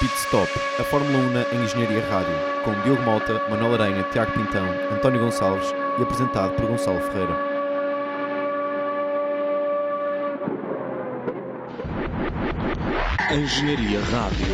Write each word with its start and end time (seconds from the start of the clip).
Pit 0.00 0.14
Stop, 0.14 0.48
a 0.80 0.84
Fórmula 0.84 1.18
1 1.18 1.30
na 1.30 1.62
Engenharia 1.62 2.00
Rádio, 2.08 2.32
com 2.64 2.72
Diogo 2.82 3.02
Malta, 3.02 3.34
Manuel 3.50 3.74
Aranha, 3.74 4.02
Tiago 4.10 4.32
Pintão, 4.32 4.64
António 4.90 5.20
Gonçalves 5.20 5.70
e 5.98 6.02
apresentado 6.02 6.56
por 6.56 6.66
Gonçalo 6.68 6.98
Ferreira. 7.02 7.34
Engenharia 13.30 14.00
Rádio. 14.00 14.46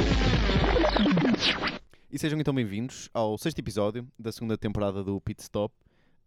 E 2.11 2.19
sejam 2.19 2.41
então 2.41 2.53
bem-vindos 2.53 3.09
ao 3.15 3.39
sexto 3.39 3.61
episódio 3.61 4.05
da 4.19 4.33
segunda 4.33 4.59
temporada 4.59 5.05
do 5.05 5.21
Pit 5.21 5.41
Stop. 5.45 5.73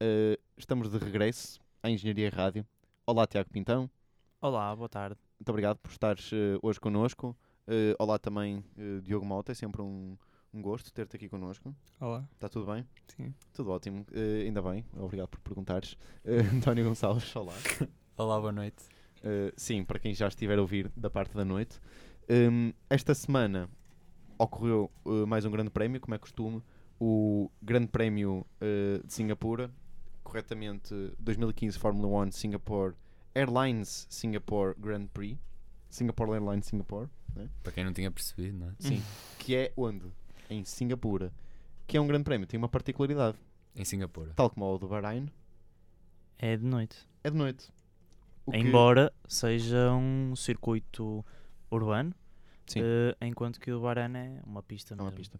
Uh, 0.01 0.39
estamos 0.55 0.89
de 0.89 0.97
regresso 0.97 1.59
à 1.83 1.89
Engenharia 1.89 2.29
Rádio. 2.29 2.65
Olá, 3.05 3.27
Tiago 3.27 3.49
Pintão. 3.49 3.89
Olá, 4.39 4.73
boa 4.73 4.87
tarde. 4.87 5.17
Muito 5.37 5.49
obrigado 5.49 5.77
por 5.79 5.91
estares 5.91 6.31
uh, 6.31 6.57
hoje 6.61 6.79
connosco. 6.79 7.35
Uh, 7.69 7.93
olá 7.99 8.17
também, 8.17 8.65
uh, 8.79 8.99
Diogo 8.99 9.23
Malta. 9.23 9.51
É 9.51 9.55
sempre 9.55 9.79
um, 9.79 10.17
um 10.51 10.59
gosto 10.59 10.91
ter-te 10.91 11.15
aqui 11.15 11.29
connosco. 11.29 11.71
Olá. 12.01 12.27
Está 12.33 12.49
tudo 12.49 12.65
bem? 12.65 12.83
Sim. 13.15 13.31
Tudo 13.53 13.69
ótimo. 13.69 14.07
Uh, 14.11 14.41
ainda 14.43 14.59
bem. 14.59 14.83
Obrigado 14.97 15.27
por 15.27 15.39
perguntares. 15.41 15.93
Uh, 16.25 16.41
António 16.57 16.83
Gonçalves, 16.83 17.35
olá. 17.35 17.53
Olá, 18.17 18.39
boa 18.39 18.51
noite. 18.51 18.83
Uh, 19.19 19.53
sim, 19.55 19.83
para 19.83 19.99
quem 19.99 20.15
já 20.15 20.27
estiver 20.27 20.57
a 20.57 20.61
ouvir 20.61 20.91
da 20.97 21.11
parte 21.11 21.35
da 21.35 21.45
noite. 21.45 21.79
Um, 22.27 22.73
esta 22.89 23.13
semana 23.13 23.69
ocorreu 24.39 24.89
uh, 25.05 25.27
mais 25.27 25.45
um 25.45 25.51
grande 25.51 25.69
prémio, 25.69 26.01
como 26.01 26.15
é 26.15 26.17
costume, 26.17 26.63
o 26.99 27.51
Grande 27.61 27.89
Prémio 27.89 28.47
uh, 28.63 29.05
de 29.05 29.13
Singapura, 29.13 29.69
corretamente 30.23 30.95
2015 31.19 31.77
Fórmula 31.77 32.25
1 32.25 32.31
Singapore 32.31 32.95
Airlines 33.35 34.07
Singapore 34.09 34.73
Grand 34.75 35.05
Prix. 35.13 35.37
Singapore 35.89 36.33
Airlines 36.33 36.67
Singapore, 36.67 37.09
né? 37.39 37.49
Para 37.63 37.71
quem 37.71 37.83
não 37.83 37.93
tinha 37.93 38.11
percebido, 38.11 38.57
não 38.57 38.69
é? 38.69 38.73
sim, 38.79 39.01
que 39.37 39.55
é 39.55 39.73
onde? 39.75 40.05
Em 40.49 40.63
Singapura, 40.65 41.31
que 41.87 41.97
é 41.97 42.01
um 42.01 42.07
grande 42.07 42.23
prémio, 42.23 42.45
tem 42.47 42.57
uma 42.57 42.69
particularidade, 42.69 43.37
Em 43.75 43.85
Singapura. 43.85 44.33
tal 44.35 44.49
como 44.49 44.65
o 44.73 44.77
do 44.77 44.87
Bahrein, 44.87 45.29
É 46.37 46.55
de 46.57 46.65
noite. 46.65 46.97
é 47.23 47.29
de 47.29 47.37
noite. 47.37 47.71
O 48.45 48.51
que- 48.51 48.57
Embora 48.57 49.13
seja 49.27 49.91
um 49.93 50.35
circuito 50.35 51.23
urbano, 51.71 52.13
Sim. 52.65 52.79
eh, 52.81 53.15
enquanto 53.27 53.59
que 53.59 53.71
o 53.71 53.81
Bahrein 53.81 54.15
é 54.15 54.41
uma 54.45 54.63
pista 54.63 54.93
É 54.93 54.95
uma 54.95 55.03
mesmo. 55.05 55.17
pista. 55.17 55.39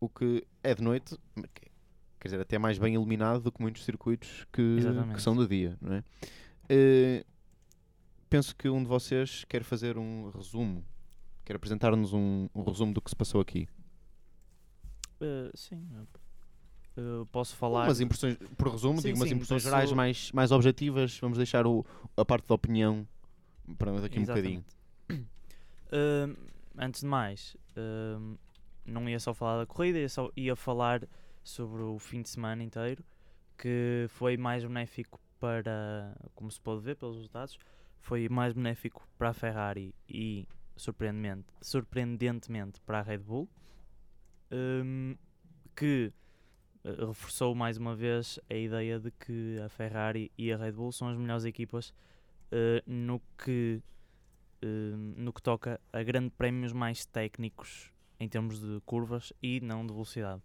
O 0.00 0.08
que 0.08 0.46
é 0.62 0.74
de 0.74 0.82
noite, 0.82 1.16
que- 1.54 1.70
quer 2.18 2.28
dizer, 2.28 2.40
até 2.40 2.58
mais 2.58 2.78
bem 2.78 2.94
iluminado 2.94 3.42
do 3.42 3.52
que 3.52 3.60
muitos 3.60 3.84
circuitos 3.84 4.46
que, 4.52 4.78
que 5.14 5.20
são 5.22 5.36
de 5.36 5.46
dia, 5.46 5.76
não 5.82 5.94
é? 5.96 6.04
Eh, 6.68 7.24
penso 8.30 8.54
que 8.56 8.68
um 8.68 8.82
de 8.82 8.88
vocês 8.88 9.44
quer 9.44 9.62
fazer 9.62 9.98
um 9.98 10.30
resumo, 10.30 10.84
quer 11.46 11.54
apresentar-nos 11.54 12.12
um, 12.12 12.48
um 12.52 12.62
resumo 12.64 12.92
do 12.92 13.00
que 13.00 13.08
se 13.08 13.14
passou 13.14 13.40
aqui. 13.40 13.68
Eh, 15.20 15.50
sim. 15.54 15.80
eh, 16.96 17.24
posso 17.30 17.54
falar. 17.56 17.84
Umas 17.84 18.00
impressões, 18.00 18.36
por 18.58 18.68
resumo, 18.68 19.00
Sim, 19.00 19.08
digo 19.08 19.18
umas 19.18 19.28
sim, 19.28 19.36
impressões 19.36 19.62
gerais 19.62 19.92
mais, 19.92 20.32
mais 20.32 20.50
objetivas, 20.50 21.16
vamos 21.20 21.38
deixar 21.38 21.64
o, 21.64 21.86
a 22.16 22.24
parte 22.24 22.48
da 22.48 22.54
opinião 22.56 23.06
para 23.78 23.92
daqui 24.00 24.18
um 24.18 24.24
bocadinho. 24.24 24.64
Exatamente. 25.08 25.26
Eh, 25.92 26.26
antes 26.76 27.02
de 27.02 27.06
mais, 27.06 27.56
não 28.84 29.08
ia 29.08 29.20
só 29.20 29.32
falar 29.32 29.58
da 29.58 29.66
corrida, 29.66 30.00
ia, 30.00 30.08
só, 30.08 30.32
ia 30.36 30.56
falar 30.56 31.06
sobre 31.44 31.80
o 31.80 31.96
fim 31.96 32.22
de 32.22 32.28
semana 32.28 32.60
inteiro, 32.60 33.04
que 33.56 34.06
foi 34.08 34.36
mais 34.36 34.64
benéfico 34.64 35.20
para, 35.38 36.12
como 36.34 36.50
se 36.50 36.60
pode 36.60 36.82
ver 36.82 36.96
pelos 36.96 37.14
resultados, 37.14 37.56
foi 38.00 38.28
mais 38.28 38.52
benéfico 38.52 39.06
para 39.16 39.28
a 39.28 39.32
Ferrari 39.32 39.94
e 40.08 40.48
surpreendentemente, 40.76 41.46
surpreendentemente 41.60 42.80
para 42.82 43.00
a 43.00 43.02
Red 43.02 43.18
Bull, 43.18 43.48
ehm, 44.50 45.16
que 45.74 46.12
eh, 46.84 47.06
reforçou 47.06 47.54
mais 47.54 47.76
uma 47.78 47.94
vez 47.94 48.38
a 48.48 48.54
ideia 48.54 48.98
de 49.00 49.10
que 49.10 49.58
a 49.64 49.68
Ferrari 49.68 50.30
e 50.36 50.52
a 50.52 50.56
Red 50.56 50.72
Bull 50.72 50.92
são 50.92 51.08
as 51.08 51.16
melhores 51.16 51.44
equipas 51.44 51.94
eh, 52.52 52.82
no 52.86 53.20
que 53.36 53.82
eh, 54.62 54.94
no 55.16 55.32
que 55.32 55.42
toca 55.42 55.80
a 55.92 56.02
grandes 56.02 56.32
prémios 56.36 56.72
mais 56.72 57.04
técnicos 57.04 57.92
em 58.18 58.28
termos 58.28 58.60
de 58.60 58.80
curvas 58.86 59.32
e 59.42 59.60
não 59.60 59.86
de 59.86 59.92
velocidade. 59.92 60.42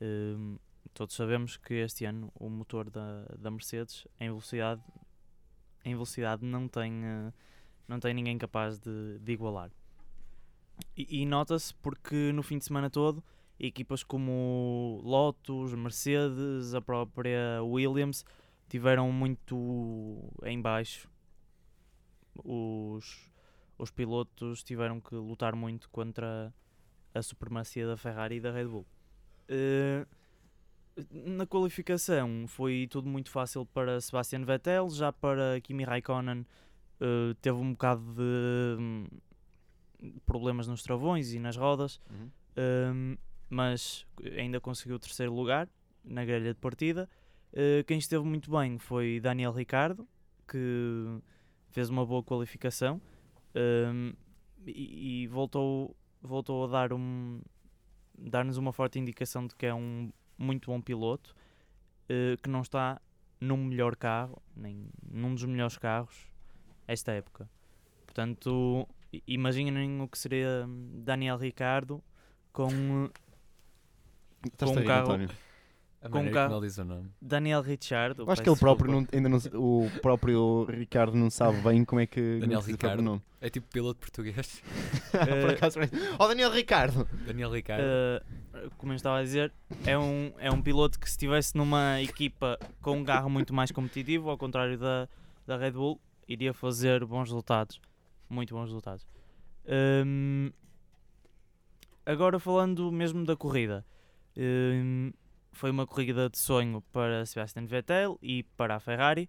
Eh, 0.00 0.58
todos 0.94 1.14
sabemos 1.14 1.56
que 1.56 1.74
este 1.74 2.04
ano 2.04 2.32
o 2.34 2.48
motor 2.48 2.90
da, 2.90 3.24
da 3.38 3.50
Mercedes 3.50 4.06
em 4.20 4.28
velocidade 4.28 4.82
em 5.84 5.94
velocidade 5.94 6.44
não 6.44 6.68
tem 6.68 7.04
eh, 7.04 7.32
não 7.88 8.00
tem 8.00 8.14
ninguém 8.14 8.38
capaz 8.38 8.78
de, 8.78 9.18
de 9.18 9.32
igualar. 9.32 9.70
E, 10.96 11.22
e 11.22 11.26
nota-se 11.26 11.74
porque 11.76 12.32
no 12.32 12.42
fim 12.42 12.58
de 12.58 12.64
semana 12.64 12.90
todo 12.90 13.22
equipas 13.58 14.02
como 14.02 15.00
Lotus, 15.04 15.72
Mercedes, 15.74 16.74
a 16.74 16.80
própria 16.80 17.62
Williams 17.62 18.24
tiveram 18.68 19.10
muito 19.12 20.18
em 20.42 20.60
baixo. 20.60 21.08
Os, 22.44 23.30
os 23.78 23.90
pilotos 23.90 24.62
tiveram 24.62 25.00
que 25.00 25.14
lutar 25.14 25.54
muito 25.54 25.88
contra 25.90 26.52
a 27.14 27.22
supremacia 27.22 27.86
da 27.86 27.96
Ferrari 27.96 28.36
e 28.36 28.40
da 28.40 28.50
Red 28.50 28.66
Bull. 28.66 28.86
Eh, 29.48 30.06
na 31.10 31.46
qualificação 31.46 32.46
foi 32.48 32.88
tudo 32.90 33.08
muito 33.08 33.30
fácil 33.30 33.64
para 33.66 34.00
Sebastian 34.00 34.44
Vettel, 34.44 34.88
já 34.90 35.12
para 35.12 35.60
Kimi 35.60 35.84
Raikkonen 35.84 36.46
eh, 37.02 37.34
teve 37.40 37.58
um 37.58 37.72
bocado 37.72 38.00
de 38.14 38.80
hum, 38.80 39.06
problemas 40.24 40.68
nos 40.68 40.84
travões 40.84 41.34
e 41.34 41.40
nas 41.40 41.56
rodas. 41.56 42.00
Uhum. 42.08 42.30
Um, 42.56 43.16
mas 43.50 44.06
ainda 44.38 44.60
conseguiu 44.60 44.96
o 44.96 44.98
terceiro 45.00 45.34
lugar 45.34 45.68
na 46.04 46.24
grelha 46.24 46.54
de 46.54 46.60
partida. 46.60 47.10
Uh, 47.52 47.84
quem 47.84 47.98
esteve 47.98 48.24
muito 48.24 48.50
bem 48.50 48.78
foi 48.78 49.20
Daniel 49.20 49.52
Ricardo, 49.52 50.08
que 50.48 51.18
fez 51.70 51.90
uma 51.90 52.06
boa 52.06 52.22
qualificação 52.22 53.00
um, 53.54 54.12
e, 54.66 55.24
e 55.24 55.26
voltou, 55.26 55.94
voltou 56.22 56.64
a 56.64 56.68
dar 56.68 56.92
um, 56.92 57.42
dar-nos 58.16 58.56
uma 58.56 58.72
forte 58.72 58.98
indicação 58.98 59.46
de 59.46 59.54
que 59.54 59.66
é 59.66 59.74
um 59.74 60.10
muito 60.38 60.70
bom 60.70 60.80
piloto, 60.80 61.34
uh, 62.04 62.40
que 62.40 62.48
não 62.48 62.62
está 62.62 63.00
num 63.40 63.58
melhor 63.58 63.96
carro, 63.96 64.40
nem 64.56 64.88
num 65.02 65.34
dos 65.34 65.44
melhores 65.44 65.76
carros 65.76 66.31
esta 66.86 67.12
época. 67.12 67.48
Portanto, 68.06 68.88
imaginem 69.26 70.00
o 70.00 70.08
que 70.08 70.18
seria 70.18 70.64
hum, 70.66 71.00
Daniel 71.04 71.36
Ricardo 71.38 72.02
com 72.52 72.66
uh, 73.06 73.10
Estás-te 74.44 74.74
Com 74.76 74.80
um 74.82 74.84
carro- 74.86 75.02
António? 75.12 75.28
A 76.04 76.08
Com 76.08 76.30
carro- 76.32 76.58
o 76.58 76.84
nome. 76.84 77.10
Daniel 77.20 77.62
Richard. 77.62 78.18
Eu 78.18 78.28
acho 78.28 78.42
que 78.42 78.48
ele 78.48 78.58
próprio 78.58 78.90
não, 78.90 79.06
ainda 79.12 79.28
não, 79.28 79.38
o 79.54 79.88
próprio 80.00 80.64
Ricardo 80.64 81.16
não 81.16 81.30
sabe 81.30 81.60
bem 81.60 81.84
como 81.84 82.00
é 82.00 82.06
que 82.06 82.38
Daniel 82.40 82.58
é 82.58 82.64
Ricardo. 82.64 83.02
nome. 83.02 83.22
É 83.40 83.48
tipo 83.48 83.68
piloto 83.68 84.00
português. 84.00 84.60
Por 85.12 85.50
acaso, 85.50 85.76
parece- 85.76 85.94
oh 86.18 86.26
Daniel 86.26 86.50
Ricardo! 86.50 87.08
Daniel 87.24 87.52
Ricardo. 87.52 87.84
como 88.78 88.92
eu 88.92 88.96
estava 88.96 89.18
a 89.18 89.22
dizer, 89.22 89.52
é 89.86 89.96
um, 89.96 90.32
é 90.38 90.50
um 90.50 90.60
piloto 90.60 90.98
que 90.98 91.06
se 91.06 91.12
estivesse 91.12 91.56
numa 91.56 92.02
equipa 92.02 92.58
com 92.80 92.96
um 92.98 93.04
carro 93.04 93.30
muito 93.30 93.54
mais 93.54 93.70
competitivo, 93.70 94.28
ao 94.28 94.36
contrário 94.36 94.76
da, 94.76 95.08
da 95.46 95.56
Red 95.56 95.70
Bull, 95.72 96.00
iria 96.32 96.52
fazer 96.52 97.04
bons 97.04 97.28
resultados. 97.28 97.80
Muito 98.28 98.54
bons 98.54 98.66
resultados. 98.66 99.06
Hum, 100.06 100.50
agora 102.04 102.38
falando 102.38 102.90
mesmo 102.90 103.24
da 103.24 103.36
corrida. 103.36 103.84
hum, 104.36 105.12
foi 105.52 105.70
uma 105.70 105.86
corrida 105.86 106.30
de 106.30 106.38
sonho 106.38 106.80
para 106.92 107.26
Sebastian 107.26 107.66
Vettel 107.66 108.18
e 108.22 108.42
para 108.56 108.76
a 108.76 108.80
Ferrari. 108.80 109.28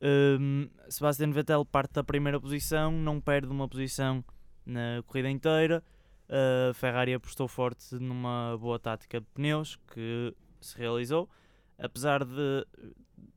Hum, 0.00 0.68
Sebastian 0.88 1.30
Vettel 1.30 1.64
parte 1.64 1.92
da 1.92 2.04
primeira 2.04 2.40
posição, 2.40 2.90
não 2.90 3.20
perde 3.20 3.48
uma 3.48 3.68
posição 3.68 4.24
na 4.64 5.02
corrida 5.06 5.30
inteira. 5.30 5.82
A 6.28 6.74
Ferrari 6.74 7.14
apostou 7.14 7.48
forte 7.48 7.94
numa 7.96 8.56
boa 8.58 8.78
tática 8.78 9.20
de 9.20 9.26
pneus 9.34 9.78
que 9.92 10.34
se 10.60 10.76
realizou, 10.76 11.28
apesar 11.78 12.24
de, 12.24 12.66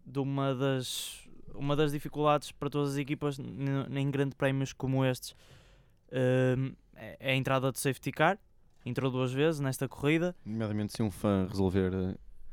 de 0.05 0.19
uma, 0.19 0.53
das, 0.53 1.27
uma 1.55 1.75
das 1.75 1.91
dificuldades 1.91 2.51
para 2.51 2.69
todas 2.69 2.91
as 2.91 2.97
equipas 2.97 3.37
em 3.39 4.11
grandes 4.11 4.35
prémios 4.35 4.73
como 4.73 5.03
estes 5.05 5.35
hum, 6.57 6.73
é 6.95 7.31
a 7.31 7.35
entrada 7.35 7.71
de 7.71 7.79
safety 7.79 8.11
car. 8.11 8.37
Entrou 8.85 9.11
duas 9.11 9.31
vezes 9.31 9.59
nesta 9.59 9.87
corrida, 9.87 10.35
Nomeadamente 10.43 10.93
se 10.93 11.03
um 11.03 11.11
fã 11.11 11.45
resolver 11.47 11.91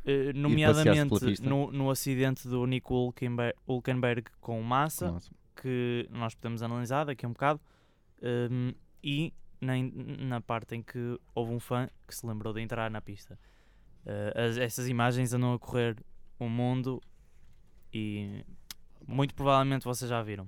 passear-se 0.04 0.32
nomeadamente 0.34 1.42
no, 1.42 1.72
no 1.72 1.90
acidente 1.90 2.46
do 2.46 2.66
Nico 2.66 2.94
Hulkenberg, 2.94 3.54
Hulkenberg 3.66 4.24
com 4.40 4.60
Massa 4.62 5.12
Nossa. 5.12 5.30
que 5.56 6.06
nós 6.10 6.34
podemos 6.34 6.62
analisar 6.62 7.04
daqui 7.04 7.24
a 7.24 7.28
um 7.28 7.32
bocado, 7.32 7.60
um, 8.50 8.72
e 9.02 9.32
na, 9.60 9.72
na 10.18 10.40
parte 10.40 10.76
em 10.76 10.82
que 10.82 11.18
houve 11.34 11.52
um 11.52 11.60
fã 11.60 11.88
que 12.06 12.14
se 12.14 12.26
lembrou 12.26 12.52
de 12.52 12.60
entrar 12.60 12.90
na 12.90 13.00
pista. 13.00 13.38
Uh, 14.04 14.38
as- 14.48 14.56
essas 14.58 14.88
imagens 14.88 15.32
andam 15.32 15.52
a 15.54 15.58
correr 15.58 15.96
o 16.38 16.48
mundo 16.48 17.00
e 17.92 18.44
muito 19.08 19.34
provavelmente 19.34 19.84
vocês 19.84 20.08
já 20.08 20.22
viram. 20.22 20.44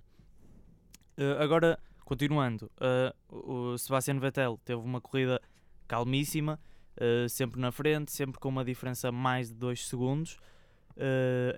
Uh, 1.17 1.41
agora, 1.41 1.79
continuando, 2.05 2.71
uh, 2.77 3.73
o 3.73 3.79
Sebastian 3.79 4.19
Vettel 4.21 4.61
teve 4.65 4.81
uma 4.83 5.01
corrida 5.01 5.41
calmíssima, 5.89 6.61
uh, 6.97 7.29
sempre 7.29 7.59
na 7.59 7.73
frente, 7.73 8.13
sempre 8.13 8.39
com 8.39 8.51
uma 8.51 8.65
diferença 8.65 9.11
mais 9.11 9.49
de 9.49 9.55
2 9.55 9.89
segundos 9.89 10.37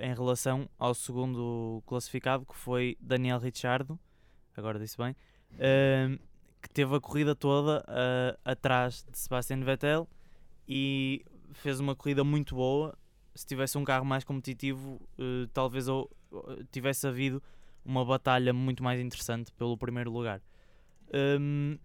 em 0.01 0.15
relação 0.15 0.71
ao 0.79 0.95
segundo 0.95 1.83
classificado, 1.85 2.47
que 2.47 2.55
foi 2.55 2.97
Daniel 3.01 3.41
Ricciardo, 3.41 3.99
agora 4.57 4.79
disse 4.79 4.97
bem, 4.97 5.17
que 6.61 6.71
teve 6.71 6.95
a 6.95 7.01
corrida 7.01 7.35
toda 7.35 7.85
atrás 8.45 9.05
de 9.11 9.19
Sebastian 9.19 9.65
Vettel 9.65 10.09
e 10.69 11.25
fez 11.55 11.81
uma 11.81 11.97
corrida 11.97 12.23
muito 12.23 12.55
boa. 12.55 12.97
Se 13.35 13.45
tivesse 13.45 13.77
um 13.77 13.83
carro 13.83 14.05
mais 14.05 14.23
competitivo, 14.23 15.01
talvez 15.53 15.89
ou, 15.89 16.09
tivesse 16.71 17.07
havido 17.07 17.43
uma 17.85 18.05
batalha 18.05 18.53
muito 18.53 18.83
mais 18.83 19.01
interessante 19.01 19.53
pelo 19.53 19.77
primeiro 19.77 20.11
lugar. 20.11 20.41
Um, 21.13 21.79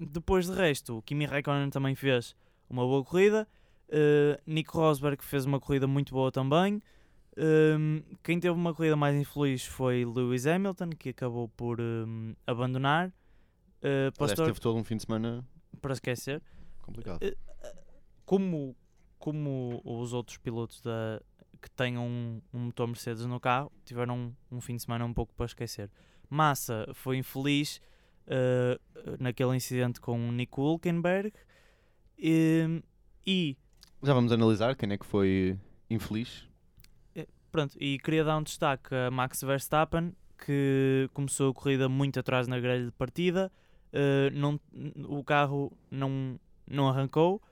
depois 0.00 0.46
de 0.46 0.52
resto, 0.52 0.98
o 0.98 1.02
Kimi 1.02 1.24
Raikkonen 1.24 1.70
também 1.70 1.94
fez 1.94 2.34
uma 2.68 2.82
boa 2.82 3.04
corrida. 3.04 3.48
Uh, 3.88 4.40
Nico 4.46 4.78
Rosberg 4.78 5.22
fez 5.24 5.44
uma 5.44 5.60
corrida 5.60 5.86
muito 5.86 6.12
boa 6.12 6.30
também. 6.30 6.82
Um, 7.38 8.02
quem 8.22 8.40
teve 8.40 8.54
uma 8.54 8.74
corrida 8.74 8.96
mais 8.96 9.14
infeliz 9.14 9.64
foi 9.64 10.04
Lewis 10.04 10.46
Hamilton, 10.46 10.90
que 10.90 11.10
acabou 11.10 11.48
por 11.48 11.80
um, 11.80 12.34
abandonar. 12.46 13.08
Uh, 13.78 14.10
Pastor, 14.18 14.46
teve 14.46 14.60
todo 14.60 14.76
um 14.78 14.84
fim 14.84 14.96
de 14.96 15.04
semana 15.04 15.46
para 15.80 15.92
esquecer. 15.92 16.42
Complicado. 16.82 17.22
Uh, 17.22 17.36
como, 18.24 18.76
como 19.18 19.80
os 19.84 20.12
outros 20.12 20.38
pilotos 20.38 20.80
da, 20.80 21.22
que 21.56 21.70
tenham 21.70 22.06
um, 22.06 22.40
um 22.52 22.58
motor 22.66 22.86
Mercedes 22.86 23.24
no 23.26 23.40
carro 23.40 23.70
tiveram 23.84 24.34
um, 24.50 24.56
um, 24.56 24.60
fim 24.60 24.76
de 24.76 24.82
semana 24.82 25.04
um 25.04 25.12
pouco 25.12 25.34
para 25.34 25.46
esquecer. 25.46 25.90
Massa 26.28 26.88
foi 26.94 27.16
infeliz 27.18 27.80
uh, 28.26 29.16
naquele 29.18 29.54
incidente 29.56 30.00
com 30.00 30.28
o 30.28 30.32
Nico 30.32 30.62
Hulkenberg 30.62 31.32
e, 32.18 32.82
e 33.26 33.56
já 34.02 34.12
vamos 34.12 34.30
analisar 34.30 34.76
quem 34.76 34.92
é 34.92 34.98
que 34.98 35.06
foi 35.06 35.58
infeliz. 35.88 36.46
É, 37.14 37.26
pronto, 37.50 37.76
e 37.80 37.98
queria 37.98 38.22
dar 38.22 38.36
um 38.36 38.42
destaque 38.42 38.94
a 38.94 39.10
Max 39.10 39.42
Verstappen, 39.42 40.14
que 40.44 41.08
começou 41.14 41.50
a 41.50 41.54
corrida 41.54 41.88
muito 41.88 42.20
atrás 42.20 42.46
na 42.46 42.60
grelha 42.60 42.84
de 42.84 42.92
partida, 42.92 43.50
uh, 43.92 44.30
não, 44.32 44.60
o 45.08 45.24
carro 45.24 45.72
não, 45.90 46.38
não 46.66 46.88
arrancou 46.88 47.42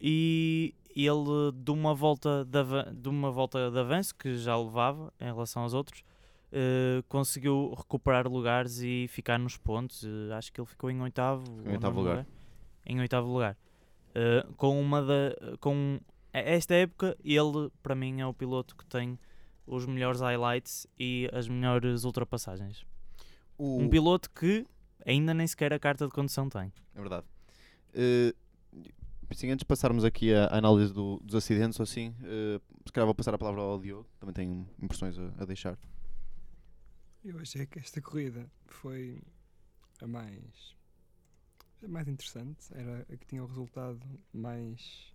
e 0.00 0.74
ele 0.94 1.52
de 1.54 1.70
uma 1.70 1.94
volta 1.94 2.44
de, 2.44 2.92
de 3.00 3.08
uma 3.08 3.30
volta 3.30 3.70
de 3.70 3.78
avanço 3.78 4.14
que 4.14 4.36
já 4.36 4.56
levava 4.56 5.12
em 5.20 5.26
relação 5.26 5.62
aos 5.62 5.74
outros 5.74 6.02
uh, 6.50 7.02
conseguiu 7.08 7.74
recuperar 7.76 8.28
lugares 8.28 8.80
e 8.80 9.06
ficar 9.08 9.38
nos 9.38 9.56
pontos. 9.56 10.02
Uh, 10.02 10.32
acho 10.36 10.52
que 10.52 10.60
ele 10.60 10.66
ficou 10.66 10.90
em 10.90 11.00
oitavo, 11.00 11.44
em 11.64 11.72
oitavo 11.72 11.98
lugar. 11.98 12.18
lugar. 12.18 12.26
em 12.86 13.00
oitavo 13.00 13.32
lugar. 13.32 13.56
Uh, 14.10 14.52
com 14.54 14.80
uma 14.80 15.02
da 15.02 15.36
com 15.60 16.00
esta 16.32 16.74
época 16.74 17.16
ele 17.24 17.70
para 17.80 17.94
mim 17.94 18.20
é 18.20 18.26
o 18.26 18.34
piloto 18.34 18.74
que 18.76 18.84
tem 18.84 19.18
os 19.66 19.86
melhores 19.86 20.20
highlights 20.20 20.86
e 20.98 21.30
as 21.32 21.48
melhores 21.48 22.04
ultrapassagens. 22.04 22.84
O... 23.56 23.78
um 23.78 23.88
piloto 23.88 24.28
que 24.30 24.66
ainda 25.06 25.32
nem 25.32 25.46
sequer 25.46 25.72
a 25.72 25.78
carta 25.78 26.06
de 26.06 26.12
condução 26.12 26.48
tem. 26.48 26.72
É 26.94 27.00
verdade. 27.00 27.24
Uh, 27.94 28.34
Sim, 29.32 29.50
antes 29.50 29.60
de 29.60 29.66
passarmos 29.66 30.04
aqui 30.04 30.34
a 30.34 30.48
análise 30.56 30.92
do, 30.92 31.18
dos 31.20 31.34
acidentes 31.36 31.78
ou 31.78 31.84
assim, 31.84 32.08
uh, 32.08 32.60
se 32.84 32.92
calhar 32.92 33.06
vou 33.06 33.14
passar 33.14 33.32
a 33.32 33.38
palavra 33.38 33.60
ao 33.60 33.78
Diogo, 33.78 34.06
também 34.18 34.34
tenho 34.34 34.68
impressões 34.82 35.16
a, 35.18 35.32
a 35.38 35.44
deixar. 35.44 35.78
Eu 37.24 37.38
achei 37.38 37.64
que 37.64 37.78
esta 37.78 38.02
corrida 38.02 38.50
foi 38.66 39.22
a 40.02 40.06
mais 40.06 40.74
a 41.82 41.88
mais 41.88 42.08
interessante, 42.08 42.66
era 42.72 43.06
a 43.10 43.16
que 43.16 43.26
tinha 43.26 43.42
o 43.42 43.46
resultado 43.46 44.00
mais 44.32 45.14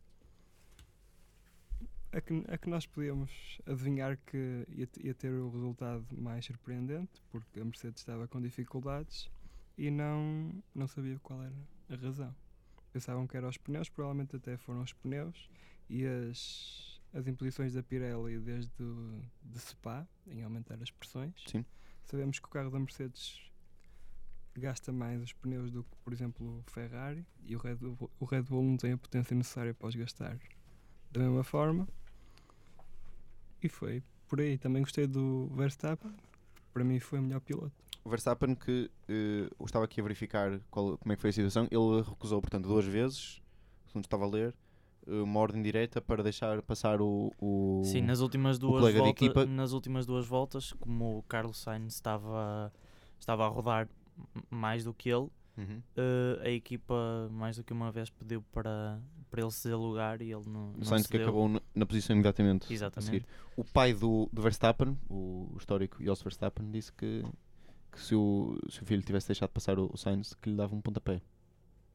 a 2.12 2.22
que, 2.22 2.44
a 2.48 2.58
que 2.58 2.70
nós 2.70 2.88
podíamos 2.88 3.60
adivinhar 3.68 4.18
que 4.26 4.66
ia, 4.70 4.90
ia 5.04 5.14
ter 5.14 5.34
o 5.34 5.50
resultado 5.50 6.06
mais 6.18 6.46
surpreendente, 6.46 7.22
porque 7.30 7.60
a 7.60 7.66
Mercedes 7.66 8.02
estava 8.02 8.28
com 8.28 8.42
dificuldades 8.42 9.30
e 9.78 9.92
não, 9.92 10.52
não 10.74 10.88
sabia 10.88 11.20
qual 11.20 11.44
era 11.44 11.56
a 11.90 11.96
razão 11.96 12.34
pensavam 12.96 13.28
que 13.28 13.36
eram 13.36 13.50
os 13.50 13.58
pneus, 13.58 13.90
provavelmente 13.90 14.38
até 14.38 14.56
foram 14.56 14.82
os 14.82 14.94
pneus 14.94 15.50
e 15.90 16.06
as, 16.06 17.02
as 17.14 17.28
imposições 17.28 17.74
da 17.74 17.84
Pirelli 17.84 18.40
desde 18.40 18.72
de 19.44 19.60
Spa 19.60 20.08
em 20.26 20.42
aumentar 20.44 20.82
as 20.82 20.90
pressões. 20.90 21.34
Sim. 21.46 21.66
Sabemos 22.06 22.40
que 22.40 22.48
o 22.48 22.50
carro 22.50 22.72
da 22.72 22.80
Mercedes 22.80 23.42
gasta 24.56 24.94
mais 24.94 25.22
os 25.22 25.34
pneus 25.34 25.70
do 25.72 25.84
que, 25.84 25.98
por 26.06 26.14
exemplo, 26.14 26.60
o 26.60 26.72
Ferrari 26.72 27.26
e 27.44 27.54
o 27.54 27.60
Red 27.60 27.76
Bull, 27.76 28.10
o 28.18 28.24
Red 28.24 28.44
Bull 28.44 28.64
não 28.64 28.78
tem 28.78 28.94
a 28.94 28.98
potência 28.98 29.36
necessária 29.36 29.74
para 29.74 29.88
os 29.90 29.96
gastar 29.96 30.40
da 31.12 31.20
mesma 31.20 31.44
forma. 31.44 31.86
E 33.62 33.68
foi 33.68 34.02
por 34.30 34.40
aí. 34.40 34.58
Também 34.58 34.82
gostei 34.82 35.06
do 35.06 35.48
Verstappen, 35.48 36.16
para 36.72 36.86
mim 36.86 37.02
foi 37.02 37.20
o 37.20 37.22
melhor 37.22 37.42
piloto 37.42 37.76
Verstappen 38.10 38.56
que 38.56 38.90
uh, 39.10 39.66
estava 39.66 39.86
aqui 39.86 40.00
a 40.00 40.04
verificar 40.04 40.60
qual, 40.70 40.98
como 40.98 41.12
é 41.12 41.16
que 41.16 41.22
foi 41.22 41.32
a 41.32 41.34
situação, 41.34 41.68
ele 41.72 42.02
recusou, 42.02 42.42
portanto, 42.42 42.68
duas 42.68 42.86
vezes, 42.86 43.42
segundo 43.88 44.06
estava 44.06 44.26
a 44.26 44.28
ler, 44.28 44.56
eh, 45.08 45.22
uma 45.22 45.40
ordem 45.40 45.62
direta 45.62 46.02
para 46.02 46.24
deixar 46.24 46.62
passar 46.62 47.02
o, 47.02 47.32
o 47.40 47.82
Sim, 47.86 48.02
nas 48.02 48.20
últimas 48.20 48.58
duas 48.58 48.94
voltas, 48.94 49.48
nas 49.48 49.72
últimas 49.72 50.06
duas 50.06 50.26
voltas, 50.26 50.74
como 50.74 51.20
o 51.20 51.24
Carlos 51.24 51.58
Sainz 51.58 51.94
estava 51.96 52.72
estava 53.20 53.46
a 53.46 53.48
rodar 53.48 53.88
mais 54.50 54.84
do 54.84 54.94
que 54.94 55.10
ele, 55.10 55.30
uhum. 55.58 55.82
uh, 55.98 56.42
a 56.42 56.50
equipa 56.50 57.30
mais 57.32 57.58
do 57.58 57.64
que 57.64 57.74
uma 57.74 57.92
vez 57.92 58.10
pediu 58.10 58.42
para, 58.52 59.00
para 59.30 59.42
ele 59.42 59.52
ceder 59.52 59.78
lugar 59.78 60.22
e 60.22 60.32
ele 60.32 60.48
não, 60.48 60.74
não 60.74 60.84
Sainz 60.84 61.08
que 61.08 61.18
acabou 61.18 61.50
na, 61.50 61.62
na, 61.74 61.86
posição 61.86 62.16
imediatamente 62.16 62.72
Exatamente. 62.72 63.26
O 63.56 63.64
pai 63.64 63.94
do, 63.94 64.30
do 64.32 64.42
Verstappen, 64.42 64.98
o, 65.10 65.50
o 65.54 65.58
histórico 65.58 66.04
Jos 66.04 66.22
Verstappen, 66.22 66.70
disse 66.72 66.92
que 66.92 67.24
que 67.96 68.02
se 68.02 68.14
o, 68.14 68.60
se 68.70 68.84
o 68.84 68.86
filho 68.86 69.02
tivesse 69.02 69.28
deixado 69.28 69.50
passar 69.50 69.80
o, 69.80 69.90
o 69.92 69.98
Sainz, 69.98 70.34
que 70.34 70.50
lhe 70.50 70.56
dava 70.56 70.76
um 70.76 70.82
pontapé. 70.82 71.22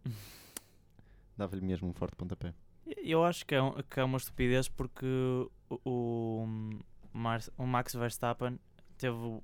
Dava-lhe 1.36 1.64
mesmo 1.64 1.88
um 1.88 1.92
forte 1.92 2.16
pontapé. 2.16 2.54
Eu 2.96 3.24
acho 3.24 3.46
que 3.46 3.54
é, 3.54 3.62
um, 3.62 3.72
que 3.82 4.00
é 4.00 4.04
uma 4.04 4.18
estupidez 4.18 4.68
porque 4.68 5.06
o, 5.68 5.80
o, 5.84 6.48
o 7.56 7.66
Max 7.66 7.94
Verstappen 7.94 8.58
teve, 8.98 9.40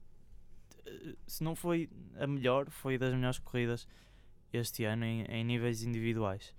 se 1.26 1.44
não 1.44 1.54
foi 1.54 1.88
a 2.18 2.26
melhor, 2.26 2.68
foi 2.70 2.98
das 2.98 3.14
melhores 3.14 3.38
corridas 3.38 3.86
este 4.52 4.84
ano 4.84 5.04
em, 5.04 5.22
em 5.24 5.44
níveis 5.44 5.82
individuais. 5.82 6.54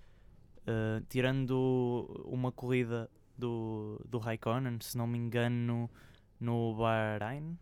Uh, 0.61 1.03
tirando 1.09 2.23
uma 2.25 2.51
corrida 2.51 3.09
do, 3.37 4.01
do 4.07 4.17
Raikkonen, 4.17 4.79
se 4.81 4.97
não 4.97 5.07
me 5.07 5.17
engano, 5.17 5.89
no 6.39 6.75
Bahrein. 6.75 7.57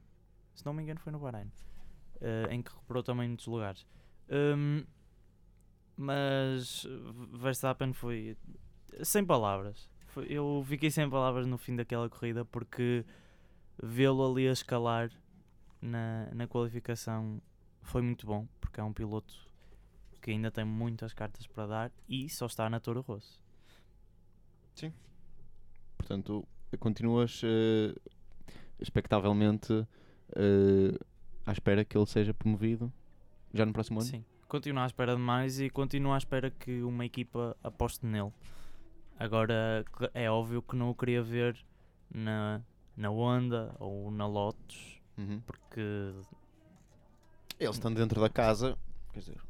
Se 0.54 0.66
não 0.66 0.74
me 0.74 0.84
engano, 0.84 1.00
foi 1.00 1.12
no 1.12 1.20
Bahrein 1.20 1.52
uh, 2.22 2.52
em 2.52 2.62
que 2.62 2.72
recuperou 2.72 3.04
também 3.04 3.28
muitos 3.28 3.48
lugares. 3.48 3.86
Um, 4.30 4.84
mas 5.98 6.86
Verstappen 7.34 7.94
foi 7.94 8.38
sem 9.04 9.26
palavras. 9.26 9.90
Foi, 10.08 10.26
eu 10.30 10.64
fiquei 10.68 10.90
sem 10.90 11.10
palavras 11.10 11.46
no 11.48 11.58
fim 11.58 11.76
daquela 11.76 12.10
corrida 12.10 12.46
porque 12.46 13.06
vê-lo 13.82 14.30
ali 14.32 14.48
a 14.48 14.52
escalar 14.52 15.12
na, 15.82 16.30
na 16.34 16.48
qualificação 16.48 17.42
foi 17.82 18.02
muito 18.02 18.26
bom, 18.26 18.48
porque 18.60 18.80
é 18.80 18.84
um 18.84 18.94
piloto 18.94 19.34
que 20.22 20.32
ainda 20.32 20.50
tem 20.50 20.66
muitas 20.66 21.14
cartas 21.14 21.46
para 21.46 21.68
dar 21.68 21.92
e 22.10 22.28
só 22.30 22.48
está 22.48 22.70
na 22.70 22.80
Toro 22.80 23.02
Rosso. 23.02 23.40
Sim. 24.74 24.92
Portanto, 25.98 26.48
continuas 26.80 27.42
uh, 27.44 27.96
expectavelmente 28.80 29.72
uh, 29.74 31.06
à 31.46 31.52
espera 31.52 31.86
que 31.86 31.98
ele 31.98 32.06
seja 32.06 32.34
promovido 32.34 32.92
já 33.54 33.66
no 33.66 33.74
próximo 33.74 34.00
ano? 34.00 34.10
Sim, 34.10 34.26
continuo 34.48 34.82
à 34.82 34.86
espera 34.86 35.16
de 35.16 35.22
mais 35.22 35.60
e 35.60 35.70
continuo 35.70 36.14
à 36.14 36.18
espera 36.18 36.50
que 36.50 36.82
uma 36.82 37.06
equipa 37.06 37.56
aposte 37.64 38.06
nele. 38.06 38.32
Agora 39.18 39.86
é 40.14 40.30
óbvio 40.30 40.62
que 40.62 40.76
não 40.76 40.90
o 40.90 40.96
queria 40.96 41.24
ver 41.24 41.58
na, 42.14 42.62
na 42.98 43.10
Honda 43.10 43.76
ou 43.80 44.12
na 44.12 44.28
Lotus, 44.28 45.00
uhum. 45.18 45.42
porque 45.46 46.14
eles 47.60 47.76
estão 47.76 47.94
dentro 47.94 48.20
da 48.20 48.30
casa, 48.30 48.78
quer 49.14 49.20
dizer. 49.20 49.42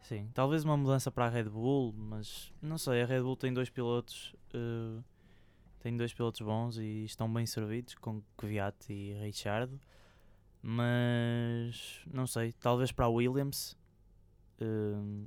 Sim, 0.00 0.28
talvez 0.34 0.64
uma 0.64 0.76
mudança 0.76 1.10
para 1.10 1.26
a 1.26 1.28
Red 1.28 1.44
Bull, 1.44 1.94
mas 1.96 2.52
não 2.60 2.78
sei, 2.78 3.02
a 3.02 3.06
Red 3.06 3.20
Bull 3.20 3.36
tem 3.36 3.52
dois 3.52 3.70
pilotos, 3.70 4.34
uh, 4.54 5.04
tem 5.80 5.96
dois 5.96 6.12
pilotos 6.12 6.40
bons 6.40 6.78
e 6.78 7.04
estão 7.04 7.32
bem 7.32 7.46
servidos 7.46 7.94
com 7.94 8.22
Kvyat 8.36 8.92
e 8.92 9.12
Richard. 9.20 9.72
Mas 10.62 12.00
não 12.12 12.26
sei, 12.26 12.52
talvez 12.52 12.92
para 12.92 13.06
a 13.06 13.08
Williams 13.08 13.76
um, 14.60 15.26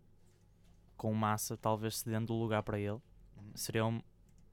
com 0.96 1.13
massa, 1.13 1.58
talvez 1.58 1.98
cedendo 1.98 2.34
o 2.34 2.40
lugar 2.40 2.62
para 2.62 2.80
ele, 2.80 2.92
uhum. 2.92 3.52
seria 3.56 3.86
um, 3.86 4.02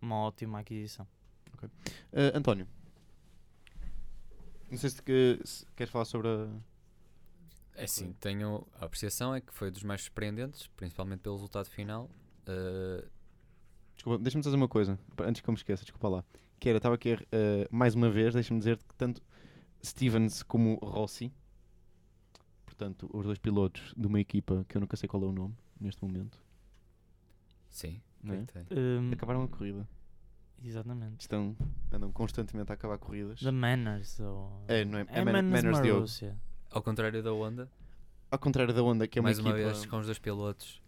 uma 0.01 0.17
ótima 0.17 0.61
aquisição. 0.61 1.07
Okay. 1.55 1.69
Uh, 1.69 2.37
António, 2.37 2.67
não 4.71 4.79
sei 4.79 4.89
se, 4.91 5.03
que, 5.03 5.39
se 5.45 5.67
queres 5.77 5.93
falar 5.93 6.07
sobre 6.07 6.29
a. 6.29 6.49
É 7.75 7.87
sim, 7.87 8.13
tenho 8.15 8.67
a 8.79 8.85
apreciação 8.85 9.35
é 9.35 9.41
que 9.41 9.53
foi 9.53 9.71
dos 9.71 9.83
mais 9.83 10.03
surpreendentes, 10.03 10.67
principalmente 10.77 11.21
pelo 11.21 11.37
resultado 11.37 11.69
final, 11.69 12.11
Uh, 12.49 13.09
Desculpa, 13.95 14.23
deixa-me 14.23 14.43
fazer 14.43 14.57
uma 14.57 14.69
coisa, 14.69 14.99
antes 15.19 15.43
que 15.43 15.49
eu 15.49 15.53
me 15.53 15.59
esqueça, 15.59 15.83
desculpa 15.83 16.09
lá. 16.09 16.25
Que 16.59 16.71
era, 16.71 16.79
estava 16.79 16.95
aqui, 16.95 17.19
eh, 17.31 17.69
mais 17.71 17.95
uma 17.95 18.09
vez, 18.09 18.33
deixa-me 18.33 18.59
dizer 18.59 18.79
que 18.79 18.95
tanto 18.95 19.21
Stevens 19.85 20.43
como 20.43 20.75
Rossi, 20.83 21.33
portanto, 22.65 23.09
os 23.13 23.25
dois 23.25 23.39
pilotos 23.39 23.95
de 23.97 24.07
uma 24.07 24.21
equipa 24.21 24.65
que 24.69 24.77
eu 24.77 24.81
nunca 24.81 24.97
sei 24.97 25.09
qual 25.09 25.23
é 25.23 25.27
o 25.27 25.33
nome 25.33 25.55
neste 25.81 26.03
momento, 26.05 26.39
sim. 27.69 28.01
é? 28.29 28.45
Hum, 28.75 29.11
acabaram 29.13 29.43
a 29.43 29.49
corrida. 29.49 29.89
exatamente. 30.63 31.21
Estão, 31.23 31.57
andam 31.91 32.13
constantemente 32.13 32.71
a 32.71 32.75
acabar 32.75 32.99
corridas. 32.99 33.41
The 33.41 33.51
Manners. 33.51 34.21
Ou... 34.21 34.63
É, 34.69 34.85
não 34.85 34.99
é? 34.99 35.03
É, 35.09 35.21
É 35.21 35.25
Man- 35.25 35.33
Manners, 35.33 35.65
Manners 35.65 35.81
Diogo. 35.83 35.99
Marussia. 36.01 36.37
Ao 36.71 36.83
contrário 36.83 37.23
da 37.23 37.33
Honda, 37.33 37.71
Ao 38.31 38.39
contrário 38.39 38.73
da 38.75 38.83
Honda, 38.83 39.09
que 39.09 39.19
é 39.19 39.21
uma 39.21 39.27
mais 39.29 39.39
equipa 39.39 39.55
uma 39.55 39.65
vez 39.65 39.87
com 39.87 39.99
os 39.99 40.07
dois 40.07 40.19
pilotos 40.19 40.83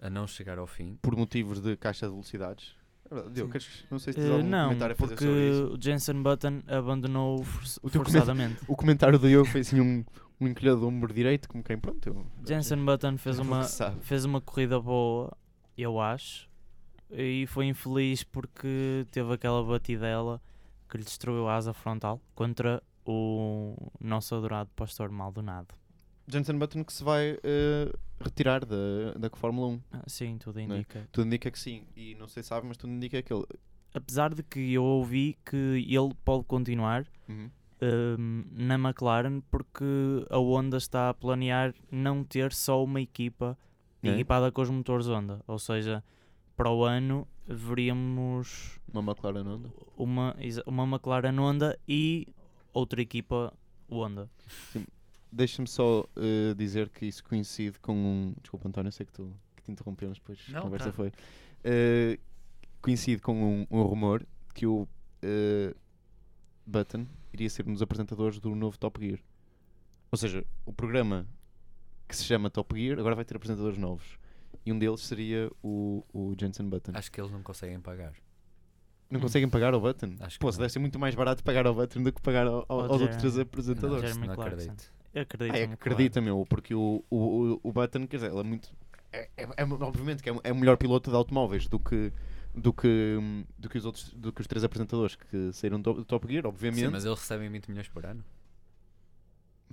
a 0.00 0.10
não 0.10 0.26
chegar 0.26 0.58
ao 0.58 0.66
fim. 0.66 0.96
por 1.00 1.16
motivos 1.16 1.60
de 1.60 1.76
caixa 1.76 2.06
de 2.06 2.12
velocidades. 2.12 2.76
É 3.10 3.46
queres- 3.48 3.84
não 3.90 3.98
sei 3.98 4.12
se 4.12 4.18
tens 4.20 4.28
Eh, 4.28 4.32
algum 4.34 4.48
não, 4.48 4.64
comentário 4.68 4.92
a 4.92 4.96
fazer 4.96 5.14
porque 5.14 5.24
sobre 5.26 5.50
isso. 5.50 5.74
o 5.74 5.82
Jensen 5.82 6.22
Button 6.22 6.62
abandonou 6.66 7.40
O 7.40 7.88
forçadamente. 7.88 8.56
O 8.68 8.76
comentário 8.76 9.18
do 9.18 9.28
Diogo 9.28 9.46
foi 9.48 9.60
assim 9.60 9.80
um, 9.80 10.04
um 10.40 10.48
encolhado 10.48 10.80
do 10.80 10.88
ombro 10.88 11.12
direito, 11.12 11.48
como 11.48 11.62
quem, 11.62 11.78
pronto, 11.78 12.06
eu... 12.08 12.26
Jensen 12.46 12.84
Button 12.84 13.16
fez 13.18 13.38
uma, 13.38 13.62
fez 14.00 14.24
uma 14.24 14.40
corrida 14.40 14.80
boa, 14.80 15.32
eu 15.78 16.00
acho, 16.00 16.48
e 17.10 17.46
foi 17.48 17.66
infeliz 17.66 18.22
porque 18.24 19.06
teve 19.10 19.32
aquela 19.32 19.62
batidela 19.62 20.40
que 20.88 20.96
lhe 20.98 21.04
destruiu 21.04 21.48
a 21.48 21.56
asa 21.56 21.72
frontal 21.72 22.20
contra 22.34 22.82
o 23.04 23.76
nosso 24.00 24.34
adorado 24.34 24.68
pastor 24.74 25.10
Maldonado. 25.10 25.68
Jensen 26.28 26.58
Button 26.58 26.84
que 26.84 26.92
se 26.92 27.04
vai 27.04 27.38
eh, 27.42 27.92
retirar 28.20 28.64
da, 28.64 28.76
da 29.18 29.30
Fórmula 29.36 29.68
1. 29.68 29.80
Ah, 29.92 30.02
Sim, 30.06 30.38
tudo 30.38 30.58
é? 30.58 30.62
indica. 30.64 31.08
Tudo 31.12 31.26
indica 31.26 31.50
que 31.50 31.58
sim. 31.58 31.84
E 31.96 32.14
não 32.16 32.26
sei 32.28 32.42
se 32.42 32.48
sabe, 32.48 32.66
mas 32.66 32.76
tudo 32.76 32.92
indica 32.92 33.22
que 33.22 33.32
ele. 33.32 33.44
Apesar 33.94 34.34
de 34.34 34.42
que 34.42 34.72
eu 34.74 34.82
ouvi 34.84 35.36
que 35.44 35.56
ele 35.56 36.14
pode 36.24 36.44
continuar 36.44 37.06
Uhum. 37.28 37.50
hum, 38.18 38.44
na 38.52 38.74
McLaren 38.74 39.40
porque 39.50 39.84
a 40.30 40.38
Honda 40.38 40.76
está 40.76 41.08
a 41.10 41.14
planear 41.14 41.74
não 41.90 42.22
ter 42.24 42.52
só 42.52 42.82
uma 42.84 43.00
equipa 43.00 43.56
É? 44.02 44.08
equipada 44.10 44.50
com 44.52 44.62
os 44.62 44.70
motores 44.70 45.06
Honda. 45.08 45.40
Ou 45.46 45.58
seja, 45.58 46.02
para 46.56 46.70
o 46.70 46.84
ano 46.84 47.26
veríamos 47.46 48.78
Uma 48.92 49.02
McLaren 49.12 49.44
Honda. 49.44 49.70
uma, 49.96 50.36
uma 50.66 50.84
McLaren 50.84 51.38
Honda 51.38 51.78
e 51.88 52.26
outra 52.72 53.00
equipa 53.00 53.52
Honda. 53.90 54.28
Deixa-me 55.32 55.68
só 55.68 56.06
eh, 56.16 56.54
dizer 56.54 56.88
que 56.88 57.04
isso 57.06 57.22
coincide 57.24 57.78
com 57.80 57.92
um. 57.94 58.34
Desculpa, 58.40 58.68
António, 58.68 58.88
eu 58.88 58.92
sei 58.92 59.04
que, 59.06 59.12
tu, 59.12 59.32
que 59.56 59.62
te 59.62 59.70
interrompeu, 59.72 60.08
mas 60.08 60.18
depois 60.18 60.38
a 60.48 60.52
Não, 60.52 60.62
conversa 60.62 60.86
tá. 60.86 60.92
foi. 60.92 61.12
Eh, 61.64 62.18
coincide 62.80 63.20
com 63.20 63.34
um, 63.34 63.66
um 63.70 63.82
rumor 63.82 64.24
que 64.54 64.66
o 64.66 64.88
eh, 65.22 65.74
Button 66.66 67.06
iria 67.32 67.50
ser 67.50 67.66
um 67.68 67.72
dos 67.72 67.82
apresentadores 67.82 68.38
do 68.38 68.54
novo 68.54 68.78
Top 68.78 69.04
Gear. 69.04 69.18
Ou 70.10 70.16
seja, 70.16 70.44
o 70.64 70.72
programa 70.72 71.26
que 72.08 72.16
se 72.16 72.24
chama 72.24 72.48
Top 72.48 72.74
Gear 72.80 72.98
agora 72.98 73.14
vai 73.14 73.24
ter 73.24 73.36
apresentadores 73.36 73.76
novos. 73.78 74.18
E 74.64 74.72
um 74.72 74.78
deles 74.78 75.00
seria 75.00 75.50
o, 75.62 76.04
o 76.12 76.34
Jensen 76.40 76.68
Button. 76.68 76.92
Acho 76.94 77.10
que 77.12 77.20
eles 77.20 77.30
não 77.32 77.42
conseguem 77.42 77.80
pagar. 77.80 78.14
Não 79.10 79.20
conseguem 79.20 79.48
pagar 79.48 79.74
ao 79.74 79.80
Button? 79.80 80.16
Acho 80.20 80.38
que 80.38 80.40
Pô, 80.40 80.50
se 80.50 80.58
não. 80.58 80.62
deve 80.62 80.72
ser 80.72 80.78
muito 80.80 80.98
mais 80.98 81.14
barato 81.14 81.44
pagar 81.44 81.66
ao 81.66 81.74
Button 81.74 82.02
do 82.02 82.12
que 82.12 82.20
pagar 82.22 82.46
ao- 82.46 82.64
ao- 82.68 82.80
Ao 82.80 82.92
aos 82.92 83.02
outros 83.02 83.34
Não, 83.36 83.42
apresentadores. 83.42 84.16
Não 84.16 84.34
Clarkson. 84.34 84.42
acredito. 84.70 84.92
Ah, 85.16 85.58
é, 85.58 85.64
acredita, 85.64 86.20
meu, 86.20 86.44
porque 86.48 86.74
o, 86.74 87.02
o, 87.10 87.60
o, 87.62 87.72
Button, 87.72 88.06
quer 88.06 88.16
dizer, 88.16 88.30
ele 88.30 88.40
é 88.40 88.42
muito. 88.42 88.70
É, 89.12 89.28
é- 89.36 89.48
é- 89.56 89.64
obviamente 89.64 90.22
que 90.22 90.28
é, 90.28 90.34
é 90.44 90.52
o 90.52 90.56
melhor 90.56 90.76
piloto 90.76 91.10
de 91.10 91.16
automóveis 91.16 91.66
do 91.66 91.78
que, 91.78 92.12
do 92.54 92.72
que, 92.72 93.18
do 93.58 93.68
que 93.68 93.78
os 93.78 93.86
outros 93.86 94.12
do 94.12 94.32
que 94.32 94.40
os 94.40 94.46
três 94.46 94.62
apresentadores 94.64 95.16
que 95.16 95.52
saíram 95.52 95.80
do, 95.80 95.94
do 95.94 96.04
Top 96.04 96.26
Gear, 96.30 96.46
obviamente. 96.46 96.80
Sim, 96.84 96.88
mas 96.90 97.04
eles 97.04 97.18
recebem 97.18 97.48
20 97.48 97.68
milhões 97.68 97.88
por 97.88 98.04
ano. 98.04 98.22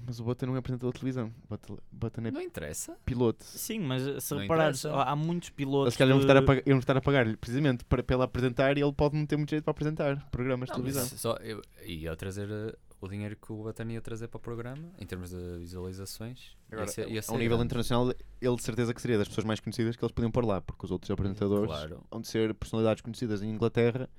Mas 0.05 0.19
o 0.19 0.23
Button 0.23 0.47
não 0.47 0.55
é 0.55 0.59
apresentador 0.59 0.91
de 0.93 0.99
televisão. 0.99 1.31
O 1.45 1.47
Button, 1.49 1.77
Button 1.91 2.21
é 2.25 2.31
Não 2.31 2.41
interessa. 2.41 2.97
piloto. 3.05 3.43
Sim, 3.45 3.79
mas 3.79 4.01
se 4.23 4.33
Não 4.33 4.41
reparares, 4.41 4.79
interessa. 4.83 5.03
há 5.03 5.15
muitos 5.15 5.49
Eles 5.49 5.55
pilotos. 5.55 5.93
se 5.93 5.97
calhar 5.97 6.17
iam 6.17 6.23
a 6.31 6.39
que- 6.39 6.45
pagar, 6.45 6.63
iam 6.67 6.79
estar 6.79 6.97
a 6.97 7.01
pagar-lhe 7.01 7.37
precisamente 7.37 7.85
para, 7.85 8.03
para 8.03 8.15
ele 8.15 8.23
apresentar 8.23 8.77
e 8.77 8.81
ele 8.81 8.91
pode 8.93 9.15
não 9.15 9.25
ter 9.25 9.37
muito 9.37 9.51
jeito 9.51 9.63
para 9.63 9.71
apresentar 9.71 10.29
programas 10.29 10.67
de 10.69 10.75
Não, 10.77 10.83
mas 10.83 10.93
televisão. 10.93 11.17
só 11.17 11.35
eu, 11.37 11.61
ia 11.85 12.15
trazer 12.15 12.49
uh, 12.49 12.75
o 12.99 13.07
dinheiro 13.07 13.35
que 13.37 13.51
o 13.53 13.63
Button 13.63 13.83
ia 13.91 14.01
trazer 14.01 14.27
para 14.27 14.37
o 14.37 14.41
programa, 14.41 14.83
em 14.99 15.05
termos 15.05 15.29
de 15.29 15.57
visualizações. 15.59 16.57
Agora, 16.71 16.85
ia 16.87 16.91
ser, 16.91 17.07
ia 17.09 17.19
a 17.19 17.21
ser 17.23 17.31
um 17.31 17.37
nível 17.37 17.57
grande. 17.57 17.65
internacional, 17.67 18.13
ele 18.41 18.55
de 18.55 18.63
certeza 18.63 18.93
que 18.93 19.01
seria 19.01 19.17
das 19.17 19.27
pessoas 19.27 19.45
mais 19.45 19.59
conhecidas 19.59 19.95
que 19.95 20.03
eles 20.03 20.11
podiam 20.11 20.31
pôr 20.31 20.43
lá, 20.43 20.59
porque 20.59 20.85
os 20.85 20.91
outros 20.91 21.11
apresentadores 21.11 21.67
Claro. 21.67 22.03
vão 22.11 22.19
de 22.19 22.27
ser 22.27 22.53
personalidades 22.55 23.01
conhecidas 23.01 23.41
em 23.43 23.49
Inglaterra 23.49 24.09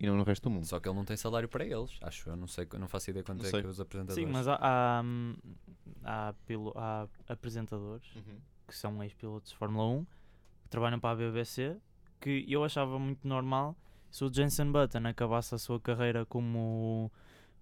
e 0.00 0.06
não 0.06 0.16
no 0.16 0.22
resto 0.22 0.44
do 0.44 0.50
mundo. 0.50 0.64
Só 0.66 0.78
que 0.78 0.88
ele 0.88 0.96
não 0.96 1.04
tem 1.04 1.16
salário 1.16 1.48
para 1.48 1.64
eles, 1.64 1.98
acho 2.02 2.28
eu. 2.30 2.36
Não, 2.36 2.46
sei, 2.46 2.66
não 2.78 2.88
faço 2.88 3.10
ideia 3.10 3.24
quanto 3.24 3.40
Não 3.42 3.46
é 3.46 3.50
sei. 3.50 3.62
que 3.62 3.66
os 3.68 3.80
apresentadores. 3.80 4.24
Sim, 4.26 4.32
mas 4.32 4.46
há, 4.48 4.58
há, 4.60 5.02
hum, 5.04 5.34
há, 6.04 6.34
pilo- 6.46 6.72
há 6.76 7.06
apresentadores 7.28 8.06
Uhum. 8.16 8.38
que 8.66 8.74
são 8.76 9.02
ex-pilotos 9.02 9.50
de 9.50 9.56
Fórmula 9.56 9.86
1 9.88 10.04
que 10.62 10.68
trabalham 10.68 11.00
para 11.00 11.10
a 11.10 11.16
BBC 11.16 11.76
que 12.20 12.44
eu 12.48 12.64
achava 12.64 12.98
muito 12.98 13.26
normal 13.26 13.76
se 14.10 14.24
o 14.24 14.32
Jensen 14.32 14.70
Button 14.72 15.06
acabasse 15.06 15.54
a 15.54 15.58
sua 15.58 15.78
carreira 15.80 16.24
como, 16.26 17.10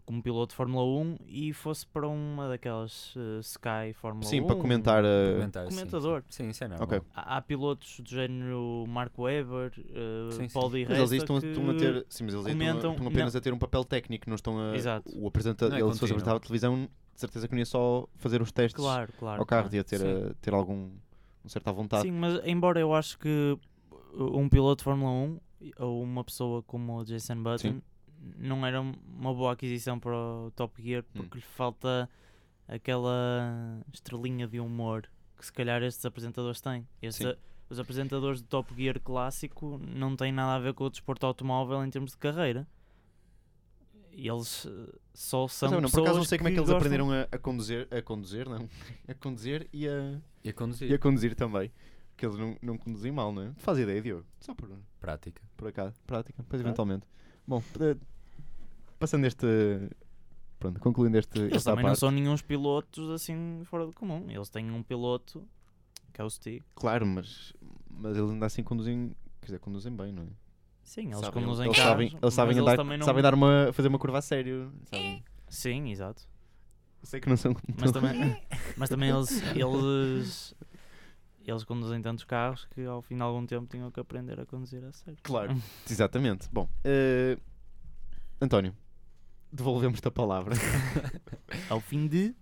como 0.06 0.22
piloto 0.22 0.52
de 0.52 0.56
Fórmula 0.56 0.84
1 0.84 1.16
e 1.26 1.52
fosse 1.52 1.84
para 1.86 2.06
uma 2.08 2.48
daquelas 2.48 3.12
eh, 3.16 3.40
Sky 3.40 3.92
Fórmula 3.94 4.24
1. 4.24 4.28
Sim, 4.30 4.46
para 4.46 4.56
comentar 4.56 5.04
a. 5.04 5.32
Comentar, 5.34 5.64
sim, 5.70 5.76
comentador. 5.76 6.22
Sim, 6.30 6.44
sim, 6.44 6.50
isso 6.50 6.64
é 6.64 6.68
normal. 6.68 6.86
Ok. 6.86 7.02
Há, 7.14 7.36
há 7.36 7.42
pilotos 7.42 8.00
do 8.00 8.08
género 8.08 8.84
Mark 8.88 9.18
Webber, 9.18 9.72
Sim, 9.74 10.48
sim. 10.48 10.54
Paul 10.54 10.70
Di 10.70 10.86
Mas 10.88 10.98
eles 10.98 11.12
estão, 11.12 11.40
que- 11.40 11.46
estão 11.48 11.70
a 11.70 11.74
ter. 11.74 12.06
Sim, 12.08 12.24
mas 12.24 12.34
eles 12.34 12.46
comentam- 12.46 12.92
estão 12.92 13.08
apenas 13.08 13.36
a 13.36 13.40
ter 13.40 13.52
um 13.52 13.58
papel 13.58 13.84
técnico, 13.84 14.24
não 14.30 14.36
estão 14.36 14.58
a. 14.58 14.76
Exato. 14.76 15.10
O 15.18 15.26
apresenta, 15.28 15.68
Não 15.68 15.76
é 15.76 15.80
ele 15.80 15.92
se 15.92 15.98
fosse 16.00 16.14
a 16.14 16.38
televisão, 16.40 16.88
de 17.14 17.20
certeza 17.20 17.48
que 17.48 17.54
não 17.54 17.58
ia 17.58 17.66
só 17.66 18.08
fazer 18.16 18.40
os 18.40 18.52
testes 18.52 18.82
Claro, 18.82 19.12
claro. 19.18 19.40
ao 19.40 19.46
carro, 19.46 19.62
claro. 19.64 19.76
ia 19.76 19.84
ter, 19.84 20.00
a- 20.06 20.34
ter 20.40 20.54
algum. 20.54 20.90
Um 21.44 21.48
certa 21.48 21.72
vontade. 21.72 22.02
Sim, 22.02 22.12
mas 22.12 22.40
embora 22.44 22.80
eu 22.80 22.92
acho 22.94 23.18
que 23.18 23.56
um 24.14 24.48
piloto 24.48 24.80
de 24.80 24.84
Fórmula 24.84 25.10
1 25.10 25.40
ou 25.78 26.02
uma 26.02 26.24
pessoa 26.24 26.62
como 26.62 26.96
o 26.98 27.04
Jason 27.04 27.36
Button 27.42 27.58
Sim. 27.58 27.82
Não 28.36 28.64
era 28.66 28.80
uma 28.80 29.32
boa 29.34 29.52
aquisição 29.52 29.98
para 29.98 30.14
o 30.16 30.50
Top 30.56 30.82
Gear 30.82 31.02
Hum. 31.14 31.18
porque 31.20 31.38
lhe 31.38 31.44
falta 31.44 32.08
aquela 32.68 33.80
estrelinha 33.92 34.46
de 34.46 34.58
humor 34.60 35.08
que 35.36 35.44
se 35.46 35.52
calhar 35.52 35.82
estes 35.82 36.04
apresentadores 36.04 36.60
têm. 36.60 36.86
Estes 37.02 37.26
a- 37.26 37.36
os 37.68 37.78
apresentadores 37.80 38.40
do 38.40 38.48
Top 38.48 38.72
Gear 38.74 39.00
clássico 39.00 39.78
não 39.78 40.14
têm 40.16 40.32
nada 40.32 40.54
a 40.54 40.58
ver 40.58 40.72
com 40.74 40.84
o 40.84 40.90
desporto 40.90 41.26
automóvel 41.26 41.84
em 41.84 41.90
termos 41.90 42.12
de 42.12 42.18
carreira. 42.18 42.66
E 44.12 44.28
Eles 44.28 44.64
eh, 44.66 44.94
só 45.12 45.46
são 45.46 45.70
Mas 45.70 45.82
não, 45.82 45.90
por 45.90 46.00
acaso 46.00 46.18
não 46.18 46.24
sei 46.24 46.38
como 46.38 46.48
é 46.48 46.52
que 46.52 46.58
eles 46.58 46.70
gostam- 46.70 46.78
aprenderam 46.78 47.12
a, 47.12 47.22
a 47.30 47.38
conduzir, 47.38 47.86
a 47.90 48.00
conduzir, 48.00 48.48
não, 48.48 48.66
a 49.06 49.14
conduzir 49.14 49.68
e 49.72 49.86
a, 49.86 50.20
E 50.42 50.48
a 50.48 50.52
conduzir. 50.54 50.90
e 50.90 50.94
a 50.94 50.98
conduzir 50.98 51.34
também. 51.34 51.70
Porque 52.12 52.24
eles 52.24 52.38
não, 52.38 52.56
não 52.62 52.78
conduzem 52.78 53.12
mal, 53.12 53.30
não 53.30 53.42
é? 53.42 53.52
Faz 53.58 53.78
ideia, 53.78 54.00
Diogo. 54.00 54.24
Só 54.40 54.54
por, 54.54 54.70
Prática. 54.98 55.42
por 55.54 55.68
acaso, 55.68 56.00
prática, 56.06 56.42
depois 56.42 56.62
Ah. 56.62 56.64
eventualmente. 56.64 57.06
Bom, 57.46 57.62
eh, 57.78 57.94
passando 58.98 59.26
este. 59.26 59.46
Pronto, 60.58 60.80
concluindo 60.80 61.18
este. 61.18 61.38
Eles 61.38 61.56
esta 61.56 61.70
também 61.70 61.84
não 61.84 61.90
parte. 61.90 62.00
são 62.00 62.10
nenhum 62.10 62.36
pilotos 62.38 63.10
assim 63.10 63.62
fora 63.64 63.86
do 63.86 63.92
comum. 63.92 64.26
Eles 64.28 64.48
têm 64.48 64.70
um 64.70 64.82
piloto 64.82 65.46
que 66.12 66.20
é 66.20 66.24
o 66.24 66.30
Stig. 66.30 66.64
Claro, 66.74 67.06
mas, 67.06 67.52
mas 67.90 68.16
eles 68.16 68.30
ainda 68.30 68.46
assim 68.46 68.62
conduzem. 68.62 69.14
Quer 69.40 69.46
dizer, 69.46 69.58
conduzem 69.58 69.94
bem, 69.94 70.12
não 70.12 70.22
é? 70.22 70.26
Sim, 70.82 71.08
eles 71.08 71.18
Sabem- 71.18 71.42
conduzem 71.42 71.66
eles 71.66 71.76
carros. 71.76 71.90
sabem, 71.90 72.18
eles 72.22 72.34
sabem, 72.34 72.58
andar, 72.58 72.76
também 72.76 72.98
não... 72.98 73.04
sabem 73.04 73.22
dar 73.22 73.34
uma, 73.34 73.70
fazer 73.72 73.88
uma 73.88 73.98
curva 73.98 74.18
a 74.18 74.22
sério. 74.22 74.72
Sabem. 74.84 75.22
Sim, 75.48 75.90
exato. 75.90 76.22
Sei 77.02 77.20
que 77.20 77.28
não 77.28 77.36
são. 77.36 77.54
Mas 77.78 77.92
também, 77.92 78.42
mas 78.76 78.88
também 78.88 79.10
eles, 79.10 79.42
eles, 79.54 80.54
eles 81.44 81.64
conduzem 81.64 82.00
tantos 82.00 82.24
carros 82.24 82.66
que 82.74 82.84
ao 82.84 83.02
fim 83.02 83.16
de 83.16 83.22
algum 83.22 83.44
tempo 83.44 83.66
tinham 83.68 83.90
que 83.90 84.00
aprender 84.00 84.40
a 84.40 84.46
conduzir 84.46 84.82
a 84.84 84.92
sério. 84.92 85.18
Claro. 85.22 85.54
Exatamente. 85.88 86.48
Bom, 86.50 86.68
eh, 86.82 87.36
António, 88.40 88.74
devolvemos-te 89.52 90.06
a 90.08 90.10
palavra. 90.10 90.54
ao 91.68 91.80
fim 91.80 92.06
de. 92.06 92.34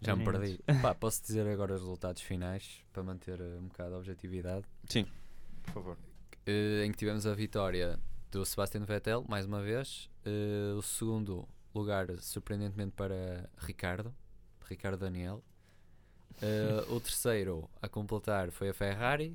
Já 0.00 0.14
me 0.14 0.24
perdi. 0.24 0.60
Pá, 0.82 0.94
posso 0.94 1.22
dizer 1.22 1.46
agora 1.46 1.74
os 1.74 1.80
resultados 1.80 2.22
finais 2.22 2.84
para 2.92 3.02
manter 3.02 3.40
eh, 3.40 3.58
um 3.58 3.68
bocado 3.68 3.94
a 3.94 3.98
objetividade. 3.98 4.66
Por 5.64 5.72
favor. 5.72 5.98
Eh, 6.44 6.84
em 6.84 6.92
que 6.92 6.98
tivemos 6.98 7.26
a 7.26 7.34
vitória 7.34 7.98
do 8.30 8.44
Sebastian 8.44 8.84
Vettel, 8.84 9.24
mais 9.28 9.46
uma 9.46 9.62
vez. 9.62 10.10
Eh, 10.24 10.74
o 10.76 10.82
segundo 10.82 11.48
lugar, 11.74 12.06
surpreendentemente, 12.20 12.92
para 12.92 13.48
Ricardo, 13.58 14.14
Ricardo 14.68 14.98
Daniel. 15.00 15.42
O 16.90 17.00
terceiro 17.00 17.70
a 17.80 17.88
completar 17.88 18.50
foi 18.50 18.68
a 18.68 18.74
Ferrari. 18.74 19.34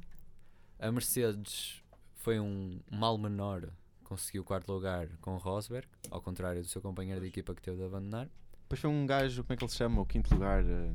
A 0.77 0.91
Mercedes 0.91 1.81
foi 2.13 2.39
um 2.39 2.79
mal 2.91 3.17
menor, 3.17 3.67
conseguiu 4.11 4.41
o 4.41 4.45
quarto 4.45 4.69
lugar 4.73 5.07
com 5.21 5.35
o 5.35 5.37
Rosberg, 5.37 5.87
ao 6.09 6.21
contrário 6.21 6.61
do 6.61 6.67
seu 6.67 6.81
companheiro 6.81 7.21
de 7.21 7.27
equipa 7.27 7.55
que 7.55 7.61
teve 7.61 7.77
de 7.77 7.83
abandonar. 7.83 8.27
Depois 8.63 8.79
foi 8.81 8.89
um 8.89 9.05
gajo, 9.05 9.41
como 9.43 9.53
é 9.53 9.57
que 9.57 9.63
ele 9.63 9.71
se 9.71 9.77
chama? 9.77 10.01
O 10.01 10.05
quinto 10.05 10.33
lugar. 10.33 10.63
eh, 10.65 10.93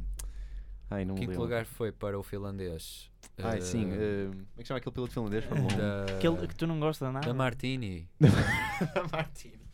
Ai, 0.91 1.05
não 1.07 1.15
Quinto 1.15 1.31
lembro. 1.31 1.43
lugar 1.45 1.65
foi 1.65 1.91
para 1.91 2.19
o 2.19 2.23
finlandês. 2.23 3.11
Ai, 3.39 3.61
sim. 3.63 3.91
eh, 3.91 3.95
eh, 3.97 4.31
como 4.31 4.47
é 4.59 4.63
que 4.63 4.69
chama 4.69 4.79
aquele 4.79 4.95
piloto 4.95 5.13
finlandês? 5.15 5.45
Fórmula 5.45 5.75
1? 5.75 5.77
da, 5.79 6.05
Aquele 6.17 6.47
que 6.47 6.55
tu 6.55 6.67
não 6.67 6.79
gostas 6.79 7.11
nada. 7.13 7.27
da 7.27 7.35
Martini. 7.35 8.07
da 8.21 9.05
Martini. 9.11 9.67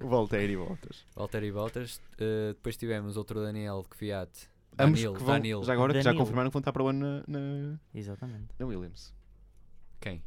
O 0.00 0.08
Valtteri 0.08 0.56
Bottas. 0.56 1.04
Valtteri 1.14 1.52
Bottas. 1.52 2.00
Eh, 2.18 2.54
depois 2.54 2.76
tivemos 2.76 3.16
outro 3.16 3.40
Daniel 3.40 3.84
Kvyat. 3.88 4.48
Ambos 4.78 5.00
Danilo, 5.00 5.14
que 5.16 5.22
vão, 5.22 5.64
já 5.64 5.72
agora 5.72 5.92
que 5.92 6.02
já 6.02 6.14
confirmaram 6.14 6.50
que 6.50 6.54
vão 6.54 6.60
estar 6.60 6.72
para 6.72 6.82
o 6.82 6.88
ano 6.88 7.22
na, 7.26 7.38
na, 7.38 7.78
Exatamente. 7.94 8.48
na 8.58 8.66
Williams. 8.66 9.12
Quem? 10.00 10.22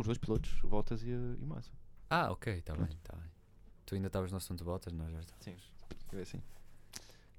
Os 0.00 0.06
dois 0.06 0.18
pilotos, 0.18 0.64
o 0.64 0.68
Bottas 0.68 1.02
e, 1.02 1.10
a- 1.12 1.36
e 1.38 1.44
o 1.44 1.46
Massa. 1.46 1.70
Ah, 2.08 2.32
ok, 2.32 2.54
está 2.54 2.74
bem, 2.74 2.88
está 2.96 3.14
bem. 3.14 3.26
Tu 3.84 3.94
ainda 3.96 4.06
estavas 4.06 4.30
no 4.30 4.38
assunto 4.38 4.58
de 4.58 4.64
Bottas, 4.64 4.92
nós 4.94 5.12
já 5.12 5.20
estávamos. 5.20 5.44
Sim. 5.44 5.56
É 6.16 6.20
assim. 6.22 6.40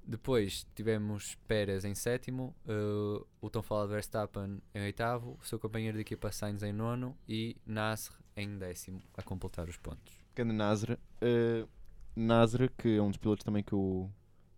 Depois 0.04 0.64
tivemos 0.74 1.36
Pérez 1.48 1.84
em 1.84 1.94
sétimo, 1.94 2.54
eh, 2.66 3.24
o 3.40 3.50
tão 3.50 3.62
falado 3.62 3.88
Verstappen 3.90 4.60
em 4.74 4.82
oitavo, 4.82 5.36
o 5.40 5.44
seu 5.44 5.58
companheiro 5.58 5.96
de 5.96 6.02
equipa 6.02 6.30
Sainz 6.32 6.62
em 6.62 6.72
nono 6.72 7.16
e 7.28 7.56
Nasr 7.66 8.12
em 8.36 8.56
décimo, 8.58 9.02
a 9.16 9.22
completar 9.22 9.68
os 9.68 9.76
pontos. 9.76 10.14
Grande 10.34 10.52
Nasra. 10.54 10.98
Uh, 11.22 11.68
Nasra, 12.16 12.68
que 12.68 12.96
é 12.96 13.02
um 13.02 13.08
dos 13.08 13.18
pilotos 13.18 13.44
também 13.44 13.62
que 13.62 13.74
o 13.74 14.08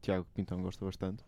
Tiago 0.02 0.26
Pintão 0.34 0.60
gosta 0.62 0.84
bastante. 0.84 1.24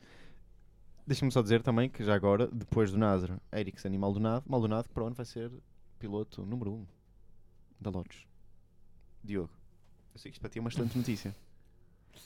Deixa-me 1.06 1.30
só 1.32 1.40
dizer 1.42 1.62
também 1.62 1.88
que 1.88 2.04
já 2.04 2.14
agora, 2.14 2.46
depois 2.46 2.90
do 2.92 2.98
Nasra, 2.98 3.40
Ericsson 3.52 3.88
e 3.88 3.98
Maldonado, 3.98 4.44
Maldonado 4.48 4.88
que 4.88 4.94
para 4.94 5.04
o 5.04 5.06
ano 5.06 5.14
vai 5.16 5.24
ser 5.26 5.50
piloto 6.06 6.46
número 6.46 6.70
1 6.72 6.74
um 6.76 6.86
da 7.80 7.90
Lotus. 7.90 8.24
Diogo, 9.24 9.50
eu 10.14 10.20
sei 10.20 10.30
que 10.30 10.36
isto 10.36 10.40
para 10.40 10.48
ti 10.50 10.58
é 10.58 10.60
uma 10.60 10.70
excelente 10.70 10.96
notícia. 10.96 11.34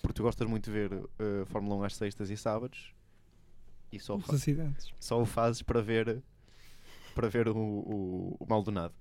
Porque 0.03 0.13
tu 0.15 0.23
gostas 0.23 0.47
muito 0.47 0.67
de 0.67 0.71
ver 0.71 0.93
uh, 0.93 1.47
Fórmula 1.47 1.77
1 1.77 1.85
às 1.85 1.97
sextas 1.97 2.29
e 2.31 2.37
sábados 2.37 2.95
e 3.91 3.99
só, 3.99 4.17
Os 4.17 4.27
fa- 4.27 4.35
acidentes. 4.35 4.93
só 5.01 5.21
o 5.21 5.25
fazes 5.27 5.63
para 5.63 5.81
ver, 5.81 6.23
para 7.15 7.29
ver 7.29 7.49
o, 7.49 7.57
o, 7.57 8.37
o 8.39 8.47
Maldonado. 8.47 8.95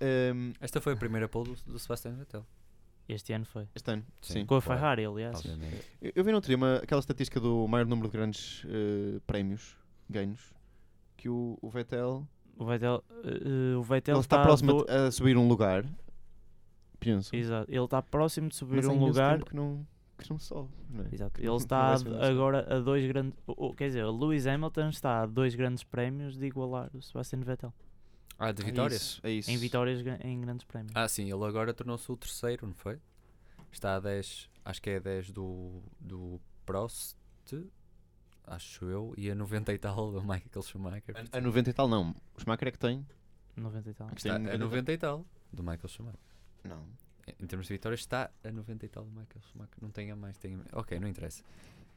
Um, 0.00 0.52
Esta 0.60 0.80
foi 0.80 0.92
a 0.92 0.96
primeira 0.96 1.26
pole 1.28 1.54
do, 1.54 1.72
do 1.72 1.78
Sebastian 1.78 2.12
Vettel. 2.14 2.46
Este 3.08 3.32
ano 3.32 3.46
foi. 3.46 3.66
este 3.74 3.90
ano, 3.90 4.04
Sim. 4.20 4.32
sim. 4.34 4.46
Com 4.46 4.56
a. 4.56 4.60
Ferrari, 4.60 5.06
aliás. 5.06 5.42
Eu, 6.00 6.12
eu 6.14 6.22
vi 6.22 6.30
no 6.30 6.36
outro 6.36 6.48
dia 6.48 6.56
uma, 6.58 6.76
aquela 6.76 7.00
estatística 7.00 7.40
do 7.40 7.66
maior 7.66 7.86
número 7.86 8.06
de 8.08 8.12
grandes 8.12 8.62
eh, 8.66 9.18
prémios 9.26 9.74
ganhos 10.10 10.52
que 11.16 11.26
o, 11.30 11.58
o 11.62 11.70
Vettel, 11.70 12.28
O 12.58 12.64
Vettel, 12.66 13.04
eh, 13.24 13.76
o 13.76 13.82
Vettel 13.82 14.14
ele 14.16 14.20
está 14.20 14.40
a 14.40 14.44
próximo 14.44 14.84
do- 14.84 14.90
a, 14.90 15.10
subir 15.10 15.36
um 15.36 15.46
lugar. 15.48 15.84
Penso. 17.00 17.34
Exato. 17.34 17.70
Ele 17.70 17.84
está 17.84 18.02
próximo 18.02 18.48
de 18.48 18.56
subir 18.56 18.76
mas 18.76 18.86
um 18.86 18.98
lugar. 18.98 19.34
tempo 19.38 19.46
que 19.50 19.54
não, 19.56 19.86
que 20.18 20.28
não 20.28 20.38
sobe. 20.38 20.68
Não 20.90 21.04
é? 21.04 21.08
Exato. 21.12 21.34
Que 21.34 21.40
Ele 21.42 21.48
não 21.48 21.56
está 21.56 21.94
a- 21.94 22.26
agora 22.28 22.66
a 22.76 22.80
dois 22.80 23.06
grandes. 23.06 23.38
o- 23.46 23.66
o- 23.68 23.74
Quer 23.74 23.86
dizer, 23.88 24.04
o 24.04 24.10
Lewis 24.10 24.46
Hamilton 24.46 24.88
está 24.88 25.22
a 25.22 25.26
dois 25.26 25.54
grandes 25.54 25.84
prémios 25.84 26.36
de 26.36 26.46
igualar 26.46 26.90
o 26.92 27.00
Sebastian 27.00 27.40
Vettel. 27.40 27.72
Ah, 28.38 28.50
de 28.52 28.62
É 28.62 28.66
vitórias? 28.66 29.00
isso, 29.02 29.20
É 29.24 29.30
isso. 29.30 29.50
Em 29.50 29.56
vitórias 29.56 30.00
em 30.24 30.40
grandes 30.40 30.64
prémios. 30.64 30.92
Ah, 30.94 31.08
sim, 31.08 31.24
ele 31.32 31.44
agora 31.44 31.72
tornou-se 31.72 32.10
o 32.10 32.16
terceiro, 32.16 32.66
não 32.66 32.74
foi? 32.74 32.98
Está 33.70 33.96
a 33.96 34.00
10, 34.00 34.48
acho 34.64 34.80
que 34.82 34.90
é 34.90 34.96
a 34.96 35.00
10 35.00 35.30
do, 35.30 35.82
do 36.00 36.40
Prost, 36.64 37.16
acho 38.50 38.84
eu, 38.86 39.14
e 39.16 39.30
a 39.30 39.34
90 39.34 39.72
e 39.72 39.78
tal 39.78 40.12
do 40.12 40.20
Michael 40.20 40.62
Schumacher. 40.62 41.14
A, 41.32 41.38
a 41.38 41.40
90 41.40 41.70
e 41.70 41.72
tal, 41.72 41.88
não. 41.88 42.14
O 42.34 42.40
Schumacher 42.40 42.68
é 42.68 42.70
que 42.70 42.78
tem. 42.78 43.06
90 43.56 43.90
e 43.90 43.94
tal. 43.94 44.08
que 44.08 44.16
Está 44.16 44.34
a 44.36 44.58
90 44.58 44.92
e 44.92 44.98
tal 44.98 45.26
do 45.52 45.62
Michael 45.62 45.88
Schumacher. 45.88 46.20
Não. 46.64 46.84
Em 47.38 47.46
termos 47.46 47.66
de 47.66 47.74
vitórias, 47.74 48.00
está 48.00 48.30
a 48.42 48.50
90 48.50 48.86
e 48.86 48.88
tal 48.88 49.04
do 49.04 49.10
Michael 49.10 49.42
Schumacher. 49.50 49.76
Não 49.80 49.90
tem 49.90 50.10
a 50.10 50.16
mais, 50.16 50.36
tem 50.38 50.54
a... 50.54 50.78
Ok, 50.78 50.98
não 50.98 51.08
interessa. 51.08 51.42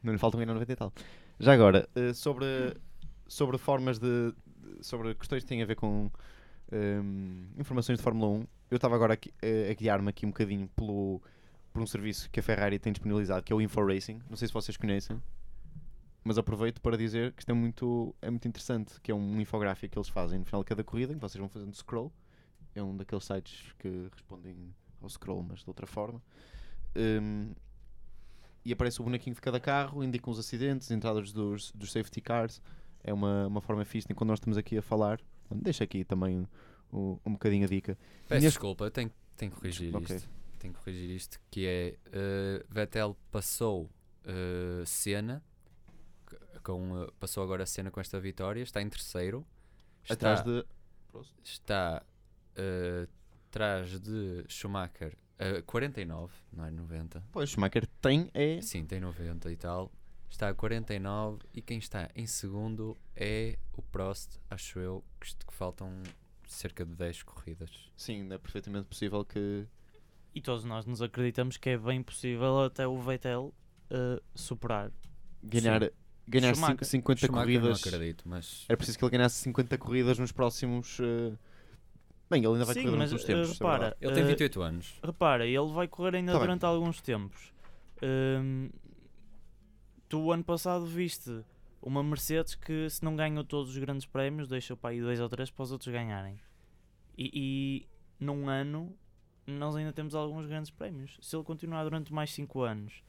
Não 0.03 0.11
lhe 0.11 0.19
faltam 0.19 0.39
ainda 0.39 0.53
90 0.53 0.71
e 0.71 0.75
tal. 0.75 0.93
Já 1.39 1.53
agora, 1.53 1.87
eh, 1.95 2.13
sobre, 2.13 2.75
sobre 3.27 3.57
formas 3.57 3.99
de. 3.99 4.33
sobre 4.81 5.13
questões 5.15 5.43
que 5.43 5.49
têm 5.49 5.61
a 5.61 5.65
ver 5.65 5.75
com 5.75 6.11
ehm, 6.71 7.47
informações 7.57 7.97
de 7.97 8.03
Fórmula 8.03 8.31
1, 8.31 8.47
eu 8.71 8.75
estava 8.75 8.95
agora 8.95 9.13
aqui, 9.13 9.33
eh, 9.41 9.69
a 9.71 9.73
guiar-me 9.73 10.09
aqui 10.09 10.25
um 10.25 10.29
bocadinho 10.29 10.67
pelo, 10.75 11.21
por 11.71 11.81
um 11.81 11.85
serviço 11.85 12.29
que 12.31 12.39
a 12.39 12.43
Ferrari 12.43 12.79
tem 12.79 12.91
disponibilizado, 12.91 13.43
que 13.43 13.53
é 13.53 13.55
o 13.55 13.61
InfoRacing. 13.61 14.21
Não 14.29 14.35
sei 14.35 14.47
se 14.47 14.53
vocês 14.53 14.75
conhecem, 14.75 15.21
mas 16.23 16.37
aproveito 16.37 16.81
para 16.81 16.95
dizer 16.97 17.33
que 17.33 17.41
isto 17.41 17.49
é 17.49 17.53
muito, 17.53 18.15
é 18.21 18.29
muito 18.29 18.47
interessante, 18.47 18.99
que 19.01 19.11
é 19.11 19.15
um 19.15 19.39
infográfico 19.41 19.91
que 19.93 19.97
eles 19.97 20.09
fazem 20.09 20.39
no 20.39 20.45
final 20.45 20.61
de 20.61 20.67
cada 20.67 20.83
corrida, 20.83 21.11
em 21.13 21.15
que 21.15 21.21
vocês 21.21 21.39
vão 21.39 21.49
fazendo 21.49 21.73
scroll. 21.75 22.11
É 22.75 22.81
um 22.83 22.95
daqueles 22.95 23.25
sites 23.25 23.73
que 23.79 24.07
respondem 24.11 24.73
ao 25.01 25.09
scroll, 25.09 25.43
mas 25.43 25.59
de 25.59 25.69
outra 25.69 25.85
forma. 25.87 26.21
Ehm, 26.95 27.51
e 28.63 28.71
aparece 28.71 29.01
o 29.01 29.03
bonequinho 29.03 29.35
de 29.35 29.41
cada 29.41 29.59
carro, 29.59 30.03
indicam 30.03 30.31
os 30.31 30.37
acidentes, 30.39 30.91
entradas 30.91 31.31
dos, 31.31 31.71
dos 31.71 31.91
safety 31.91 32.21
cars. 32.21 32.61
É 33.03 33.11
uma, 33.11 33.47
uma 33.47 33.61
forma 33.61 33.83
fixe. 33.83 34.07
Enquanto 34.11 34.29
nós 34.29 34.37
estamos 34.39 34.57
aqui 34.57 34.77
a 34.77 34.81
falar, 34.81 35.19
deixa 35.49 35.83
aqui 35.83 36.03
também 36.05 36.47
o- 36.91 37.19
um 37.25 37.31
bocadinho 37.33 37.65
a 37.65 37.67
dica. 37.67 37.97
Peço 38.27 38.41
desculpa, 38.41 38.85
eu 38.85 38.91
tenho, 38.91 39.11
tenho 39.35 39.51
que 39.51 39.57
corrigir 39.57 39.95
Ok. 39.95 40.15
isto. 40.15 40.29
Tenho 40.59 40.73
que 40.75 40.79
corrigir 40.79 41.09
isto, 41.09 41.39
que 41.49 41.65
é 41.65 41.97
eh, 42.11 42.63
Vettel 42.69 43.17
passou 43.31 43.89
eh, 44.23 44.83
Senna, 44.85 45.43
com, 46.61 47.03
eh, 47.03 47.07
passou 47.19 47.43
agora 47.43 47.63
a 47.63 47.65
Senna 47.65 47.91
com 47.91 47.99
esta 47.99 48.19
vitória, 48.19 48.61
está 48.61 48.81
em 48.81 48.89
terceiro. 48.89 49.45
Está, 50.03 50.13
Atrás 50.13 50.43
de. 50.43 50.65
está 51.43 52.03
eh, 52.55 53.07
atrás 53.47 53.99
de 53.99 54.45
Schumacher 54.47 55.17
a 55.37 55.61
49, 55.63 56.33
não 56.53 56.65
é 56.65 56.71
90. 56.71 57.23
Pois, 57.31 57.49
Schumacher 57.49 57.85
tem 57.99 58.29
é. 58.33 58.61
Sim, 58.61 58.85
tem 58.85 58.99
90 58.99 59.51
e 59.51 59.55
tal. 59.57 59.91
Está 60.29 60.49
a 60.49 60.53
49 60.53 61.39
e 61.53 61.61
quem 61.61 61.77
está 61.77 62.09
em 62.15 62.25
segundo 62.25 62.97
é 63.15 63.57
o 63.73 63.81
Prost, 63.81 64.39
acho 64.49 64.79
eu, 64.79 65.03
que, 65.19 65.53
faltam 65.53 66.01
cerca 66.47 66.85
de 66.85 66.95
10 66.95 67.23
corridas. 67.23 67.91
Sim, 67.97 68.31
é 68.31 68.37
perfeitamente 68.37 68.87
possível 68.87 69.25
que. 69.25 69.67
E 70.33 70.41
todos 70.41 70.63
nós 70.63 70.85
nos 70.85 71.01
acreditamos 71.01 71.57
que 71.57 71.71
é 71.71 71.77
bem 71.77 72.01
possível 72.01 72.61
até 72.61 72.87
o 72.87 72.97
Vettel 72.97 73.53
eh, 73.89 74.21
superar. 74.33 74.91
Ganhar, 75.43 75.91
ganhar 76.31 76.53
Schumacher. 76.55 76.75
cinco- 76.85 76.85
50 76.85 77.27
Schumacher 77.27 77.43
corridas. 77.59 77.81
não 77.83 77.89
acredito, 77.93 78.23
mas 78.27 78.65
Era 78.69 78.77
preciso 78.77 78.97
que 78.97 79.05
ele 79.05 79.11
ganhasse 79.11 79.35
50 79.41 79.77
corridas 79.77 80.17
nos 80.19 80.31
próximos. 80.31 80.97
eh, 80.99 81.33
Bem, 82.29 82.39
ele 82.43 82.47
ainda 82.53 82.63
vai 82.65 82.73
Sim, 82.75 82.83
correr 82.85 82.97
mas 82.97 83.09
durante 83.09 83.23
uns 83.23 83.29
eh, 83.29 83.33
tempos. 83.33 83.51
isso 83.51 83.63
é 83.63 83.65
repara, 83.65 83.79
verdade. 83.89 83.97
ele 84.05 84.13
tem 84.13 84.23
eh, 84.23 84.27
28 84.27 84.61
anos. 84.61 84.99
Repara, 85.03 85.45
ele 85.45 85.73
vai 85.73 85.87
correr 85.87 86.15
ainda 86.15 86.31
Tá 86.31 86.37
bem. 86.39 86.47
durante 86.47 86.65
alguns 86.65 87.01
tempos. 87.01 87.51
Hum, 88.01 88.69
tu 90.09 90.31
ano 90.31 90.43
passado 90.43 90.85
viste 90.85 91.43
uma 91.81 92.03
Mercedes 92.03 92.55
que 92.55 92.89
se 92.89 93.03
não 93.03 93.15
ganhou 93.15 93.43
todos 93.43 93.71
os 93.71 93.77
grandes 93.77 94.05
prémios, 94.05 94.47
deixa 94.47 94.75
para 94.77 94.91
aí 94.91 95.01
dois 95.01 95.19
ou 95.19 95.27
três 95.29 95.49
para 95.51 95.63
os 95.63 95.71
outros 95.71 95.91
ganharem. 95.91 96.39
E, 97.17 97.31
e 97.33 97.87
num 98.23 98.47
ano 98.47 98.95
nós 99.45 99.75
ainda 99.75 99.91
temos 99.91 100.15
alguns 100.15 100.45
grandes 100.45 100.69
prémios. 100.71 101.17
Se 101.21 101.35
ele 101.35 101.43
continuar 101.43 101.83
durante 101.83 102.13
mais 102.13 102.31
5 102.31 102.61
anos 102.61 103.03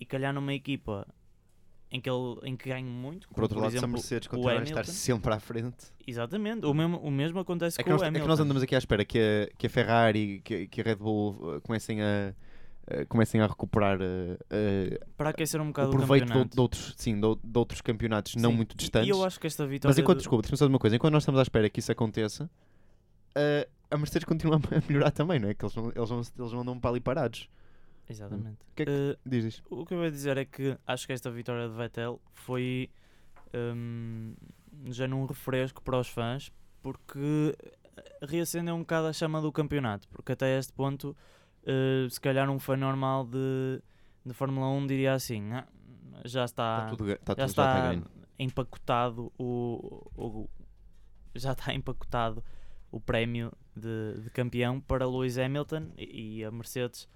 e 0.00 0.06
calhar 0.06 0.32
numa 0.32 0.54
equipa 0.54 1.06
em 1.96 2.00
que, 2.00 2.10
ele, 2.10 2.40
em 2.42 2.56
que 2.56 2.68
ganhe 2.68 2.88
muito, 2.88 3.28
Por 3.28 3.42
outro 3.44 3.60
lado, 3.60 3.70
se 3.70 3.76
a 3.76 3.78
exemplo, 3.78 3.92
Mercedes 3.92 4.26
continuar 4.26 4.58
a 4.58 4.62
estar 4.64 4.84
sempre 4.84 5.32
à 5.32 5.38
frente. 5.38 5.76
Exatamente, 6.04 6.66
o 6.66 6.74
mesmo, 6.74 6.98
o 6.98 7.10
mesmo 7.10 7.38
acontece 7.38 7.80
É 7.80 7.84
com 7.84 7.90
nós, 7.90 8.00
o 8.00 8.04
é 8.04 8.08
Hamilton. 8.08 8.24
que 8.24 8.28
nós 8.28 8.40
andamos 8.40 8.62
aqui 8.64 8.74
à 8.74 8.78
espera 8.78 9.04
que 9.04 9.18
a, 9.18 9.56
que 9.56 9.66
a 9.68 9.70
Ferrari 9.70 10.40
que, 10.44 10.66
que 10.66 10.80
a 10.80 10.84
Red 10.84 10.96
Bull 10.96 11.54
eh, 11.56 11.60
comecem 11.60 12.02
a, 12.02 12.34
eh, 12.88 13.04
comecem 13.06 13.40
a 13.40 13.46
recuperar 13.46 13.98
eh, 14.02 14.36
eh, 14.50 15.00
para 15.16 15.30
aquecer 15.30 15.60
um 15.60 15.68
bocado 15.68 15.90
o 15.90 15.92
proveito 15.92 16.24
de, 16.24 16.28
campeonato. 16.32 16.54
de 16.56 16.60
outros, 16.60 16.94
sim, 16.98 17.14
de, 17.14 17.20
de 17.44 17.58
outros 17.58 17.80
campeonatos 17.80 18.34
não 18.34 18.50
Sim, 18.50 18.56
muito 18.56 18.72
e- 18.72 18.76
distantes. 18.76 19.06
E 19.08 19.10
eu 19.10 19.24
acho 19.24 19.38
que 19.38 19.46
esta 19.46 19.64
vitória. 19.64 19.90
Mas 19.92 19.98
enquanto, 19.98 20.16
de- 20.18 20.22
desculpa, 20.22 20.42
deixa-me 20.42 20.58
só 20.58 20.66
uma 20.66 20.78
coisa. 20.80 20.96
Enquanto 20.96 21.12
nós 21.12 21.22
estamos 21.22 21.38
à 21.38 21.42
espera 21.42 21.70
que 21.70 21.78
isso 21.78 21.92
aconteça, 21.92 22.50
a 23.90 23.96
Mercedes 23.96 24.24
continua 24.24 24.56
a 24.70 24.82
melhorar 24.92 25.10
também, 25.12 25.38
não 25.38 25.48
é? 25.48 25.54
Que 25.54 25.64
eles 25.64 25.74
não, 25.76 25.92
eles 25.94 26.10
não, 26.10 26.18
eles 26.18 26.52
não 26.52 26.60
andam 26.60 26.80
para 26.80 26.90
ali 26.90 27.00
parados. 27.00 27.48
Exatamente. 28.08 28.58
Que 28.76 28.82
é 28.82 28.86
que- 28.86 29.18
Diz 29.24 29.44
isto. 29.44 29.62
o 29.70 29.84
que 29.86 29.94
eu 29.94 30.02
ia 30.04 30.10
dizer 30.10 30.36
é 30.36 30.44
que 30.44 30.76
acho 30.86 31.06
que 31.06 31.12
esta 31.12 31.30
vitória 31.30 31.68
de 31.68 31.74
Vettel 31.74 32.20
foi 32.32 32.90
hum, 33.54 34.34
já 34.86 35.06
num 35.08 35.24
refresco 35.26 35.82
para 35.82 35.98
os 35.98 36.08
fãs 36.08 36.52
porque 36.82 37.56
reacendeu 38.22 38.74
um 38.74 38.80
bocado 38.80 39.06
a 39.06 39.12
chama 39.12 39.40
do 39.40 39.50
campeonato. 39.52 40.08
Porque 40.08 40.32
até 40.32 40.58
este 40.58 40.72
ponto, 40.72 41.16
eh, 41.64 42.06
se 42.10 42.20
calhar 42.20 42.48
um 42.50 42.58
fã 42.58 42.76
normal 42.76 43.24
de, 43.26 43.80
de 44.26 44.34
Fórmula 44.34 44.68
1 44.68 44.86
diria 44.86 45.14
assim: 45.14 45.52
"Ah, 45.52 45.66
já 46.24 46.44
está, 46.44 46.84
Está 46.84 46.90
tudo, 46.90 47.10
está 47.10 47.32
já 47.34 47.38
já 47.38 47.46
está 47.46 47.62
está 47.76 47.88
ganho. 47.90 48.06
empacotado 48.38 49.32
o, 49.38 50.10
o- 50.16 50.50
já 51.34 51.52
está 51.52 51.72
empacotado 51.74 52.42
o 52.90 53.00
prémio 53.00 53.52
de, 53.74 54.20
de 54.22 54.30
campeão 54.30 54.80
para 54.80 55.06
Lewis 55.08 55.38
Hamilton 55.38 55.90
e, 55.96 56.38
e 56.40 56.44
a 56.44 56.50
Mercedes 56.50 57.08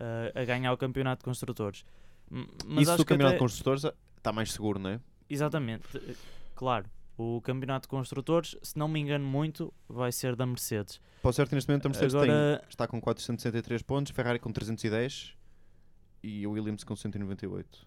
eh, 0.00 0.32
a 0.34 0.44
ganhar 0.44 0.72
o 0.72 0.76
campeonato 0.76 1.20
de 1.20 1.24
construtores. 1.24 1.84
Mas 2.30 2.88
Isso 2.88 2.96
do 2.96 3.04
campeonato 3.04 3.36
até- 3.36 3.36
de 3.36 3.38
construtores 3.38 3.84
eh, 3.84 3.94
está 4.16 4.32
mais 4.32 4.52
seguro, 4.52 4.78
não 4.78 4.90
é? 4.90 5.00
Exatamente, 5.28 5.84
eh, 5.96 6.14
claro. 6.54 6.86
O 7.18 7.40
campeonato 7.40 7.82
de 7.84 7.88
construtores, 7.88 8.56
se 8.62 8.76
não 8.78 8.88
me 8.88 9.00
engano 9.00 9.24
muito, 9.26 9.72
vai 9.88 10.12
ser 10.12 10.36
da 10.36 10.44
Mercedes. 10.44 11.00
Para 11.22 11.30
o 11.30 11.32
certo, 11.32 11.54
neste 11.54 11.68
momento, 11.68 11.86
a 11.86 11.88
Mercedes 11.88 12.12
tem- 12.12 12.22
Agora, 12.22 12.64
está 12.68 12.86
com 12.86 13.00
463 13.00 13.82
pontos, 13.82 14.12
Ferrari 14.12 14.38
com 14.38 14.52
310 14.52 15.34
e 16.22 16.46
o 16.46 16.50
Williams 16.52 16.84
com 16.84 16.94
198. 16.94 17.86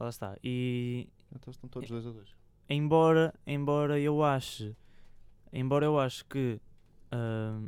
lá 0.00 0.08
está. 0.08 0.36
E 0.42 1.08
Então 1.34 1.50
estão 1.50 1.68
todos 1.68 1.88
2 1.88 2.06
a 2.06 2.10
2. 2.10 2.28
embora, 2.68 3.32
embora 3.46 3.98
eu 4.00 4.22
ache, 4.24 4.74
embora 5.52 5.84
eu 5.86 5.98
acho 5.98 6.24
que 6.26 6.60
ah, 7.12 7.60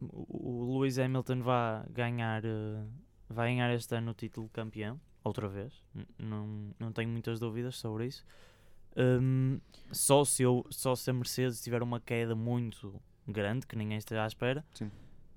o, 0.00 0.78
Lewis 0.78 0.98
Hamilton 0.98 1.42
vá 1.42 1.84
ganhar, 1.90 2.42
ah, 2.44 2.84
vai 3.28 3.48
ganhar 3.48 3.72
este 3.74 3.94
ano 3.94 4.10
o 4.10 4.14
título 4.14 4.46
de 4.46 4.52
campeão, 4.52 5.00
outra 5.24 5.48
vez, 5.48 5.82
n- 5.94 6.06
não, 6.18 6.74
não 6.78 6.92
tenho 6.92 7.08
muitas 7.08 7.38
dúvidas 7.40 7.76
sobre 7.76 8.06
isso. 8.06 8.24
Hum, 8.96 9.60
só, 9.92 10.24
se 10.24 10.42
eu, 10.42 10.64
só 10.70 10.94
se 10.94 11.10
a 11.10 11.12
Mercedes 11.12 11.60
tiver 11.60 11.82
uma 11.82 12.00
queda 12.00 12.34
muito 12.34 13.00
grande, 13.28 13.66
que 13.66 13.76
ninguém 13.76 13.98
esteja 13.98 14.24
à 14.24 14.26
espera, 14.26 14.64
Sim. 14.74 14.90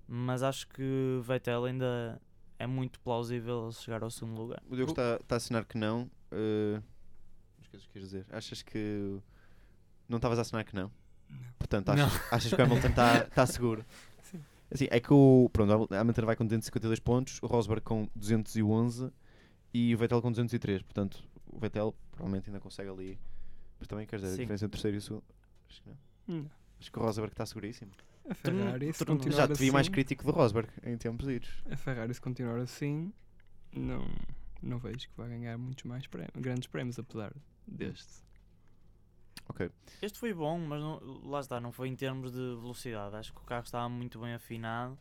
mas 0.08 0.44
acho 0.44 0.68
que 0.70 1.20
Vettel 1.24 1.66
ainda 1.66 2.22
é 2.58 2.66
muito 2.68 3.00
plausível 3.02 3.70
chegar 3.72 4.02
ao 4.04 4.10
segundo 4.10 4.42
lugar. 4.42 4.62
O 4.70 4.76
Diogo 4.76 4.92
está, 4.92 5.16
está 5.22 5.36
a 5.36 5.38
assinar 5.38 5.66
que 5.66 5.78
não. 5.78 6.04
Uh, 6.32 6.76
não 6.76 7.62
esqueças 7.64 7.84
o 7.86 7.88
que 7.88 7.94
queres 7.94 8.10
dizer. 8.10 8.26
Achas 8.30 8.62
que. 8.62 9.20
Não 10.08 10.18
estavas 10.18 10.38
a 10.40 10.42
assinar 10.42 10.64
que 10.64 10.76
não? 10.76 10.92
Não. 11.30 11.38
Portanto, 11.58 11.90
achas, 11.90 12.34
achas 12.34 12.54
que 12.54 12.62
o 12.62 12.66
Hamilton 12.66 12.88
está 12.88 13.18
está 13.20 13.46
seguro? 13.46 13.86
Sim. 14.72 14.86
Assim, 14.86 14.88
é 14.92 15.00
que 15.00 15.12
o. 15.14 15.50
Pronto, 15.52 15.88
o 15.92 15.96
Hamilton 15.96 16.26
vai 16.26 16.36
com 16.36 16.46
252 16.46 17.00
pontos, 17.00 17.40
o 17.42 17.48
Rosberg 17.48 17.82
com 17.84 18.08
211 18.16 19.12
e 19.74 19.94
o 19.94 19.98
Vettel 19.98 20.22
com 20.22 20.32
203. 20.32 20.82
Portanto, 20.84 21.24
o 21.48 21.60
Vettel 21.60 21.96
provavelmente 22.12 22.50
ainda 22.50 22.60
consegue 22.60 22.90
ali. 22.90 23.20
Mas 23.80 23.88
também 23.88 24.06
quer 24.06 24.18
dizer, 24.18 24.28
a 24.28 24.32
Sim. 24.32 24.38
diferença 24.42 24.66
entre 24.66 24.78
o 24.78 24.82
terceiro 24.82 24.98
e 24.98 25.00
o 25.00 25.02
segundo. 25.02 25.24
Acho 25.70 25.82
que 25.82 25.90
não. 25.90 25.98
Não. 26.28 26.52
Acho 26.80 26.92
que 26.92 27.00
o 27.00 27.02
Rosberg 27.02 27.32
está 27.34 27.46
seguríssimo. 27.46 27.92
A 28.30 28.34
Ferrari, 28.36 28.94
se 28.94 29.04
continuar 29.06 29.36
Já 29.38 29.48
te 29.48 29.58
vi 29.60 29.72
mais 29.72 29.86
assim- 29.88 29.92
crítico 29.92 30.24
do 30.24 30.32
Rosberg 30.32 30.70
em 30.84 30.96
tempos 30.98 31.28
idos. 31.28 31.50
A 31.70 31.76
Ferrari, 31.76 32.14
se 32.14 32.22
continuar 32.22 32.60
assim, 32.60 33.12
não, 33.76 34.06
não 34.62 34.78
vejo 34.78 35.10
que 35.10 35.18
vai 35.18 35.30
ganhar 35.30 35.58
muitos 35.58 35.84
mais 35.86 36.06
prémios, 36.06 36.32
grandes 36.36 36.68
prémios, 36.68 37.00
apesar 37.00 37.34
deste. 37.68 38.22
Este 40.02 40.18
foi 40.20 40.34
bom, 40.34 40.58
mas 40.60 40.82
não- 40.82 41.00
lá 41.30 41.40
está, 41.40 41.60
não 41.60 41.72
foi 41.72 41.88
em 41.90 41.96
termos 41.96 42.32
de 42.32 42.38
velocidade. 42.38 43.16
Acho 43.16 43.34
que 43.34 43.42
o 43.42 43.44
carro 43.44 43.64
estava 43.64 43.90
muito 43.90 44.20
bem 44.20 44.34
afinado. 44.34 44.98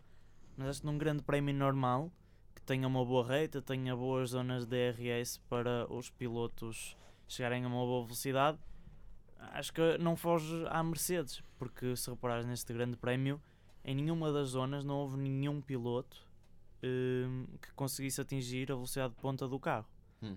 Mas 0.57 0.69
acho 0.69 0.81
que 0.81 0.87
num 0.87 0.99
grande 0.99 1.23
prémio 1.23 1.55
normal, 1.55 2.11
que 2.55 2.63
tenha 2.63 2.87
uma 2.87 3.05
boa 3.05 3.27
reta, 3.27 3.63
tenha 3.63 3.95
boas 3.95 4.31
zonas 4.31 4.67
de 4.67 4.71
DRS 4.71 5.39
para 5.49 5.87
os 5.93 6.11
pilotos 6.11 6.97
chegarem 7.29 7.65
a 7.65 7.69
uma 7.69 7.77
boa 7.85 8.05
velocidade, 8.05 8.59
acho 9.53 9.73
que 9.73 9.99
não 9.99 10.17
foge 10.17 10.65
à 10.69 10.83
Mercedes. 10.83 11.43
Porque 11.59 11.95
se 11.97 12.11
reparares 12.11 12.45
neste 12.47 12.73
grande 12.73 12.97
prémio, 12.97 13.41
em 13.85 13.95
nenhuma 13.95 14.33
das 14.33 14.49
zonas 14.51 14.85
não 14.85 14.97
houve 14.97 15.17
nenhum 15.17 15.61
piloto 15.61 16.27
hum, 16.83 17.47
que 17.61 17.73
conseguisse 17.75 18.21
atingir 18.21 18.71
a 18.73 18.75
velocidade 18.75 19.15
de 19.15 19.21
ponta 19.21 19.47
do 19.47 19.59
carro. 19.61 19.87
Hum. 20.23 20.37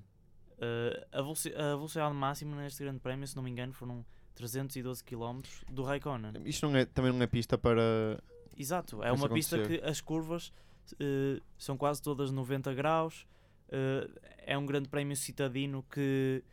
Uh, 0.62 1.06
a, 1.12 1.22
veloci- 1.24 1.54
a 1.56 1.76
velocidade 1.76 2.14
máxima 2.14 2.56
neste 2.56 2.84
grande 2.84 3.00
prémio, 3.00 3.28
se 3.28 3.36
não 3.36 3.42
me 3.42 3.50
engano, 3.50 3.74
foram 3.74 4.06
312 4.36 5.04
km 5.04 5.42
do 5.72 5.82
Raikkonen. 5.84 6.34
Isto 6.46 6.68
não 6.70 6.78
é, 6.78 6.86
também 6.86 7.12
não 7.12 7.22
é 7.22 7.26
pista 7.28 7.58
para. 7.58 8.22
Exato, 8.56 9.02
é 9.04 9.12
uma 9.12 9.28
pista 9.28 9.58
que 9.64 9.82
as 9.84 10.00
curvas 10.02 10.52
uh, 10.94 11.42
são 11.58 11.76
quase 11.78 12.02
todas 12.02 12.32
90 12.32 12.74
graus. 12.76 13.26
uh, 13.70 14.08
é 14.46 14.56
um 14.58 14.66
grande 14.66 14.88
prémio 14.88 15.16
citadino 15.16 15.84
que 15.90 16.44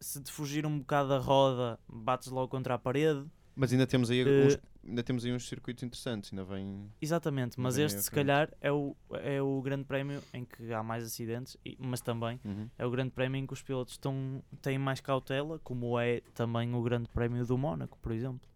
se 0.00 0.20
te 0.20 0.32
fugir 0.32 0.66
um 0.66 0.80
bocado 0.80 1.10
da 1.10 1.18
roda, 1.18 1.78
bates 1.88 2.28
logo 2.28 2.48
contra 2.48 2.74
a 2.74 2.78
parede. 2.78 3.24
Mas 3.54 3.70
ainda 3.72 3.86
temos 3.86 4.10
aí, 4.10 4.22
Eh, 4.22 4.46
uns, 4.46 4.58
ainda 4.86 5.02
temos 5.02 5.24
aí 5.24 5.32
uns 5.32 5.46
circuitos 5.48 5.82
interessantes. 5.82 6.32
Ainda 6.32 6.44
vem. 6.44 6.90
Exatamente, 7.00 7.58
mas 7.60 7.76
Bem 7.76 7.84
este 7.86 8.02
se 8.02 8.10
calhar 8.10 8.50
é 8.60 8.70
o, 8.72 8.96
é 9.10 9.40
o 9.42 9.60
grande 9.62 9.84
prémio 9.84 10.22
em 10.32 10.44
que 10.44 10.72
há 10.72 10.82
mais 10.82 11.04
acidentes, 11.04 11.56
e- 11.64 11.76
mas 11.80 12.00
também 12.00 12.40
Uhum. 12.44 12.68
é 12.78 12.86
o 12.86 12.90
grande 12.90 13.10
prémio 13.10 13.38
em 13.38 13.46
que 13.46 13.52
os 13.52 13.62
pilotos 13.62 13.94
estão, 13.94 14.42
têm 14.60 14.78
mais 14.78 15.00
cautela, 15.00 15.58
como 15.60 15.98
é 15.98 16.20
também 16.34 16.74
o 16.74 16.82
grande 16.82 17.08
prémio 17.08 17.44
do 17.46 17.56
Mónaco, 17.58 17.98
por 18.00 18.12
exemplo. 18.12 18.48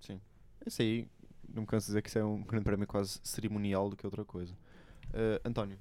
Sim. 0.00 0.20
Esse 0.66 0.82
aí, 0.82 1.08
não 1.48 1.62
me 1.62 1.66
canso 1.66 1.86
de 1.86 1.90
dizer 1.90 2.02
que 2.02 2.08
isso 2.08 2.18
é 2.18 2.24
um 2.24 2.42
grande 2.42 2.64
prémio 2.64 2.86
quase 2.86 3.20
cerimonial 3.22 3.88
do 3.90 3.96
que 3.96 4.06
outra 4.06 4.24
coisa. 4.24 4.54
Eh, 5.12 5.40
António. 5.44 5.78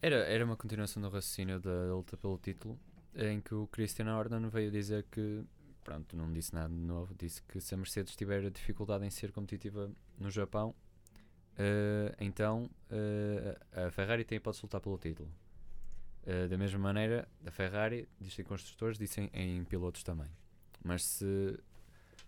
Era, 0.00 0.16
era 0.16 0.44
uma 0.44 0.56
continuação 0.56 1.02
do 1.02 1.08
raciocínio 1.08 1.58
da 1.58 1.94
luta 1.94 2.16
pelo 2.16 2.38
título, 2.38 2.78
em 3.14 3.40
que 3.40 3.54
o 3.54 3.66
Christian 3.68 4.14
Horner 4.14 4.48
veio 4.50 4.70
dizer 4.70 5.04
que, 5.10 5.42
pronto, 5.86 6.16
não 6.16 6.32
disse 6.32 6.52
nada 6.52 6.68
de 6.68 6.80
novo, 6.80 7.14
disse 7.14 7.40
que 7.42 7.60
se 7.60 7.72
a 7.72 7.76
Mercedes 7.78 8.16
tiver 8.16 8.50
dificuldade 8.50 9.04
em 9.06 9.10
ser 9.10 9.30
competitiva 9.30 9.88
no 10.18 10.28
Japão, 10.28 10.74
eh, 11.56 12.12
então 12.18 12.68
eh, 12.90 13.56
a 13.86 13.90
Ferrari 13.92 14.24
tem 14.24 14.36
hipótese 14.36 14.62
de 14.62 14.66
lutar 14.66 14.80
pelo 14.80 14.98
título. 14.98 15.30
Eh, 16.26 16.48
da 16.48 16.58
mesma 16.58 16.80
maneira, 16.80 17.28
a 17.46 17.50
Ferrari, 17.52 18.08
disse 18.20 18.42
em 18.42 18.44
construtores, 18.44 18.98
disse 18.98 19.20
em, 19.20 19.30
em 19.32 19.64
pilotos 19.64 20.02
também. 20.02 20.28
Mas 20.84 21.04
se, 21.04 21.56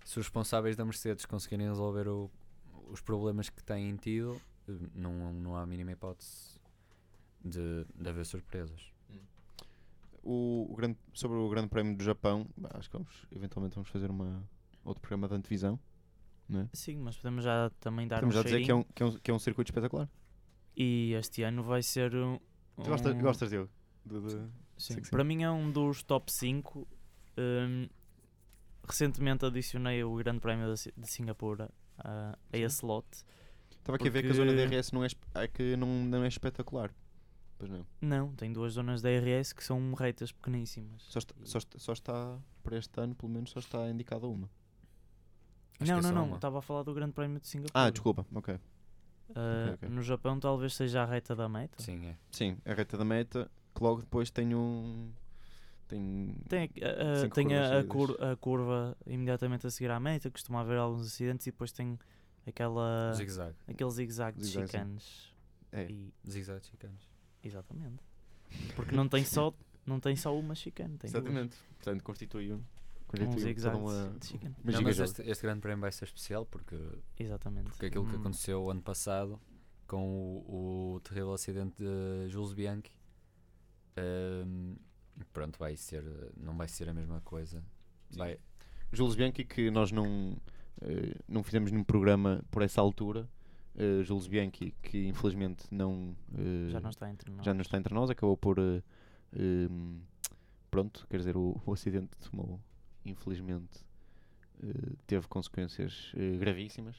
se 0.05 0.19
os 0.21 0.27
responsáveis 0.27 0.77
da 0.77 0.85
Mercedes 0.85 1.27
conseguirem 1.27 1.67
resolver 1.69 2.07
o- 2.07 2.31
os 2.91 3.01
problemas 3.01 3.51
que 3.51 3.63
têm 3.65 3.97
tido, 3.97 4.41
não, 4.95 5.33
não 5.33 5.57
há 5.57 5.63
a 5.63 5.67
mínima 5.67 5.91
hipótese 5.91 6.61
de, 7.45 7.85
de 7.93 8.09
haver 8.09 8.25
surpresas. 8.25 8.93
O, 10.23 10.67
o 10.71 10.77
grande, 10.77 10.99
sobre 11.13 11.37
o 11.39 11.49
Grande 11.49 11.69
Prémio 11.69 11.97
do 11.97 12.03
Japão, 12.05 12.47
acho 12.75 12.89
que 12.91 12.97
vamos, 12.97 13.27
eventualmente 13.31 13.75
vamos 13.75 13.89
fazer 13.89 14.11
uma, 14.11 14.43
outro 14.85 15.01
programa 15.01 15.29
de 15.29 15.35
antevisão. 15.35 15.79
Não 16.49 16.61
é? 16.61 16.69
Sim, 16.73 16.97
mas 16.99 17.17
podemos 17.17 17.45
já 17.45 17.71
também 17.81 18.09
dar 18.09 18.17
Podemos 18.17 18.35
um 18.37 18.39
já 18.39 18.43
dizer 18.45 18.65
que 18.65 18.71
é, 18.71 18.75
um, 18.75 18.83
que, 18.83 19.03
é 19.03 19.07
um, 19.07 19.13
que 19.19 19.31
é 19.31 19.35
um 19.35 19.39
circuito 19.39 19.71
espetacular. 19.71 20.09
E 20.77 21.13
este 21.15 21.43
ano 21.43 21.63
vai 21.63 21.83
ser 21.83 22.15
um... 22.15 22.39
Tu 22.77 22.89
gostas, 22.89 23.15
um- 23.15 23.21
gostas 23.21 23.51
dele? 23.51 23.69
De- 24.07 24.21
de- 24.21 24.49
Sim, 24.79 24.97
que 24.97 25.05
sim. 25.05 25.11
para 25.11 25.25
mim 25.25 25.43
é 25.43 25.51
um 25.51 25.71
dos 25.71 26.03
top 26.03 26.33
5. 26.33 26.87
Hum, 27.37 27.89
recentemente 28.87 29.45
adicionei 29.45 30.03
o 30.05 30.15
Grande 30.17 30.41
Prémio 30.41 30.73
de, 30.73 30.81
Si- 30.81 30.93
de 30.97 31.11
Singapura 31.11 31.71
a, 31.99 32.39
a 32.53 32.57
esse 32.57 32.85
lote. 32.85 33.25
Estava 33.79 33.97
aqui 33.97 34.09
a 34.09 34.11
ver 34.11 34.23
que 34.23 34.31
a 34.31 34.35
zona 34.35 34.53
DRS 34.55 34.93
não 34.93 35.05
é, 35.05 35.09
é 35.35 35.49
que 35.49 35.77
não, 35.77 36.05
não 36.05 36.25
é 36.25 36.29
espetacular. 36.29 36.91
Pois 37.59 37.71
não. 37.71 37.85
Não, 38.01 38.33
tem 38.35 38.53
duas 38.53 38.75
zonas 38.75 39.03
de 39.03 39.21
DRS 39.21 39.53
que 39.53 39.65
são 39.65 39.93
retas 39.95 40.31
pequeníssimas. 40.31 41.03
Só 41.03 41.19
está, 41.19 41.35
só, 41.45 41.59
está, 41.59 41.79
só 41.79 41.93
está, 41.93 42.39
para 42.63 42.77
este 42.79 43.01
ano, 43.01 43.15
pelo 43.17 43.33
menos, 43.33 43.51
só 43.51 43.59
está 43.59 43.89
indicada 43.91 44.27
uma. 44.29 44.49
Acho 45.81 45.91
não, 45.91 45.99
é 45.99 46.03
não, 46.03 46.09
só 46.09 46.15
não. 46.15 46.25
uma. 46.27 46.37
Estava 46.37 46.59
a 46.59 46.63
falar 46.63 46.83
do 46.85 46.95
Grande 46.95 47.13
Prémio 47.13 47.41
de 47.41 47.49
Singapura. 47.49 47.85
Ah, 47.87 47.91
desculpa, 47.91 48.27
ok. 48.35 48.55
Ah, 49.35 49.65
ok, 49.65 49.75
ok. 49.75 49.89
No 49.89 50.03
Japão 50.03 50.39
talvez 50.41 50.75
seja 50.75 51.03
a 51.03 51.05
reta 51.05 51.35
da 51.37 51.49
meta. 51.49 51.83
Sim, 51.83 52.07
é. 52.07 52.17
Sim, 52.31 52.57
a 52.65 52.73
reta 52.75 52.97
da 52.97 53.05
meta, 53.05 53.51
que 53.75 53.83
logo 53.83 54.01
depois 54.01 54.31
tem 54.31 54.55
um. 54.55 55.11
Tem. 55.89 56.35
Tem, 56.49 56.71
Cinco 57.21 57.35
tem 57.35 57.57
a, 57.57 57.81
a, 57.81 57.85
cur- 57.85 58.17
a 58.23 58.37
curva 58.37 58.97
imediatamente 59.07 59.67
a 59.67 59.71
seguir 59.71 59.91
à 59.91 59.99
meta, 59.99 60.31
costuma 60.31 60.61
haver 60.61 60.79
alguns 60.79 61.07
acidentes 61.07 61.47
e 61.47 61.51
depois 61.51 61.73
tem 61.73 61.99
aquela, 62.47 63.13
aquele 63.67 63.91
zigue-zague 63.91 64.39
de 64.39 64.47
sim. 64.47 64.61
chicanes. 64.67 65.35
É. 65.73 65.91
E- 65.91 66.13
Zigue-zague 66.29 66.67
chicanos. 66.67 67.09
Exatamente. 67.43 68.03
Porque 68.77 68.95
não 68.95 69.09
tem 69.09 69.25
só, 69.25 69.53
não 69.87 70.01
tem 70.01 70.17
só 70.17 70.37
uma 70.39 70.55
chicane, 70.55 70.97
tem 70.99 71.11
duas. 71.11 71.23
Exatamente. 71.25 71.57
Portanto, 71.77 72.03
constitui 72.03 72.53
um. 72.53 72.57
Um 73.11 73.79
uma. 73.79 74.19
de 74.19 74.27
chicane. 74.27 74.55
uma 74.63 74.73
Não, 74.73 74.83
mas 74.83 74.99
este, 74.99 75.23
este 75.23 75.43
grande 75.43 75.61
prémio 75.61 75.81
vai 75.81 75.91
ser 75.93 76.05
especial 76.05 76.45
porque, 76.45 76.77
Exatamente. 77.19 77.71
porque 77.71 77.87
aquilo 77.87 78.07
que 78.07 78.17
Hum, 78.17 78.21
aconteceu 78.21 78.63
o 78.65 78.71
ano 78.71 78.83
passado 78.83 79.41
com 79.87 80.07
o, 80.47 80.95
o 80.97 81.01
terrível 81.01 81.33
acidente 81.33 81.75
de 81.79 82.29
Jules 82.29 82.53
Bianchi 82.53 82.93
ehm, 83.97 84.75
pronto, 85.33 85.59
vai 85.59 85.75
ser 85.77 86.05
não 86.37 86.55
vai 86.57 86.69
ser 86.69 86.89
a 86.89 86.95
mesma 86.95 87.21
coisa. 87.23 87.65
Sim. 88.11 88.19
Vai, 88.19 88.39
Jules 88.93 89.15
Bianchi, 89.15 89.45
que 89.45 89.71
nós 89.71 89.91
não, 89.93 90.37
eh, 90.81 91.15
não 91.27 91.43
fizemos 91.43 91.71
nenhum 91.71 91.85
programa 91.85 92.43
por 92.51 92.63
essa 92.63 92.81
altura. 92.81 93.29
Eh, 93.81 94.03
Jules 94.03 94.27
Bianchi, 94.27 94.73
que 94.83 95.07
infelizmente 95.07 95.67
não, 95.71 96.17
eh, 96.35 96.69
Já 96.71 96.81
não 96.81 96.91
está 96.91 97.09
entre 97.09 97.31
nós. 97.31 97.45
já 97.45 97.55
não 97.55 97.61
está 97.63 97.79
entre 97.79 97.95
nós, 97.95 98.11
acabou 98.11 98.37
por. 98.37 98.59
eh, 98.59 98.83
em, 99.33 100.03
pronto, 100.69 101.07
quer 101.09 101.19
dizer, 101.19 101.37
o, 101.37 101.61
o 101.65 101.73
acidente 101.73 102.11
tomou, 102.29 102.61
infelizmente, 103.05 103.87
teve 105.07 105.29
consequências 105.29 106.13
gravíssimas. 106.41 106.97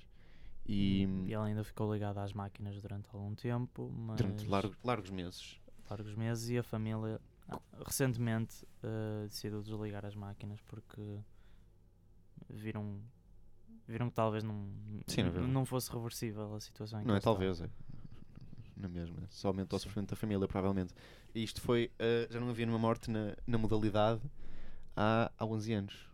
E 0.66 1.04
E 1.28 1.34
ela 1.34 1.46
ainda 1.48 1.64
ficou 1.66 1.92
ligada 1.94 2.24
às 2.24 2.32
máquinas 2.32 2.80
durante 2.82 3.10
algum 3.12 3.36
tempo, 3.36 3.92
durante 4.16 4.48
largos, 4.48 4.78
largos 4.84 5.10
meses. 5.10 5.60
largos 5.90 6.16
meses 6.16 6.50
e 6.50 6.58
a 6.58 6.64
família 6.64 7.20
ah, 7.50 7.60
recentemente 7.86 8.66
decidiu 9.24 9.62
desligar 9.62 10.06
as 10.06 10.16
máquinas 10.16 10.62
porque 10.62 11.20
viram 12.50 13.02
viram 13.90 14.10
que 14.10 14.16
talvez 14.16 14.44
não 14.44 14.68
Sim, 15.08 15.24
na 15.24 15.28
n- 15.28 15.32
verdade. 15.34 15.52
não 15.54 15.66
fosse 15.66 15.92
reversível 15.92 16.56
a 16.56 16.60
situação 16.60 17.00
em 17.00 17.04
que 17.04 17.08
Não 17.08 17.16
é 17.16 17.18
eles 17.18 17.22
estavam. 17.22 17.40
talvez, 17.40 17.62
é. 17.62 17.70
Na 18.78 18.88
mesma. 18.88 19.18
Só 19.30 19.50
aumentou 19.50 19.76
o 19.78 19.80
sofrimento 19.80 20.12
da 20.12 20.16
família, 20.16 20.48
provavelmente. 20.48 20.94
E 21.36 21.44
isto 21.44 21.60
foi. 21.62 21.92
eh, 22.00 22.28
já 22.30 22.40
não 22.40 22.50
havia 22.50 22.66
nenhuma 22.66 22.80
morte 22.82 23.12
na, 23.12 23.36
na 23.46 23.58
modalidade 23.58 24.22
há, 24.96 25.30
há 25.38 25.46
11 25.46 25.74
anos. 25.74 26.10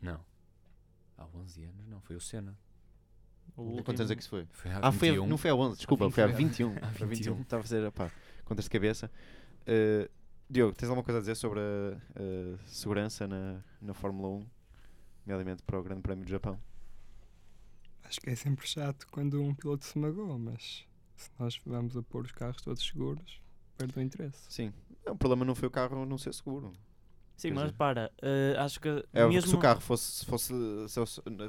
não. 0.00 0.20
Há 1.18 1.26
11 1.34 1.64
anos 1.64 1.86
não, 1.88 2.00
foi 2.00 2.14
o 2.14 2.20
Senna. 2.20 2.56
O 3.56 3.82
Quantos 3.82 4.00
anos 4.00 4.10
é 4.12 4.14
que 4.14 4.20
isso 4.22 4.30
foi? 4.30 4.46
Foi 4.52 4.70
há 4.70 4.78
Ah, 4.80 4.92
foi, 4.92 5.08
a- 5.08 5.12
21. 5.14 5.26
não 5.26 5.36
foi 5.36 5.50
a 5.50 5.54
11, 5.56 5.76
desculpa, 5.78 6.06
a 6.06 6.10
foi 6.12 6.22
a- 6.22 6.26
21. 6.28 6.68
há 6.80 6.92
Foi 6.92 7.06
a 7.06 7.10
21. 7.10 7.34
21. 7.34 7.40
Estava 7.42 7.60
a 7.60 7.62
fazer, 7.64 7.90
pá, 7.90 8.10
contas 8.44 8.66
de 8.66 8.70
cabeça. 8.70 9.10
Eh, 9.66 10.08
Diogo, 10.48 10.74
tens 10.76 10.88
alguma 10.88 11.02
coisa 11.04 11.18
a 11.18 11.20
dizer 11.20 11.34
sobre 11.34 11.58
a, 11.60 11.64
a 12.62 12.66
segurança 12.68 13.26
na, 13.26 13.60
na 13.82 13.92
Fórmula 13.94 14.28
1, 14.28 14.46
nomeadamente 15.26 15.62
para 15.64 15.78
o 15.78 15.82
Grande 15.82 16.00
Prémio 16.02 16.24
do 16.24 16.30
Japão? 16.30 16.58
Acho 18.08 18.20
que 18.20 18.30
é 18.30 18.34
sempre 18.34 18.66
chato 18.66 19.06
quando 19.10 19.42
um 19.42 19.54
piloto 19.54 19.84
se 19.84 19.98
magoa, 19.98 20.38
mas 20.38 20.86
se 21.14 21.30
nós 21.38 21.60
vamos 21.66 21.96
a 21.96 22.02
pôr 22.02 22.24
os 22.24 22.32
carros 22.32 22.62
todos 22.62 22.82
seguros, 22.82 23.40
perde 23.76 23.98
o 23.98 24.02
interesse. 24.02 24.46
Sim. 24.48 24.72
O 25.06 25.14
problema 25.16 25.44
não 25.44 25.54
foi 25.54 25.68
o 25.68 25.70
carro 25.70 26.04
não 26.06 26.16
ser 26.16 26.32
seguro. 26.32 26.72
Sim, 27.36 27.48
Quer 27.48 27.54
mas 27.54 27.64
dizer, 27.66 27.76
para, 27.76 28.12
eh, 28.22 28.56
acho 28.58 28.80
que 28.80 28.88
É 29.12 29.26
mesmo... 29.26 29.50
se 29.50 29.54
o 29.54 29.58
carro 29.58 29.80
fosse, 29.80 30.10
se 30.20 30.24
fosse 30.26 30.52
se 30.88 31.00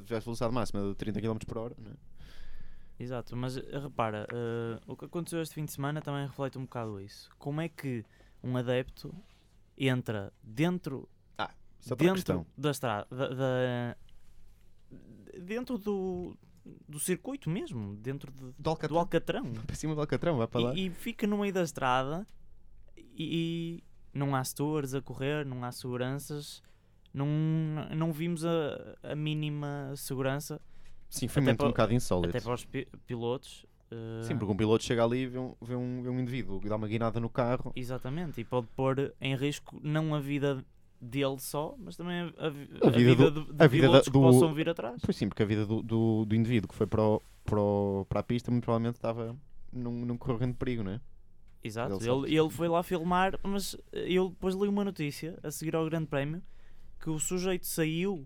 tivesse 0.04 0.26
velocidade 0.26 0.54
máxima 0.54 0.82
de 0.84 0.95
30 0.95 1.19
km 1.22 1.38
por 1.48 1.58
hora, 1.58 1.76
não 1.80 1.91
é? 1.91 1.95
Exato, 3.00 3.36
mas 3.36 3.56
eh, 3.58 3.80
repara, 3.80 4.28
eh, 4.32 4.80
o 4.86 4.95
que 4.98 5.06
aconteceu 5.06 5.41
este 5.41 5.56
fim 5.56 5.65
de 5.65 5.72
semana 5.72 6.02
também 6.02 6.28
reflete 6.28 6.58
um 6.58 6.63
bocado 6.63 7.00
isso. 7.00 7.30
Como 7.39 7.62
é 7.62 7.69
que 7.69 8.04
um 8.43 8.56
adepto 8.58 9.15
entra 9.78 10.32
dentro, 10.43 11.08
Isso 11.80 11.89
é 11.89 11.93
outra 11.93 11.95
dentro 11.95 12.13
questão. 12.15 12.45
da 12.58 12.72
estrada, 12.72 13.08
da, 13.10 13.28
da- 13.30 13.98
dentro 15.39 15.78
do, 15.78 16.38
do 16.88 16.99
circuito 16.99 17.49
mesmo, 17.49 17.95
dentro 17.95 18.32
de- 18.32 18.39
Do 18.39 18.53
do 18.58 18.69
Alcatrão. 18.69 18.97
Alcatrão, 18.99 19.53
Para 19.65 19.75
cima 19.75 19.95
do 19.95 20.01
Alcatrão, 20.01 20.38
vai 20.38 20.47
para 20.47 20.62
lá. 20.62 20.73
e, 20.75 20.88
e 20.88 20.89
fica 20.89 21.25
no 21.27 21.38
meio 21.39 21.53
da 21.53 21.63
estrada 21.63 22.25
e, 22.97 23.82
e 23.84 24.17
não 24.17 24.36
há 24.36 24.43
stewards 24.43 24.93
a 24.93 25.01
correr, 25.01 25.45
não 25.45 25.63
há 25.63 25.71
seguranças, 25.71 26.62
não, 27.13 27.27
não 27.95 28.12
vimos 28.12 28.43
a, 28.45 28.97
a 29.03 29.15
mínima 29.15 29.93
segurança, 29.95 30.62
Sim, 31.10 31.27
foi 31.27 31.41
momento 31.41 31.65
um 31.65 31.69
bocado 31.69 31.93
insólito. 31.93 32.29
até 32.29 32.39
para 32.41 32.53
os 32.53 32.65
pi- 32.65 32.88
pilotos. 33.08 33.65
eh, 33.89 34.21
Sim, 34.23 34.38
porque 34.38 34.53
um 34.53 34.58
piloto 34.58 34.84
chega 34.84 35.03
ali 35.03 35.21
e 35.23 35.27
vê 35.27 35.39
um, 35.39 35.55
vê 35.60 35.75
um, 35.75 36.01
vê 36.03 36.10
um 36.10 36.19
indivíduo 36.19 36.60
que 36.60 36.69
dá 36.69 36.75
uma 36.75 36.88
guinada 36.88 37.19
no 37.19 37.29
carro. 37.29 37.73
Exatamente, 37.75 38.39
e 38.39 38.43
pode 38.45 38.67
pôr 38.75 39.13
em 39.19 39.36
risco 39.36 39.79
não 39.84 40.13
a 40.13 40.19
vida 40.19 40.63
dele 41.01 41.39
só, 41.39 41.75
mas 41.77 41.95
também 41.95 42.19
a, 42.19 42.25
a 42.45 42.47
A 42.88 42.89
vida 42.91 43.15
vida, 43.15 43.31
do- 43.31 43.45
de, 43.45 43.53
de 43.53 43.63
a 43.63 43.67
vida 43.67 43.89
da- 43.89 44.01
que 44.01 44.09
do- 44.12 44.19
possam 44.21 44.53
vir 44.53 44.67
atrás. 44.69 45.01
Pois 45.03 45.15
sim, 45.15 45.27
porque 45.29 45.43
a 45.43 45.45
vida 45.45 45.65
do, 45.65 45.81
do, 45.81 46.25
do 46.25 46.35
indivíduo 46.35 46.67
que 46.69 46.75
foi 46.75 46.85
para, 46.88 47.01
o, 47.01 47.21
para, 47.45 47.59
o- 47.59 48.05
para 48.09 48.19
a 48.19 48.23
pista 48.23 48.51
muito 48.51 48.63
provavelmente 48.63 48.95
estava 48.95 49.35
num, 49.71 50.05
num 50.05 50.17
correndo 50.17 50.55
perigo, 50.55 50.83
não 50.83 50.91
é? 50.93 51.01
Exato, 51.63 51.97
ele 52.01 52.09
ele, 52.27 52.38
ele 52.39 52.49
foi 52.49 52.67
lá 52.69 52.81
filmar, 52.83 53.38
mas 53.43 53.75
eh, 53.91 54.05
eu 54.13 54.29
depois 54.29 54.55
li 54.55 54.67
uma 54.67 54.83
notícia 54.85 55.38
a 55.43 55.51
seguir 55.51 55.75
ao 55.75 55.85
Grande 55.85 56.07
Prémio 56.07 56.41
que 57.01 57.09
o 57.09 57.19
sujeito 57.19 57.65
saiu 57.65 58.25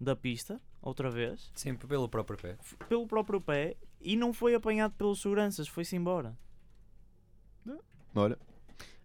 da 0.00 0.14
pista 0.16 0.60
outra 0.80 1.10
vez 1.10 1.50
Sim, 1.54 1.74
pelo 1.74 2.08
próprio 2.08 2.38
pé. 2.38 2.56
pelo 2.88 3.06
próprio 3.06 3.40
pé 3.40 3.76
e 4.00 4.16
não 4.16 4.32
foi 4.32 4.54
apanhado 4.54 4.94
pelos 4.94 5.20
seguranças, 5.20 5.66
foi-se 5.68 5.94
embora. 5.96 6.36
Olha, 8.14 8.36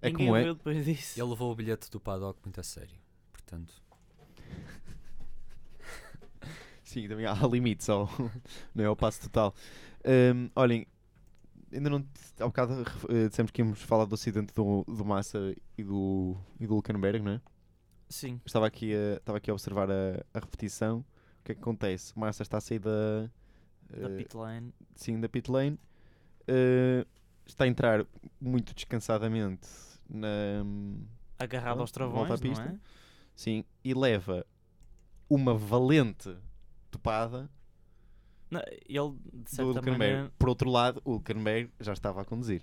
é 0.07 0.11
Ninguém 0.11 0.27
como 0.27 0.35
é. 0.35 0.43
depois 0.45 0.85
disso. 0.85 1.19
Ele 1.19 1.29
levou 1.29 1.51
o 1.51 1.55
bilhete 1.55 1.89
do 1.89 1.99
paddock 1.99 2.39
muito 2.43 2.59
a 2.59 2.63
sério. 2.63 2.95
Portanto, 3.31 3.73
Sim, 6.83 7.07
também 7.07 7.25
há 7.25 7.33
limites 7.47 7.89
ao, 7.89 8.09
não 8.73 8.83
é 8.83 8.87
ao 8.87 8.95
passo 8.95 9.21
total. 9.21 9.53
Hum, 10.05 10.49
olhem, 10.55 10.85
ainda 11.73 11.89
não. 11.89 12.05
Há 12.39 12.45
bocado 12.45 12.83
eh, 13.09 13.27
dissemos 13.29 13.51
que 13.51 13.61
íamos 13.61 13.81
falar 13.81 14.05
do 14.05 14.15
acidente 14.15 14.53
do, 14.53 14.83
do 14.87 15.03
Massa 15.05 15.55
e 15.77 15.83
do, 15.83 16.37
e 16.59 16.67
do 16.67 16.75
Hülkenberg, 16.75 17.23
não 17.23 17.31
é? 17.33 17.41
Sim, 18.07 18.39
Estava 18.45 18.67
aqui 18.67 18.93
a, 18.93 19.15
estava 19.15 19.37
aqui 19.39 19.49
a 19.49 19.53
observar 19.53 19.89
a, 19.89 20.23
a 20.33 20.39
repetição. 20.39 20.99
O 21.41 21.43
que 21.43 21.51
é 21.51 21.55
que 21.55 21.61
acontece? 21.61 22.13
O 22.15 22.19
Massa 22.19 22.43
está 22.43 22.57
a 22.57 22.61
sair 22.61 22.79
da. 22.79 23.23
da 23.89 24.09
eh, 24.11 24.17
pit 24.17 24.35
lane. 24.37 24.73
sim, 24.95 25.19
da 25.19 25.27
pit 25.29 25.49
lane. 25.51 25.79
eh, 26.47 27.05
está 27.47 27.63
a 27.65 27.67
entrar 27.67 28.05
muito 28.39 28.73
descansadamente 28.75 29.67
na. 30.09 30.27
Agarrado 31.37 31.81
aos 31.81 31.91
à 31.91 31.93
travões, 31.93 32.29
não 32.29 32.37
pista. 32.37 32.63
é? 32.63 32.77
Sim, 33.35 33.65
e 33.83 33.93
leva 33.93 34.45
uma 35.29 35.53
valente 35.53 36.33
topada 36.89 37.49
Não, 38.49 38.61
Ele, 38.87 39.11
de 39.33 39.43
do 39.43 39.49
certa 39.49 39.63
Hülkenberg. 39.71 39.97
maneira, 39.97 40.31
Por 40.39 40.47
outro 40.49 40.69
lado, 40.69 41.01
o 41.03 41.15
Hülkenberg 41.15 41.69
já 41.79 41.91
estava 41.93 42.21
a 42.21 42.25
conduzir. 42.25 42.61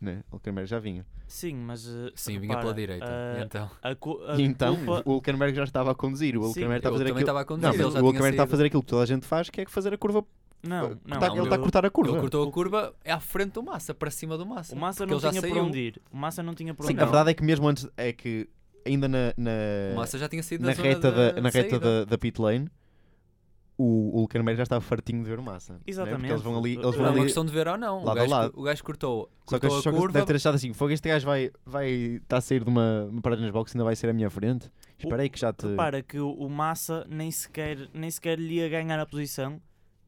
Né? 0.00 0.24
O 0.30 0.36
Hülkenberg 0.36 0.68
já 0.68 0.78
vinha. 0.80 1.06
sim, 1.28 1.54
mas 1.54 1.86
eh, 1.86 2.10
sim, 2.16 2.32
vinha 2.40 2.48
repara, 2.56 2.60
pela 2.62 2.74
direita. 2.74 3.06
e 3.38 3.42
então, 3.42 3.70
a, 3.82 3.88
a 4.32 4.40
e 4.40 4.42
então, 4.42 4.76
culpa, 4.76 5.02
o 5.04 5.12
Hülkenberg 5.18 5.54
já 5.54 5.64
estava 5.64 5.90
a 5.92 5.94
conduzir. 5.94 6.36
O 6.36 6.50
está 6.50 6.88
a 6.88 6.92
fazer 6.92 7.04
aquilo. 7.04 7.20
estava 7.20 7.38
a 7.38 7.42
Não, 7.42 7.46
conduzir. 7.46 7.74
ele 7.80 7.84
o 7.84 8.26
está 8.28 8.42
a 8.42 8.46
fazer 8.46 8.64
aquilo 8.64 8.82
que 8.82 8.88
toda 8.88 9.02
a 9.02 9.06
gente 9.06 9.26
faz, 9.26 9.50
que 9.50 9.60
é 9.60 9.66
fazer 9.66 9.92
a 9.94 9.98
curva. 9.98 10.24
Não, 10.62 10.88
cortar- 10.90 11.28
não, 11.28 11.34
ele 11.36 11.42
está 11.44 11.54
a 11.54 11.58
cortar 11.58 11.86
a 11.86 11.90
curva. 11.90 12.12
Ele 12.12 12.20
cortou 12.20 12.48
a 12.48 12.52
curva 12.52 12.94
é 13.04 13.12
à 13.12 13.20
frente 13.20 13.52
do 13.52 13.62
Massa, 13.62 13.94
para 13.94 14.10
cima 14.10 14.36
do 14.38 14.44
Massa. 14.46 14.74
O 14.74 14.78
Massa 14.78 15.06
não 15.06 15.18
tinha 15.18 15.40
por 15.42 15.58
onde 15.58 15.78
ir. 15.78 16.02
O 16.12 16.16
Massa 16.16 16.42
não 16.42 16.54
tinha 16.54 16.74
por 16.74 16.84
Sim, 16.86 16.92
onde 16.92 17.00
a 17.00 17.04
ir. 17.04 17.06
verdade 17.06 17.30
é 17.30 17.34
que 17.34 17.42
mesmo 17.44 17.66
antes 17.68 17.88
é 17.96 18.12
que 18.12 18.48
ainda 18.86 19.08
na, 19.08 19.32
na, 19.36 19.50
O 19.92 19.96
Massa 19.96 20.18
já 20.18 20.28
tinha 20.28 20.42
saído 20.42 20.64
na 20.66 20.72
reta, 20.72 21.10
da, 21.12 21.32
da 21.32 21.40
na 21.40 21.48
reta 21.48 21.78
da, 21.78 22.04
da 22.04 22.18
pit 22.18 22.40
lane, 22.40 22.68
o, 23.82 24.18
o 24.20 24.22
Hülkenberg 24.24 24.58
já 24.58 24.64
estava 24.64 24.80
fartinho 24.82 25.22
de 25.24 25.30
ver 25.30 25.38
o 25.38 25.42
Massa. 25.42 25.72
né? 25.72 25.78
Porque 25.78 25.90
Exatamente. 25.90 26.30
eles 26.30 26.42
vão 26.42 26.58
ali, 26.58 26.72
eles 26.74 26.84
Não, 26.84 26.92
vão 26.92 27.00
Não 27.00 27.06
é 27.06 27.08
uma 27.10 27.16
ali 27.16 27.24
questão 27.24 27.44
de 27.46 27.52
ver 27.52 27.66
ou 27.66 27.78
não. 27.78 28.04
lado 28.04 28.06
O 28.06 28.10
a 28.10 28.14
gajo, 28.14 28.30
lado. 28.30 28.52
o 28.56 28.62
gajo 28.62 28.84
cortou, 28.84 29.30
Só 29.48 29.58
que, 29.58 29.66
cortou 29.66 29.82
só 29.82 29.88
a 29.88 29.92
que 29.92 29.98
curva. 29.98 30.12
deve 30.12 30.26
ter 30.26 30.36
achado 30.36 30.54
assim: 30.56 30.72
fogo, 30.74 30.90
este 30.92 31.08
gajo 31.08 31.24
vai, 31.24 31.50
vai 31.64 31.88
estar 31.90 32.36
a 32.36 32.40
sair 32.42 32.62
de 32.62 32.68
uma, 32.68 33.04
uma 33.10 33.22
paragem 33.22 33.42
nas 33.46 33.52
boxes 33.54 33.74
ainda 33.74 33.84
vai 33.84 33.96
ser 33.96 34.10
à 34.10 34.12
minha 34.12 34.28
frente. 34.28 34.70
Espera 34.98 35.22
aí 35.22 35.30
que 35.30 35.40
já 35.40 35.50
te. 35.50 35.66
Repara 35.66 36.02
que 36.02 36.18
o, 36.20 36.30
o 36.30 36.50
Massa 36.50 37.06
nem 37.08 37.30
sequer, 37.30 37.88
nem 37.94 38.10
sequer 38.10 38.38
lhe 38.38 38.56
ia 38.56 38.68
ganhar 38.68 39.00
a 39.00 39.06
posição 39.06 39.58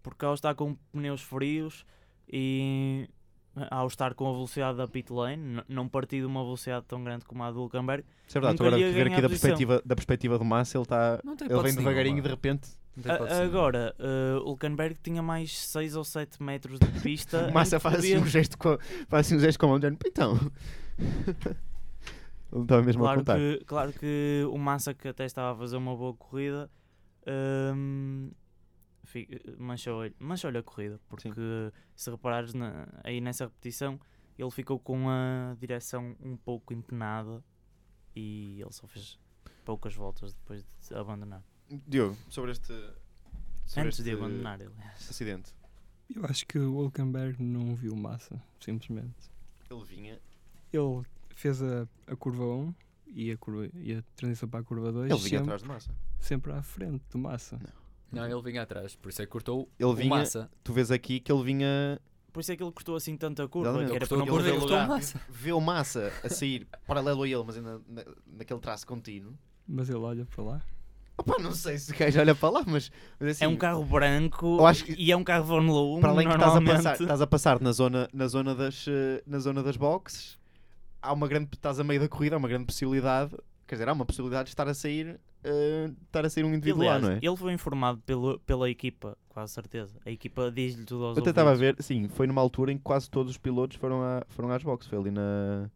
porque 0.02 0.24
ao 0.24 0.34
estar 0.34 0.54
com 0.54 0.74
pneus 0.92 1.20
frios 1.22 1.84
e 2.28 3.08
ao 3.70 3.86
estar 3.86 4.14
com 4.14 4.28
a 4.28 4.32
velocidade 4.32 4.78
da 4.78 4.88
pit 4.88 5.12
lane, 5.12 5.62
não 5.68 5.86
partir 5.88 6.20
de 6.20 6.24
uma 6.26 6.42
velocidade 6.42 6.86
tão 6.86 7.04
grande 7.04 7.24
como 7.26 7.42
a 7.42 7.50
do 7.50 7.60
Hülkenberg, 7.62 8.02
Isso 8.26 8.38
é 8.38 8.40
verdade, 8.40 8.62
agora 8.62 8.76
que 8.78 8.90
ver 8.92 9.06
aqui 9.08 9.20
da 9.20 9.26
a 9.26 9.28
perspectiva, 9.28 9.82
da 9.84 9.94
perspectiva 9.94 10.38
do 10.38 10.44
Massa, 10.44 10.78
ele, 10.78 10.86
tem 10.86 11.48
ele 11.50 11.62
vem 11.62 11.74
devagarinho 11.74 12.18
e 12.18 12.20
de 12.22 12.28
repente 12.28 12.70
Não 12.96 13.02
tem 13.02 13.12
A- 13.12 13.42
agora 13.42 13.94
uh, 13.98 14.40
o 14.48 14.52
Hülkenberg 14.52 14.96
tinha 15.02 15.22
mais 15.22 15.56
6 15.68 15.96
ou 15.96 16.04
7 16.04 16.42
metros 16.42 16.78
de 16.78 17.00
pista. 17.00 17.50
Massa 17.52 17.78
faz 17.78 17.96
assim 17.96 18.08
podia- 18.12 18.20
um 18.22 18.26
gesto 18.26 18.56
com, 18.56 18.78
faz 19.08 19.26
assim 19.26 19.36
um 19.36 19.40
gesto 19.40 19.58
com 19.58 19.66
a 19.66 19.68
mão 19.68 19.80
então. 20.06 20.38
ele 22.52 22.62
estava 22.62 22.82
mesmo 22.82 23.02
a 23.02 23.06
Claro 23.08 23.20
contar. 23.20 23.36
que, 23.38 23.64
claro 23.66 23.92
que 23.92 24.46
o 24.50 24.58
Massa, 24.58 24.94
que 24.94 25.08
até 25.08 25.24
estava 25.26 25.52
a 25.52 25.58
fazer 25.58 25.76
uma 25.76 25.94
boa 25.96 26.14
corrida, 26.14 26.70
hum, 29.20 29.26
fi- 29.26 29.56
manchou-lhe 29.58 30.14
manchou 30.18 30.50
a 30.50 30.62
corrida. 30.62 31.00
Porque 31.08 31.30
se 31.94 32.10
reparares 32.10 32.54
na- 32.54 32.88
aí 33.04 33.20
nessa 33.20 33.44
repetição, 33.44 33.98
ele 34.38 34.50
ficou 34.50 34.78
com 34.78 35.08
a 35.08 35.54
direção 35.58 36.16
um 36.20 36.36
pouco 36.36 36.72
empenada 36.72 37.42
e 38.16 38.60
ele 38.60 38.72
só 38.72 38.86
fez 38.86 39.18
poucas 39.64 39.94
voltas 39.94 40.32
depois 40.34 40.62
de 40.64 40.94
abandonar. 40.94 41.42
Diogo, 41.86 42.16
sobre 42.28 42.50
este. 42.52 42.72
Sobre 43.64 43.86
Antes 43.88 44.00
este 44.00 44.02
de 44.02 44.10
abandonar, 44.16 44.60
aliás. 44.60 45.08
acidente. 45.08 45.54
Eu 46.14 46.24
acho 46.26 46.44
que 46.46 46.58
o 46.58 46.82
Hülkenberg 46.82 47.42
não 47.42 47.74
viu 47.74 47.94
massa, 47.96 48.42
simplesmente. 48.60 49.30
Ele 49.70 49.84
vinha. 49.84 50.20
Ele 50.72 51.02
fez 51.34 51.62
a, 51.62 51.88
a 52.06 52.16
curva 52.16 52.44
1 52.44 52.74
e 53.06 53.30
a, 53.30 53.36
curva, 53.38 53.70
e 53.74 53.94
a 53.94 54.02
transição 54.16 54.48
para 54.48 54.60
a 54.60 54.64
curva 54.64 54.92
2 54.92 55.10
Ele 55.10 55.18
vinha 55.20 55.28
sempre, 55.30 55.42
atrás 55.44 55.62
de 55.62 55.68
Massa. 55.68 55.94
sempre 56.18 56.52
à 56.52 56.62
frente 56.62 57.02
do 57.10 57.18
massa. 57.18 57.56
Não, 57.56 57.81
ele 58.12 58.42
vinha 58.42 58.62
atrás, 58.62 58.94
por 58.96 59.08
isso 59.08 59.22
é 59.22 59.26
que 59.26 59.30
cortou 59.32 59.68
Ele 59.78 59.94
vinha- 59.94 60.08
Massa. 60.10 60.50
Tu 60.62 60.72
vês 60.72 60.90
aqui 60.90 61.18
que 61.20 61.32
ele 61.32 61.42
vinha. 61.42 62.00
Por 62.32 62.40
isso 62.40 62.50
é 62.52 62.56
que 62.56 62.62
ele 62.62 62.72
cortou 62.72 62.96
assim 62.96 63.16
tanta 63.16 63.46
curva, 63.46 63.68
Exatamente. 63.70 63.88
que 63.90 63.92
Ele 63.92 63.96
era 63.96 64.06
para 64.06 64.16
cortou 64.16 64.18
não 64.18 64.24
a 64.24 64.36
curva 64.36 64.48
e 64.48 64.52
perder 64.52 64.68
cortou. 64.78 64.96
Massa. 64.96 65.20
Vê 65.28 65.52
o 65.52 65.60
Massa 65.60 66.12
a 66.24 66.28
sair 66.28 66.66
paralelo 66.86 67.22
a 67.22 67.28
ele, 67.28 67.42
mas 67.44 67.56
ainda 67.56 67.80
na, 67.88 68.04
naquele 68.38 68.60
traço 68.60 68.86
contínuo. 68.86 69.34
Mas 69.68 69.88
ele 69.88 69.98
olha 69.98 70.24
para 70.24 70.42
lá. 70.44 70.62
Opa, 71.18 71.36
não 71.42 71.52
sei 71.52 71.76
se 71.78 71.92
o 71.92 71.96
gajo 71.96 72.18
olha 72.18 72.34
para 72.34 72.48
lá, 72.48 72.64
mas, 72.66 72.90
mas 73.20 73.30
assim, 73.32 73.44
É 73.44 73.48
um 73.48 73.56
carro 73.56 73.84
branco 73.84 74.56
que- 74.84 74.94
e 74.98 75.12
é 75.12 75.16
um 75.16 75.22
carro 75.22 75.46
Fórmula 75.46 75.98
1. 75.98 76.00
para 76.00 76.10
além 76.10 76.26
que 76.26 76.34
estás 76.34 76.56
a 76.56 76.60
passar, 76.62 77.00
estás 77.00 77.20
a 77.20 77.26
passar 77.26 77.60
na 77.60 77.70
zona, 77.72 78.08
na 78.14 78.26
zona 78.28 78.54
das, 78.54 78.86
eh, 78.88 79.22
na 79.26 79.38
zona 79.38 79.62
das 79.62 79.76
boxes, 79.76 80.38
há 81.02 81.12
uma 81.12 81.28
grande, 81.28 81.50
estás 81.52 81.78
a 81.78 81.84
meio 81.84 82.00
da 82.00 82.08
corrida, 82.08 82.34
há 82.34 82.38
uma 82.38 82.48
grande 82.48 82.64
possibilidade, 82.64 83.36
quer 83.72 83.76
dizer, 83.76 83.88
há 83.88 83.92
uma 83.94 84.04
possibilidade 84.04 84.44
de 84.44 84.50
estar 84.50 84.68
a 84.68 84.74
sair, 84.74 85.18
eh, 85.42 85.90
estar 86.04 86.26
a 86.26 86.28
sair 86.28 86.44
um 86.44 86.52
indivíduo 86.52 86.84
lá, 86.84 86.96
Aliás, 86.96 87.02
não 87.02 87.10
é? 87.12 87.18
ele 87.22 87.36
foi 87.38 87.54
informado 87.54 88.02
pelo, 88.04 88.38
pela 88.40 88.68
equipa, 88.68 89.16
quase 89.30 89.50
certeza. 89.54 89.98
A 90.04 90.10
equipa 90.10 90.52
diz-lhe 90.52 90.84
tudo 90.84 91.06
aos 91.06 91.16
Eu 91.16 91.22
até 91.22 91.30
estava 91.30 91.48
a 91.48 91.52
ouvidos. 91.54 91.76
ver, 91.78 91.82
sim, 91.82 92.06
foi 92.08 92.26
numa 92.26 92.42
altura 92.42 92.70
em 92.70 92.76
que 92.76 92.82
quase 92.82 93.08
todos 93.08 93.32
os 93.32 93.38
pilotos 93.38 93.78
foram, 93.78 94.02
a, 94.02 94.22
foram 94.28 94.50
às 94.50 94.62
boxes, 94.62 94.90
foi 94.90 94.98
ali 94.98 95.10
na... 95.10 95.70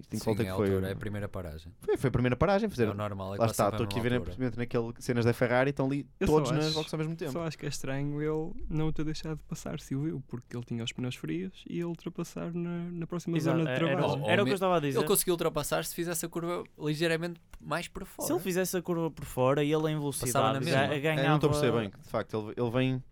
Isto 0.00 0.14
em 0.14 0.18
que 0.18 0.24
Sim, 0.24 0.30
volta 0.30 0.42
é 0.42 0.44
que 0.44 0.50
a 0.50 0.54
foi? 0.54 0.68
altura, 0.68 0.88
é 0.88 0.92
a 0.92 0.96
primeira 0.96 1.28
paragem. 1.28 1.72
foi? 1.80 1.96
Foi 1.96 2.08
a 2.08 2.10
primeira 2.10 2.36
paragem, 2.36 2.68
fazer... 2.68 2.88
É 2.88 2.94
normal, 2.94 3.34
é 3.34 3.38
Lá 3.38 3.46
está, 3.46 3.68
estou 3.68 3.84
aqui 3.84 3.98
a 3.98 4.02
ver 4.02 4.20
precisamente 4.20 4.56
naquele 4.56 4.92
cenas 5.00 5.24
da 5.24 5.32
Ferrari, 5.32 5.70
estão 5.70 5.86
ali 5.86 6.06
Eu 6.20 6.26
todos 6.26 6.50
nas 6.52 6.72
boxes 6.72 6.94
ao 6.94 6.98
mesmo 6.98 7.16
tempo. 7.16 7.32
Só 7.32 7.42
acho 7.44 7.58
que 7.58 7.66
é 7.66 7.68
estranho 7.68 8.22
ele 8.22 8.52
não 8.70 8.92
ter 8.92 9.04
deixado 9.04 9.36
de 9.38 9.42
passar, 9.44 9.80
se 9.80 9.94
o 9.96 10.02
viu, 10.02 10.22
porque 10.28 10.56
ele 10.56 10.64
tinha 10.64 10.84
os 10.84 10.92
pneus 10.92 11.16
frios 11.16 11.64
e 11.68 11.78
ia 11.78 11.88
ultrapassar 11.88 12.52
na, 12.54 12.90
na 12.92 13.06
próxima 13.06 13.36
Exato, 13.36 13.58
zona 13.58 13.68
de 13.70 13.76
era, 13.76 13.86
era- 13.88 13.96
travagem. 13.96 14.22
Oh, 14.24 14.30
era 14.30 14.42
o 14.42 14.44
que 14.44 14.50
eu 14.52 14.54
estava 14.54 14.76
a 14.76 14.80
dizer. 14.80 14.98
Ele 14.98 15.06
conseguiu 15.06 15.34
ultrapassar 15.34 15.84
se 15.84 15.94
fizesse 15.94 16.24
a 16.24 16.28
curva 16.28 16.64
ligeiramente 16.78 17.40
mais 17.60 17.88
para 17.88 18.04
fora. 18.06 18.26
Se 18.26 18.32
ele 18.32 18.40
fizesse 18.40 18.76
a 18.76 18.82
curva 18.82 19.10
por 19.10 19.24
fora 19.24 19.64
e 19.64 19.72
ele 19.72 19.90
em 19.90 19.98
velocidade 19.98 20.64
mesma. 20.64 20.86
ga- 20.86 20.94
É, 20.94 21.00
ganhava... 21.00 21.28
não 21.28 21.34
estou 21.36 21.50
a 21.50 21.52
perceber 21.52 21.78
bem, 21.80 21.90
que, 21.90 21.98
de 21.98 22.08
facto, 22.08 22.36
ele, 22.36 22.54
ele 22.62 22.70
vem. 22.70 23.02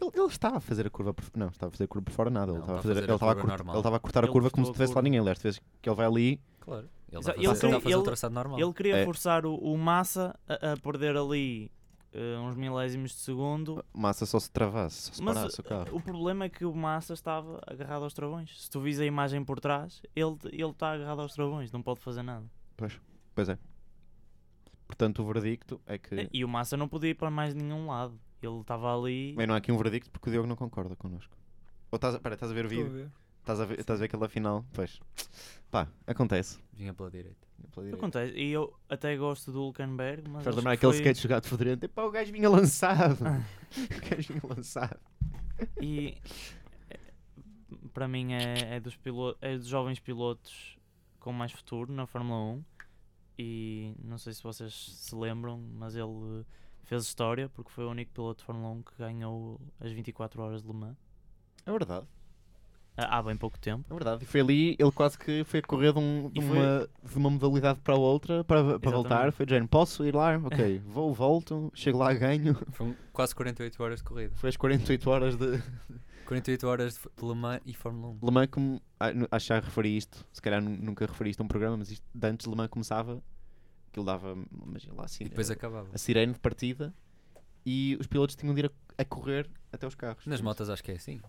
Ele, 0.00 0.10
ele 0.14 0.26
estava 0.26 0.56
a 0.56 0.60
fazer 0.60 0.86
a 0.86 0.90
curva 0.90 1.12
por 1.14 1.24
Não, 1.36 1.48
estava 1.48 1.68
a 1.68 1.72
fazer 1.72 1.84
a 1.84 1.88
curva 1.88 2.04
por 2.06 2.12
fora, 2.12 2.30
nada. 2.30 2.52
Ele 2.52 2.60
estava 2.60 2.78
a 2.78 2.80
está 2.80 2.80
a 2.80 2.82
fazer, 2.82 2.94
fazer 2.94 3.04
ele 3.04 3.12
a 3.12 3.14
estava 3.14 3.32
a 3.32 3.34
curva 3.34 3.48
curt- 3.48 3.58
normal. 3.58 3.74
ele 3.74 3.80
estava 3.80 3.96
a 3.96 4.00
cortar 4.00 4.20
a 4.20 4.26
Ele 4.26 4.32
curva 4.32 4.50
como 4.50 4.64
se 4.66 4.70
a 4.70 4.72
tivesse 4.74 4.94
lá 4.94 5.02
ninguém. 5.02 5.20
Aliás, 5.20 5.38
tu 5.38 5.42
vês 5.42 5.60
que 5.80 5.88
ele 5.88 5.96
vai 5.96 6.06
ali, 6.06 6.40
Claro. 6.60 6.88
Ele 7.10 7.18
está 7.20 7.32
a 7.32 7.34
ele 7.34 7.44
fazer, 7.46 7.60
queria- 7.60 7.66
está 7.68 7.76
a 7.76 7.80
fazer 7.80 7.94
o 7.94 7.98
ele- 7.98 8.04
traçado 8.04 8.34
normal. 8.34 8.58
Ele 8.60 8.72
queria 8.72 8.96
É. 8.98 9.04
forçar 9.04 9.44
o, 9.44 9.54
o 9.54 9.76
Massa 9.76 10.38
a, 10.48 10.72
a 10.72 10.76
perder 10.78 11.14
ali 11.16 11.70
eh, 12.14 12.38
uns 12.38 12.54
milésimos 12.56 13.10
de 13.10 13.18
segundo. 13.18 13.84
Massa 13.92 14.24
só 14.24 14.38
se 14.40 14.50
travasse, 14.50 14.96
só 15.08 15.12
se 15.14 15.22
Mas 15.22 15.34
parasse 15.34 15.60
o 15.60 15.64
eh, 15.64 15.68
carro. 15.68 15.96
o 15.96 16.00
problema 16.00 16.44
é 16.44 16.48
que 16.48 16.64
o 16.64 16.74
Massa 16.74 17.12
estava 17.12 17.60
agarrado 17.66 18.04
aos 18.04 18.14
travões. 18.14 18.62
Se 18.62 18.70
tu 18.70 18.80
vis 18.80 18.98
a 18.98 19.04
imagem 19.04 19.44
por 19.44 19.60
trás, 19.60 20.00
ele 20.16 20.36
ele 20.44 20.64
está 20.70 20.92
agarrado 20.92 21.20
aos 21.20 21.34
travões, 21.34 21.70
não 21.72 21.82
pode 21.82 22.00
fazer 22.00 22.22
nada. 22.22 22.46
Pois 23.34 23.48
é. 23.48 23.58
Portanto, 24.86 25.22
o 25.22 25.26
verdicto 25.26 25.80
é 25.86 25.98
que. 25.98 26.28
E 26.32 26.44
o 26.44 26.48
Massa 26.48 26.76
não 26.76 26.88
podia 26.88 27.10
ir 27.10 27.14
para 27.14 27.30
mais 27.30 27.54
nenhum 27.54 27.86
lado. 27.88 28.18
Ele 28.42 28.60
estava 28.60 28.94
ali. 28.96 29.34
Bem, 29.36 29.46
não 29.46 29.54
há 29.54 29.58
aqui 29.58 29.70
um 29.72 29.76
verdicto 29.78 30.10
porque 30.10 30.28
o 30.28 30.32
Diogo 30.32 30.48
não 30.48 30.56
concorda 30.56 30.96
connosco. 30.96 31.34
Ou 31.90 31.96
estás, 31.96 32.14
a- 32.14 32.18
pera, 32.20 32.34
estás 32.34 32.50
a 32.50 32.54
ver 32.54 32.64
o 32.64 32.68
Estou 32.68 32.80
a 32.84 32.88
vídeo? 32.88 33.02
ver. 33.04 33.12
Estás 33.40 33.60
a 33.60 33.64
ver, 33.64 33.80
estás 33.80 33.98
a 33.98 34.00
ver 34.00 34.04
aquela 34.06 34.28
final? 34.28 34.64
Pois. 34.72 35.00
Pá, 35.70 35.88
acontece. 36.06 36.60
Vinha 36.72 36.94
pela 36.94 37.10
direita. 37.10 37.46
Pela 37.72 37.84
direita. 37.86 37.96
Acontece. 37.96 38.34
E 38.38 38.50
eu 38.52 38.72
até 38.88 39.16
gosto 39.16 39.50
do 39.52 39.62
Hulkenberg, 39.62 40.22
mas. 40.28 40.44
Faz 40.44 40.48
acho 40.48 40.56
lembrar 40.58 40.72
que 40.76 40.76
aquele 40.86 40.92
foi- 40.92 41.00
sketch 41.02 41.22
jogado 41.22 41.46
fedorento. 41.46 41.84
Epá, 41.84 42.04
o 42.04 42.10
gajo 42.10 42.32
vinha 42.32 42.48
lançado. 42.48 43.18
Ah. 43.26 43.42
o 44.06 44.10
gajo 44.10 44.32
vinha 44.34 44.42
lançado. 44.56 45.00
E 45.80 46.16
eh, 46.90 46.98
para 47.92 48.06
mim 48.08 48.32
é, 48.32 48.76
é 48.76 48.80
dos 48.80 48.96
pilo- 48.96 49.36
é 49.40 49.56
dos 49.56 49.66
jovens 49.66 49.98
pilotos 50.00 50.78
com 51.18 51.32
mais 51.32 51.52
futuro 51.52 51.92
na 51.92 52.06
Fórmula 52.06 52.54
1 52.56 52.64
e 53.38 53.94
não 54.04 54.18
sei 54.18 54.32
se 54.34 54.42
vocês 54.42 54.72
se 54.74 55.14
lembram, 55.14 55.58
mas 55.74 55.94
ele 55.94 56.04
eh, 56.40 56.44
fez 56.92 57.04
história 57.04 57.48
porque 57.48 57.70
foi 57.70 57.84
o 57.84 57.90
único 57.90 58.10
piloto 58.12 58.38
de 58.40 58.44
Fórmula 58.44 58.70
1 58.74 58.82
que 58.82 58.92
ganhou 58.98 59.60
as 59.80 59.90
24 59.92 60.42
horas 60.42 60.62
de 60.62 60.68
Le 60.68 60.74
Mans 60.74 60.96
É 61.66 61.70
verdade. 61.70 62.06
há 62.96 63.18
há 63.18 63.22
bem 63.22 63.36
pouco 63.36 63.58
tempo. 63.58 63.84
É 63.90 63.94
verdade. 63.94 64.22
E 64.22 64.26
foi 64.26 64.40
ali, 64.40 64.76
ele 64.78 64.92
quase 64.92 65.18
que 65.18 65.42
foi 65.44 65.60
a 65.60 65.62
correr 65.62 65.92
de, 65.92 65.98
um- 65.98 66.30
de 66.30 66.40
foi- 66.42 66.58
uma, 66.58 66.88
de 67.10 67.16
uma 67.18 67.30
modalidade 67.30 67.80
para 67.80 67.94
a 67.94 67.98
outra 67.98 68.44
para, 68.44 68.78
para 68.78 68.90
voltar. 68.90 69.32
Foi 69.32 69.46
género, 69.48 69.68
posso 69.68 70.04
ir 70.04 70.14
lá? 70.14 70.36
Ok, 70.44 70.78
vou, 70.86 71.12
volto, 71.14 71.70
chego 71.74 71.98
lá, 71.98 72.12
ganho. 72.12 72.54
Foram 72.72 72.94
quase 73.12 73.34
48 73.34 73.82
horas 73.82 73.98
de 74.00 74.04
corrida. 74.04 74.34
Foi 74.36 74.48
as 74.50 74.56
48 74.56 75.08
horas 75.10 75.36
de 75.36 75.62
48 76.26 76.66
horas 76.66 76.94
de 77.18 77.26
Le 77.26 77.34
Mans 77.34 77.60
e 77.66 77.74
Fórmula 77.74 78.14
1. 78.22 78.26
Le 78.26 78.30
Mans, 78.30 78.48
como 78.50 78.82
ah, 79.00 79.06
acho 79.30 79.46
que 79.46 79.48
já 79.54 79.60
referi 79.60 79.96
isto, 79.96 80.24
se 80.32 80.40
calhar 80.42 80.60
nu- 80.62 80.70
nunca 80.76 81.06
referi 81.06 81.30
isto 81.30 81.40
a 81.40 81.44
um 81.44 81.48
programa, 81.48 81.76
mas 81.78 81.90
isto, 81.90 82.04
de 82.14 82.26
antes 82.28 82.46
Le 82.46 82.54
Mans 82.54 82.68
começava, 82.68 83.22
aquilo 83.92 84.04
dava, 84.06 84.34
imagina 84.66 84.94
lá 84.94 85.04
assim, 85.04 85.24
E 85.24 85.28
depois 85.28 85.50
a, 85.50 85.52
acabava. 85.52 85.88
a 85.92 85.98
sirene 85.98 86.32
de 86.32 86.40
partida 86.40 86.92
e 87.64 87.96
os 88.00 88.06
pilotos 88.06 88.34
tinham 88.34 88.54
de 88.54 88.62
ir 88.62 88.66
a, 88.66 89.02
a 89.02 89.04
correr 89.04 89.48
até 89.70 89.86
os 89.86 89.94
carros. 89.94 90.26
Nas 90.26 90.40
motas 90.40 90.68
acho 90.70 90.82
que 90.82 90.90
é 90.90 90.94
assim. 90.96 91.20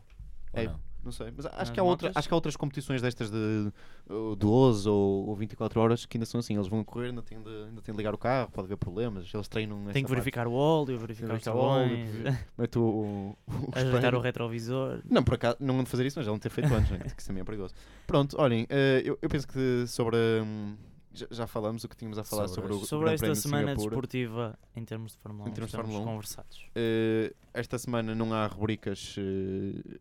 Ou 0.54 0.60
É. 0.62 0.66
não? 0.66 0.80
Não 1.04 1.12
sei, 1.12 1.34
mas 1.36 1.46
acho 1.46 1.58
Nas 1.58 1.70
que, 1.70 1.80
há 1.82 1.84
outra, 1.84 2.08
motas? 2.08 2.18
acho 2.18 2.28
que 2.30 2.34
há 2.34 2.38
outras 2.38 2.56
competições 2.56 3.02
destas 3.02 3.30
de 3.30 3.70
uh, 4.10 4.38
12 4.38 4.88
ou, 4.88 5.28
ou 5.28 5.36
24 5.36 5.78
horas 5.82 6.06
que 6.06 6.16
ainda 6.16 6.26
são 6.26 6.40
assim. 6.40 6.54
Eles 6.56 6.70
vão 6.70 6.82
correr, 6.82 7.08
ainda 7.10 7.22
têm 7.22 7.42
de, 7.44 7.50
ainda 7.66 7.82
têm 7.82 7.94
de 7.94 7.98
ligar 7.98 8.16
o 8.16 8.18
carro, 8.18 8.50
pode 8.50 8.68
haver 8.68 8.78
problemas. 8.78 9.30
Eles 9.34 9.50
treinam 9.50 9.80
Tem 9.80 9.96
que 9.96 10.02
parte. 10.04 10.10
verificar 10.12 10.48
o 10.48 10.54
óleo, 10.54 10.98
verificar 10.98 11.26
os 11.26 11.44
verificar 11.44 11.56
o 11.56 11.58
óleo, 11.60 12.08
travões, 12.22 12.48
Mete 12.58 12.80
o, 12.80 12.82
o, 12.82 13.38
o 13.50 13.70
ajeitar 13.76 14.16
o 14.16 14.22
retrovisor. 14.22 15.02
Não, 15.10 15.22
por 15.22 15.34
acaso, 15.34 15.58
não 15.60 15.78
ando 15.82 15.90
fazer 15.90 16.06
isso, 16.06 16.18
mas 16.18 16.26
já 16.26 16.32
não 16.32 16.40
ter 16.40 16.50
feito 16.50 16.74
antes, 16.74 16.90
né? 16.90 17.00
que 17.14 17.20
isso 17.20 17.28
também 17.28 17.42
é 17.42 17.44
perigoso. 17.44 17.74
Pronto, 18.08 18.38
olhem, 18.40 18.66
eh, 18.70 19.02
eu, 19.04 19.20
eu 19.22 19.28
penso 19.30 19.46
que 19.46 19.84
sobre. 19.88 20.16
hum, 20.42 20.78
já, 21.14 21.28
já 21.32 21.48
falamos 21.48 21.84
o 21.84 21.90
que 21.90 21.96
tínhamos 21.96 22.18
a 22.18 22.24
falar 22.24 22.48
Sobre 22.48 22.62
sobre, 22.74 22.84
o 22.84 22.86
Sobre 22.88 23.14
esta 23.14 23.26
Prémio 23.26 23.36
semana 23.42 23.62
Singapura. 23.68 23.90
desportiva 23.90 24.60
em 24.76 24.84
termos 24.86 25.12
de 25.14 25.18
Fórmula 25.20 25.46
1, 25.46 25.50
Em 25.50 25.54
termos 25.54 25.72
de 25.72 25.78
Fórmula 25.78 26.00
1. 26.00 26.04
conversados. 26.06 26.66
Eh, 26.76 27.34
esta 27.54 27.78
semana 27.78 28.14
não 28.16 28.34
há 28.34 28.46
rubricas 28.48 29.16
eh, 29.18 29.98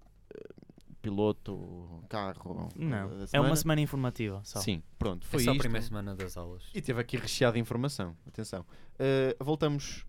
piloto, 1.00 2.04
carro. 2.08 2.68
Não, 2.76 3.10
é 3.32 3.40
uma 3.40 3.56
semana 3.56 3.80
informativa 3.80 4.40
só. 4.44 4.60
Sim, 4.60 4.82
pronto, 4.98 5.26
É 5.26 5.30
foi 5.30 5.42
só 5.42 5.50
a 5.50 5.52
isto. 5.54 5.60
primeira 5.62 5.84
semana 5.86 6.14
das 6.14 6.36
aulas. 6.36 6.62
E 6.74 6.80
teve 6.80 7.00
aqui 7.00 7.16
recheado 7.16 7.54
de 7.54 7.60
informação. 7.60 8.16
Atenção. 8.26 8.64
Eh, 8.98 9.36
voltamos. 9.40 10.06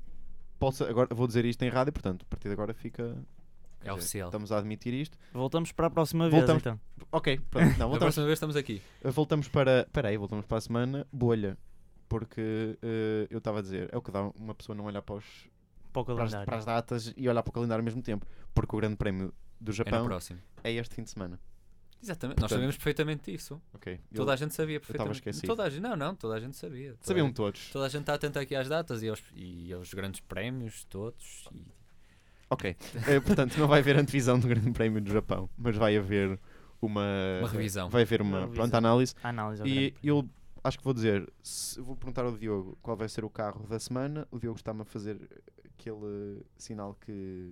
Posso, 0.59 0.83
agora 0.85 1.13
vou 1.13 1.27
dizer 1.27 1.43
isto 1.45 1.61
em 1.63 1.69
rádio, 1.69 1.91
portanto, 1.91 2.23
a 2.23 2.25
partir 2.29 2.47
de 2.47 2.53
agora 2.53 2.73
fica. 2.73 3.17
É 3.83 3.89
dizer, 3.89 3.91
oficial. 3.99 4.27
Estamos 4.29 4.51
a 4.51 4.57
admitir 4.57 4.93
isto. 4.93 5.17
Voltamos 5.33 5.71
para 5.71 5.87
a 5.87 5.89
próxima 5.89 6.29
vez 6.29 6.35
Voltamos. 6.45 6.61
então. 6.61 6.79
Ok, 7.11 7.39
pronto. 7.49 7.65
Não, 7.71 7.89
voltamos, 7.89 7.97
próxima 7.99 8.25
vez 8.25 8.37
estamos 8.37 8.55
aqui. 8.55 8.81
voltamos 9.03 9.47
para. 9.47 9.81
Espera 9.81 10.09
aí, 10.09 10.17
voltamos 10.17 10.45
para 10.45 10.57
a 10.57 10.61
semana. 10.61 11.07
Bolha. 11.11 11.57
Porque 12.09 12.77
eh, 12.81 13.27
eu 13.29 13.37
estava 13.39 13.59
a 13.59 13.61
dizer, 13.61 13.89
é 13.91 13.97
o 13.97 14.01
que 14.01 14.11
dá 14.11 14.21
uma 14.35 14.53
pessoa 14.53 14.75
não 14.75 14.85
olhar 14.85 15.01
para, 15.01 15.15
os, 15.15 15.25
Para 15.91 16.01
o 16.01 16.05
para, 16.05 16.23
as, 16.23 16.31
para 16.45 16.57
as 16.57 16.65
datas 16.65 17.13
e 17.17 17.27
olhar 17.27 17.41
para 17.41 17.49
o 17.49 17.53
calendário 17.53 17.81
ao 17.81 17.85
mesmo 17.85 18.01
tempo. 18.03 18.25
Porque 18.53 18.75
o 18.75 18.79
Grande 18.79 18.95
Prémio 18.97 19.33
do 19.59 19.71
É 19.71 19.75
Japão 19.75 20.05
próximo. 20.05 20.39
é, 20.63 20.71
este 20.73 20.93
fim 20.95 21.03
de 21.03 21.09
semana. 21.09 21.39
Exatamente. 22.01 22.35
Nós 22.41 22.49
Portanto- 22.49 22.57
sabemos 22.57 22.75
perfeitamente 22.75 23.33
isso. 23.33 23.61
Ok. 23.73 23.99
Toda 24.13 24.31
Eu- 24.31 24.33
a 24.33 24.35
gente 24.35 24.53
sabia 24.53 24.75
estava 24.75 24.87
perfeitamente. 24.87 25.17
esquecido. 25.19 25.47
Toda 25.47 25.63
a 25.63 25.69
gente, 25.69 25.81
não, 25.81 25.95
não, 25.95 26.13
toda 26.15 26.35
a 26.35 26.39
gente 26.39 26.55
sabia. 26.57 26.89
Toda 26.91 27.01
a 27.01 27.07
Sabiam 27.07 27.27
gente- 27.27 27.35
todos. 27.37 27.69
Toda 27.71 27.85
a 27.85 27.89
gente 27.89 28.01
está 28.01 28.13
atenta 28.13 28.41
aqui 28.41 28.53
às 28.55 28.67
datas 28.67 29.01
e 29.01 29.07
aos, 29.09 29.23
e 29.35 29.71
aos 29.73 29.93
grandes 29.93 30.19
prémios, 30.19 30.83
todos. 30.89 31.45
E 31.53 31.65
Ok. 32.53 32.75
Eh, 33.07 33.19
portanto, 33.19 33.57
não 33.57 33.67
vai 33.67 33.79
haver 33.79 33.97
antevisão 33.97 34.39
do 34.39 34.47
Grande 34.47 34.71
Prémio 34.71 35.01
do 35.01 35.11
Japão, 35.11 35.49
mas 35.57 35.75
vai 35.75 35.97
haver 35.97 36.39
uma. 36.81 37.05
Uma 37.39 37.49
revisão. 37.49 37.89
Vai 37.89 38.01
haver 38.03 38.21
Uma 38.21 38.29
uma, 38.31 38.39
revisão. 38.41 38.55
pronto, 38.63 38.75
análise. 38.75 39.13
A 39.23 39.29
análise 39.29 39.63
E 39.65 39.93
eu 40.03 40.27
acho 40.63 40.77
que 40.77 40.83
vou 40.83 40.93
dizer, 40.93 41.31
se, 41.41 41.79
vou 41.81 41.95
perguntar 41.95 42.23
ao 42.25 42.37
Diogo 42.37 42.77
qual 42.81 42.95
vai 42.95 43.09
ser 43.09 43.23
o 43.25 43.29
carro 43.29 43.65
da 43.67 43.79
semana. 43.79 44.27
O 44.31 44.39
Diogo 44.39 44.57
está-me 44.57 44.81
a 44.81 44.85
fazer 44.85 45.17
aquele 45.65 46.41
sinal 46.57 46.95
que, 47.01 47.51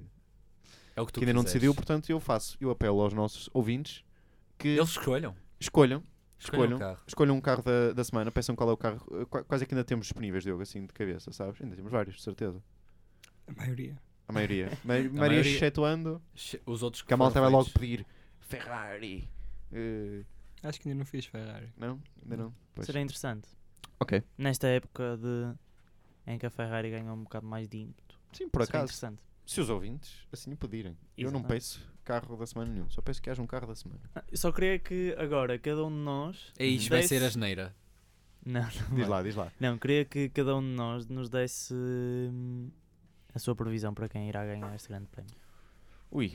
é 0.96 1.02
o 1.02 1.06
que 1.06 1.12
tu 1.14 1.20
que 1.20 1.26
ainda 1.26 1.34
não 1.34 1.44
decidiu, 1.44 1.74
portanto 1.76 2.10
eu 2.10 2.20
faço, 2.20 2.56
eu 2.62 2.70
apelo 2.72 3.02
aos 3.02 3.14
nossos 3.14 3.50
ouvintes 3.54 4.04
que 4.58 4.70
Eles 4.70 4.90
escolham. 4.90 5.36
escolham, 5.60 6.04
Escolham 6.40 6.64
escolham, 6.64 6.78
o 6.78 6.80
carro. 6.80 7.00
escolham 7.08 7.36
um 7.36 7.42
carro 7.42 7.64
da, 7.64 7.92
da 7.94 8.04
semana, 8.04 8.32
peçam 8.32 8.56
qual 8.56 8.70
é 8.70 8.74
o 8.74 8.78
carro, 8.78 9.26
qua- 9.30 9.44
quais 9.44 9.62
é 9.62 9.66
que 9.66 9.74
ainda 9.74 9.84
temos 9.84 10.06
disponíveis, 10.06 10.44
Diogo, 10.44 10.62
assim 10.62 10.86
de 10.86 10.94
cabeça, 10.94 11.32
sabes? 11.34 11.60
Ainda 11.62 11.76
temos 11.76 11.92
vários, 11.92 12.16
de 12.16 12.22
certeza. 12.22 12.62
A 13.48 13.52
maioria. 13.54 13.98
A 14.28 14.34
maioria. 14.34 14.68
A 14.84 14.88
maioria, 14.88 15.12
maioria- 15.12 15.40
excetuando 15.52 16.22
Os 16.66 16.84
outros 16.84 17.02
que 17.04 17.14
a 17.14 17.18
malta 17.18 17.40
vai 17.42 17.50
logo 17.50 17.70
pedir 17.72 18.06
Ferrari. 18.40 19.30
Eh, 19.72 20.24
Acho 20.64 20.80
que 20.80 20.88
ainda 20.90 21.00
não 21.00 21.06
fiz 21.06 21.26
Ferrari. 21.26 21.70
não? 21.78 22.00
Ainda 22.24 22.38
não? 22.38 22.54
Pois. 22.76 22.86
Seria 22.86 23.02
interessante. 23.02 23.48
Ok. 24.00 24.22
Nesta 24.38 24.68
época 24.68 25.18
de 25.18 25.54
em 26.28 26.38
que 26.38 26.46
a 26.46 26.50
Ferrari 26.50 26.92
ganhou 26.92 27.16
um 27.16 27.24
bocado 27.24 27.48
mais 27.48 27.68
de 27.68 27.78
ímpeto. 27.80 28.20
Sim, 28.32 28.48
por 28.48 28.64
Seria 28.66 28.82
acaso. 28.82 28.94
interessante. 28.94 29.22
Se 29.46 29.60
os 29.60 29.70
ouvintes 29.70 30.14
assim 30.32 30.54
o 30.54 30.58
pedirem. 30.58 30.96
Eu 31.18 31.32
não 31.32 31.40
Exatamente. 31.40 31.48
peço 31.48 31.92
carro 32.06 32.38
da 32.38 32.46
semana 32.46 32.72
nenhum. 32.72 32.90
Só 32.90 33.02
peço 33.02 33.22
que 33.22 33.30
haja 33.30 33.42
um 33.42 33.48
carro 33.48 33.68
da 33.68 33.76
semana. 33.76 34.00
Ah, 34.16 34.24
Só 34.34 34.52
queria 34.52 34.78
que 34.80 35.16
agora 35.18 35.58
cada 35.60 35.84
um 35.84 35.90
de 35.90 35.98
nós. 35.98 36.54
É 36.58 36.66
vai 36.68 36.78
desse- 37.02 37.08
ser 37.10 37.24
a 37.24 37.30
geneira. 37.30 37.76
Não, 38.46 38.62
não, 38.62 38.70
Diz 38.70 38.90
vai. 38.90 39.08
lá, 39.08 39.24
diz 39.24 39.36
lá. 39.36 39.52
não, 39.60 39.78
queria 39.78 40.04
que 40.06 40.30
cada 40.30 40.56
um 40.56 40.62
de 40.62 40.68
nós 40.76 41.06
nos 41.08 41.30
desse 41.30 41.74
hum, 41.76 42.70
a 43.34 43.40
sua 43.40 43.56
previsão 43.56 43.94
para 43.94 44.08
quem 44.10 44.28
irá 44.30 44.46
ganhar 44.46 44.74
este 44.76 44.90
grande 44.90 45.08
prémio. 45.08 45.32
Ui. 46.12 46.34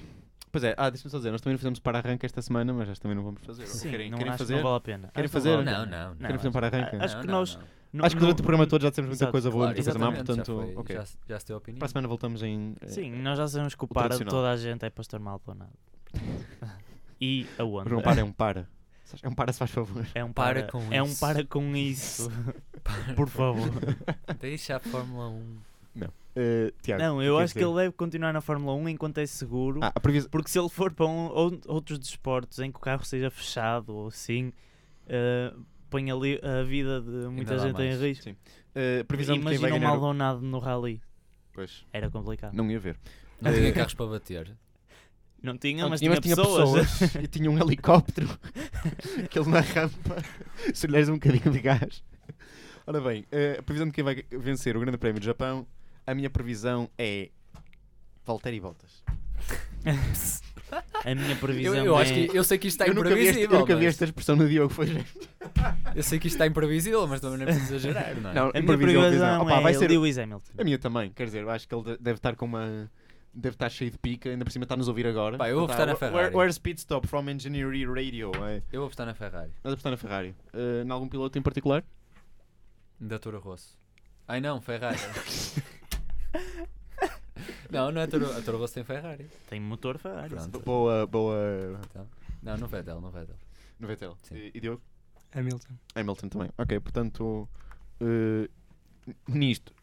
Pois 0.52 0.64
é, 0.64 0.74
ah, 0.78 0.88
deixa-me 0.88 1.10
só 1.10 1.18
dizer, 1.18 1.30
nós 1.30 1.40
também 1.42 1.54
não 1.54 1.58
fizemos 1.58 1.78
para 1.80 1.98
arranque 1.98 2.24
esta 2.24 2.40
semana, 2.40 2.72
mas 2.72 2.88
acho 2.88 2.94
que 2.98 3.02
também 3.02 3.16
não 3.16 3.24
vamos 3.24 3.42
fazer. 3.44 3.66
Sim, 3.66 3.90
querem 3.90 4.10
não, 4.10 4.16
querem 4.16 4.32
acho 4.32 4.38
que 4.38 4.44
fazer? 4.44 4.54
não 4.56 4.62
vale 4.62 4.76
a 4.76 4.80
pena. 4.80 5.08
Querem 5.12 5.24
Acho 5.26 5.32
fazer? 5.32 5.56
Não, 5.64 5.64
não, 5.64 5.86
não. 6.10 6.16
Querem 6.16 6.36
fazer 6.36 6.48
um 6.48 6.52
para-arranque? 6.52 6.96
Acho 6.96 7.14
Não, 7.14 7.20
que 7.20 7.26
não, 7.26 7.34
nós. 7.40 7.54
não. 7.56 7.62
não- 7.92 8.04
Acho 8.06 8.14
que 8.14 8.20
durante 8.20 8.36
não- 8.38 8.40
o 8.42 8.46
programa 8.46 8.66
todo 8.66 8.82
já 8.82 8.88
dissemos 8.88 9.08
muita 9.08 9.24
Exato, 9.24 9.32
coisa 9.32 9.50
boa, 9.50 9.64
Claro, 9.66 9.76
muita 9.76 9.90
coisa 9.92 9.98
má, 9.98 10.06
exatamente, 10.16 10.36
já 10.38 10.44
portanto, 10.44 10.66
foi- 10.74 10.76
ok. 10.82 10.96
já, 10.96 11.04
se- 11.06 11.18
já 11.28 11.40
se 11.40 11.46
deu 11.46 11.56
a 11.56 11.58
opinião. 11.58 11.78
Para 11.78 11.86
a 11.86 11.88
semana 11.90 12.08
voltamos 12.08 12.42
em. 12.42 12.74
eh, 12.80 12.88
Sim, 12.88 13.10
nós 13.20 13.36
já 13.38 13.48
sabemos 13.48 13.74
que 13.74 13.84
o 13.84 13.84
O 13.84 13.88
para 13.88 14.16
de 14.16 14.24
toda 14.24 14.50
a 14.50 14.56
gente 14.56 14.84
é 14.86 14.88
pastor 14.90 15.20
mal 15.20 15.42
nada. 15.48 15.70
e 17.20 17.46
a 17.58 17.64
Mas 17.64 17.72
onda. 17.74 17.90
não 17.90 18.00
para, 18.02 18.20
é 18.20 18.24
um 18.24 18.32
para. 18.32 18.68
É 19.22 19.28
um 19.28 19.32
para, 19.34 19.52
se 19.52 19.58
faz 19.58 19.70
favor. 19.70 20.06
É 20.14 20.24
um 20.24 20.32
Para 20.32 20.62
para, 20.62 20.72
com 20.72 20.82
é 20.92 21.02
um 21.02 21.06
isso. 21.06 21.20
para 21.20 21.44
com 21.44 21.76
isso. 21.76 22.30
Por 23.14 23.28
favor. 23.28 23.70
Deixa 24.40 24.76
a 24.76 24.80
Fórmula 24.80 25.28
1. 25.28 25.56
Eh, 26.38 26.70
Tiago, 26.82 27.02
Não, 27.02 27.22
eu 27.22 27.36
que 27.38 27.42
acho 27.44 27.54
que 27.54 27.64
ele 27.64 27.74
deve 27.74 27.92
continuar 27.92 28.30
na 28.32 28.42
Fórmula 28.42 28.74
1 28.74 28.90
enquanto 28.90 29.16
é 29.18 29.24
seguro. 29.26 29.80
Ah, 29.82 29.90
a 29.94 29.98
previsão. 30.00 30.28
Porque 30.30 30.50
se 30.50 30.58
ele 30.58 30.68
for 30.68 30.92
para 30.92 31.06
um, 31.06 31.26
ou- 31.32 31.58
outros 31.66 31.98
desportos 31.98 32.58
em 32.58 32.70
que 32.70 32.76
o 32.76 32.80
carro 32.80 33.04
seja 33.06 33.30
fechado 33.30 33.94
ou 33.94 34.08
assim, 34.08 34.52
eh, 35.08 35.52
põe 35.88 36.10
ali 36.10 36.38
a 36.42 36.62
vida 36.62 37.00
de 37.00 37.28
muita 37.28 37.58
gente 37.58 37.80
em 37.80 37.88
mais. 37.88 38.00
risco. 38.02 38.24
Sim. 38.24 38.36
Eh, 38.74 39.02
previsão 39.04 39.36
de 39.36 39.40
quem 39.44 39.52
Imagina 39.52 39.68
vai 39.70 39.78
um 39.78 39.80
ganhar. 39.80 39.90
Maldonado 39.92 40.40
no 40.42 40.58
rally. 40.58 41.00
Pois, 41.54 41.86
Era 41.90 42.10
complicado. 42.10 42.52
não 42.52 42.70
ia 42.70 42.78
ver. 42.78 42.98
Não 43.40 43.50
tinha 43.52 43.72
carros 43.72 43.94
para 43.94 44.06
bater. 44.06 44.54
Não 45.42 45.56
tinha, 45.56 45.82
Não 45.84 45.90
mas 45.90 46.00
tinha, 46.00 46.18
tinha, 46.20 46.34
pessoas. 46.34 47.00
e 47.22 47.26
tinha 47.28 47.48
um 47.50 47.58
helicóptero. 47.58 48.26
Aquele 49.24 49.48
na 49.48 49.60
rampa. 49.60 50.16
Se 50.74 50.86
lhe 50.86 50.92
deres 50.94 51.08
um 51.08 51.14
bocadinho 51.14 51.52
de 51.52 51.60
gás. 51.60 52.02
Ora 52.86 53.00
bem, 53.00 53.24
a 53.58 53.62
previsão 53.62 53.86
de 53.86 53.92
quem 53.92 54.02
vai 54.02 54.24
vencer 54.30 54.76
o 54.76 54.80
Grande 54.80 54.96
Prémio 54.98 55.20
do 55.20 55.24
Japão, 55.24 55.66
a 56.06 56.14
minha 56.14 56.30
previsão 56.30 56.88
é. 56.98 57.30
Valtteri 58.24 58.60
Bottas. 58.60 59.02
a 61.04 61.14
minha 61.14 61.30
Eu, 61.32 61.36
previsão 61.36 61.74
eu 61.84 61.96
acho 61.96 62.12
é... 62.12 62.26
que 62.26 62.36
eu 62.36 62.42
sei 62.42 62.58
que 62.58 62.66
isto 62.66 62.80
está 62.82 62.86
eu 62.90 62.94
nunca, 62.94 63.14
vi, 63.14 63.20
este, 63.20 63.22
eu 63.22 63.30
imprevisível. 63.44 63.58
nunca 63.60 63.76
vi 63.76 63.84
mas- 63.84 63.94
esta 63.94 64.04
expressão 64.04 64.34
no 64.36 64.48
Diogo, 64.48 64.72
foi 64.74 64.86
gente. 64.88 65.28
Eu 65.94 66.02
sei 66.02 66.18
que 66.18 66.26
isto 66.26 66.34
está 66.34 66.46
imprevisível, 66.46 67.06
mas 67.06 67.20
também 67.20 67.38
não 67.38 67.44
é 67.44 67.46
preciso 67.46 67.74
exagerar, 67.76 68.16
não 68.20 68.30
é? 68.30 68.34
Não, 68.34 68.48
A 68.48 68.60
minha 68.60 68.76
previsão 68.78 69.42
Opa, 69.42 69.52
é 69.58 69.60
vai 69.60 69.74
ser- 69.74 69.88
Lewis 69.88 70.18
Hamilton. 70.18 70.52
A 70.58 70.64
minha 70.64 70.78
também, 70.78 71.10
quer 71.12 71.26
dizer, 71.26 71.42
eu 71.42 71.50
acho 71.50 71.68
que 71.68 71.74
ele 71.74 71.84
de- 71.84 71.98
deve 71.98 72.18
estar 72.18 72.34
com 72.34 72.46
uma. 72.46 72.90
deve 73.32 73.54
estar 73.54 73.68
cheio 73.68 73.90
de 73.92 73.98
pica, 73.98 74.28
ainda 74.30 74.44
por 74.44 74.50
cima 74.50 74.64
está-nos 74.64 74.88
a 74.88 74.90
ouvir 74.90 75.06
agora. 75.06 75.38
Pá, 75.38 75.48
eu 75.48 75.58
vou 75.58 75.66
Tá, 75.68 75.74
votar 75.74 75.86
na 75.86 75.94
Ferrari. 75.94 76.16
Where, 76.16 76.36
where's 76.36 76.58
pit 76.58 76.80
stop 76.80 77.06
from 77.06 77.28
Engineering 77.30 77.84
Radio? 77.86 78.32
É. 78.48 78.62
Eu 78.72 78.80
vou 78.80 78.86
apostar 78.86 79.06
na 79.06 79.14
Ferrari. 79.14 79.52
Mas 79.62 79.72
apostar 79.74 79.92
na 79.92 79.96
Ferrari. 79.98 80.34
Uh, 80.52 80.84
em 80.84 80.90
algum 80.90 81.06
piloto 81.08 81.38
em 81.38 81.42
particular? 81.42 81.84
Da 82.98 83.18
Toro 83.20 83.38
Rosso. 83.38 83.78
Ai 84.26 84.40
não, 84.40 84.60
Ferrari. 84.60 84.98
não, 87.70 87.90
não 87.92 88.00
é 88.00 88.06
Toro, 88.06 88.30
a 88.36 88.42
Toro 88.42 88.58
Rosso 88.58 88.74
tem 88.74 88.84
Ferrari. 88.84 89.28
Tem 89.48 89.60
motor 89.60 89.98
Ferrari. 89.98 90.30
Pronto. 90.34 90.60
Boa, 90.60 91.06
boa. 91.06 91.80
Então, 91.90 92.08
não, 92.42 92.56
no 92.56 92.66
Vettel, 92.68 93.00
no 93.00 93.10
Vettel. 93.10 93.36
No 93.78 93.86
Vettel. 93.86 94.16
Sim. 94.22 94.36
E, 94.36 94.52
e 94.54 94.60
Diogo? 94.60 94.82
Hamilton. 95.34 95.74
Hamilton 95.94 96.28
também. 96.28 96.50
Ok, 96.56 96.80
portanto, 96.80 97.48
uh, 98.00 98.48
nisto, 99.28 99.74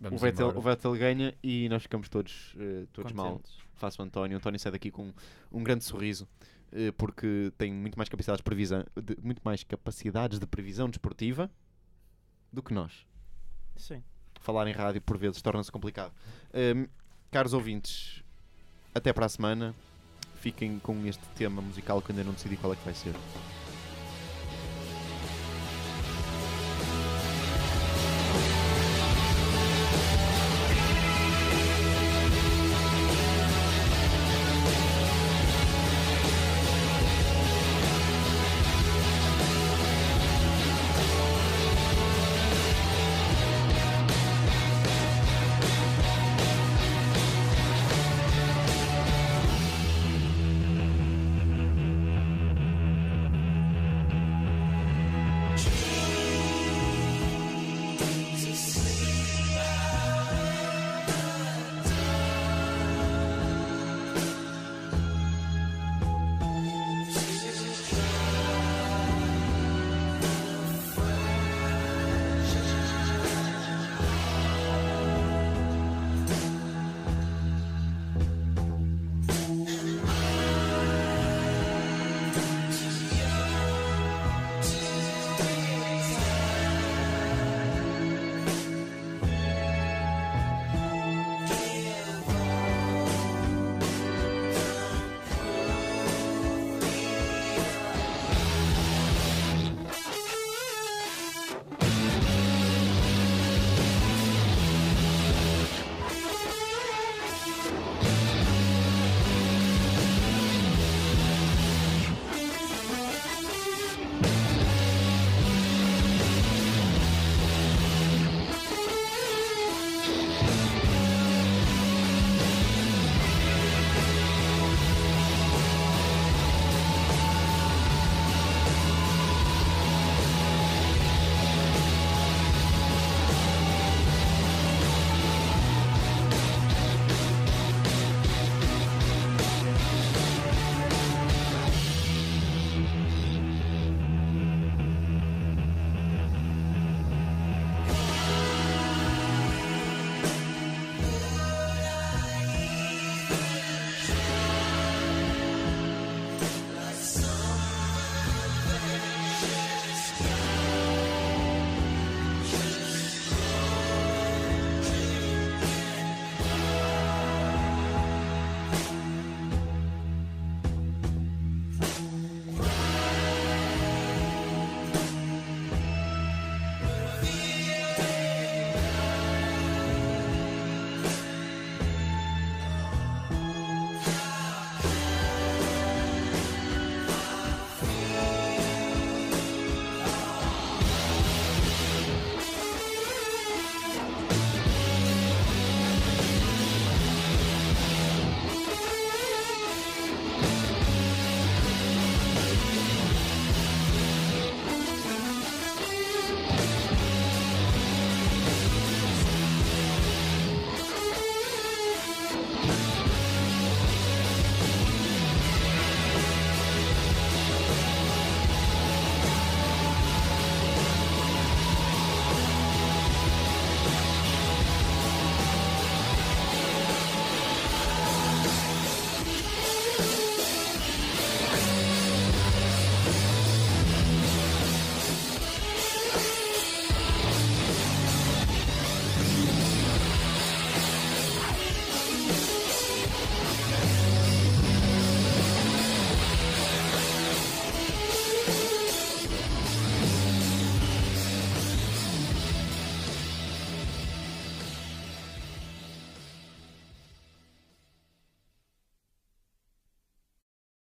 Vamos 0.00 0.20
o 0.20 0.24
Vettel, 0.24 0.46
embora. 0.46 0.58
o 0.58 0.62
Vettel 0.62 0.92
ganha 0.94 1.34
e 1.42 1.68
nós 1.68 1.82
ficamos 1.82 2.08
todos, 2.08 2.54
uh, 2.54 2.86
todos 2.92 3.12
mal. 3.12 3.40
Faço 3.74 4.00
o 4.00 4.04
António. 4.04 4.36
O 4.36 4.38
António 4.38 4.58
sai 4.58 4.72
daqui 4.72 4.90
com 4.90 5.12
um 5.52 5.62
grande 5.62 5.84
sorriso. 5.84 6.26
uh, 6.72 6.92
Porque 6.96 7.52
tem 7.58 7.72
muito 7.72 7.96
mais 7.96 8.08
capacidades 8.08 8.38
de 8.38 8.44
previsão, 8.44 8.84
de- 9.00 9.16
muito 9.22 9.40
mais 9.44 9.62
capacidades 9.64 10.38
de 10.38 10.46
previsão 10.46 10.88
desportiva 10.88 11.50
do 12.52 12.62
que 12.62 12.72
nós. 12.72 13.06
Sim. 13.76 14.02
falar 14.40 14.66
em 14.68 14.72
rádio 14.72 15.00
por 15.02 15.16
vezes 15.18 15.40
torna-se 15.42 15.70
complicado. 15.70 16.12
Hum, 16.54 16.86
caros 17.30 17.52
ouvintes, 17.52 18.22
até 18.94 19.12
para 19.12 19.26
a 19.26 19.28
semana. 19.28 19.74
Fiquem 20.40 20.78
com 20.78 21.04
este 21.06 21.24
tema 21.36 21.60
musical 21.60 22.00
que 22.00 22.12
ainda 22.12 22.24
não 22.24 22.32
decidi 22.32 22.56
qual 22.56 22.72
é 22.72 22.76
que 22.76 22.84
vai 22.84 22.94
ser. 22.94 23.14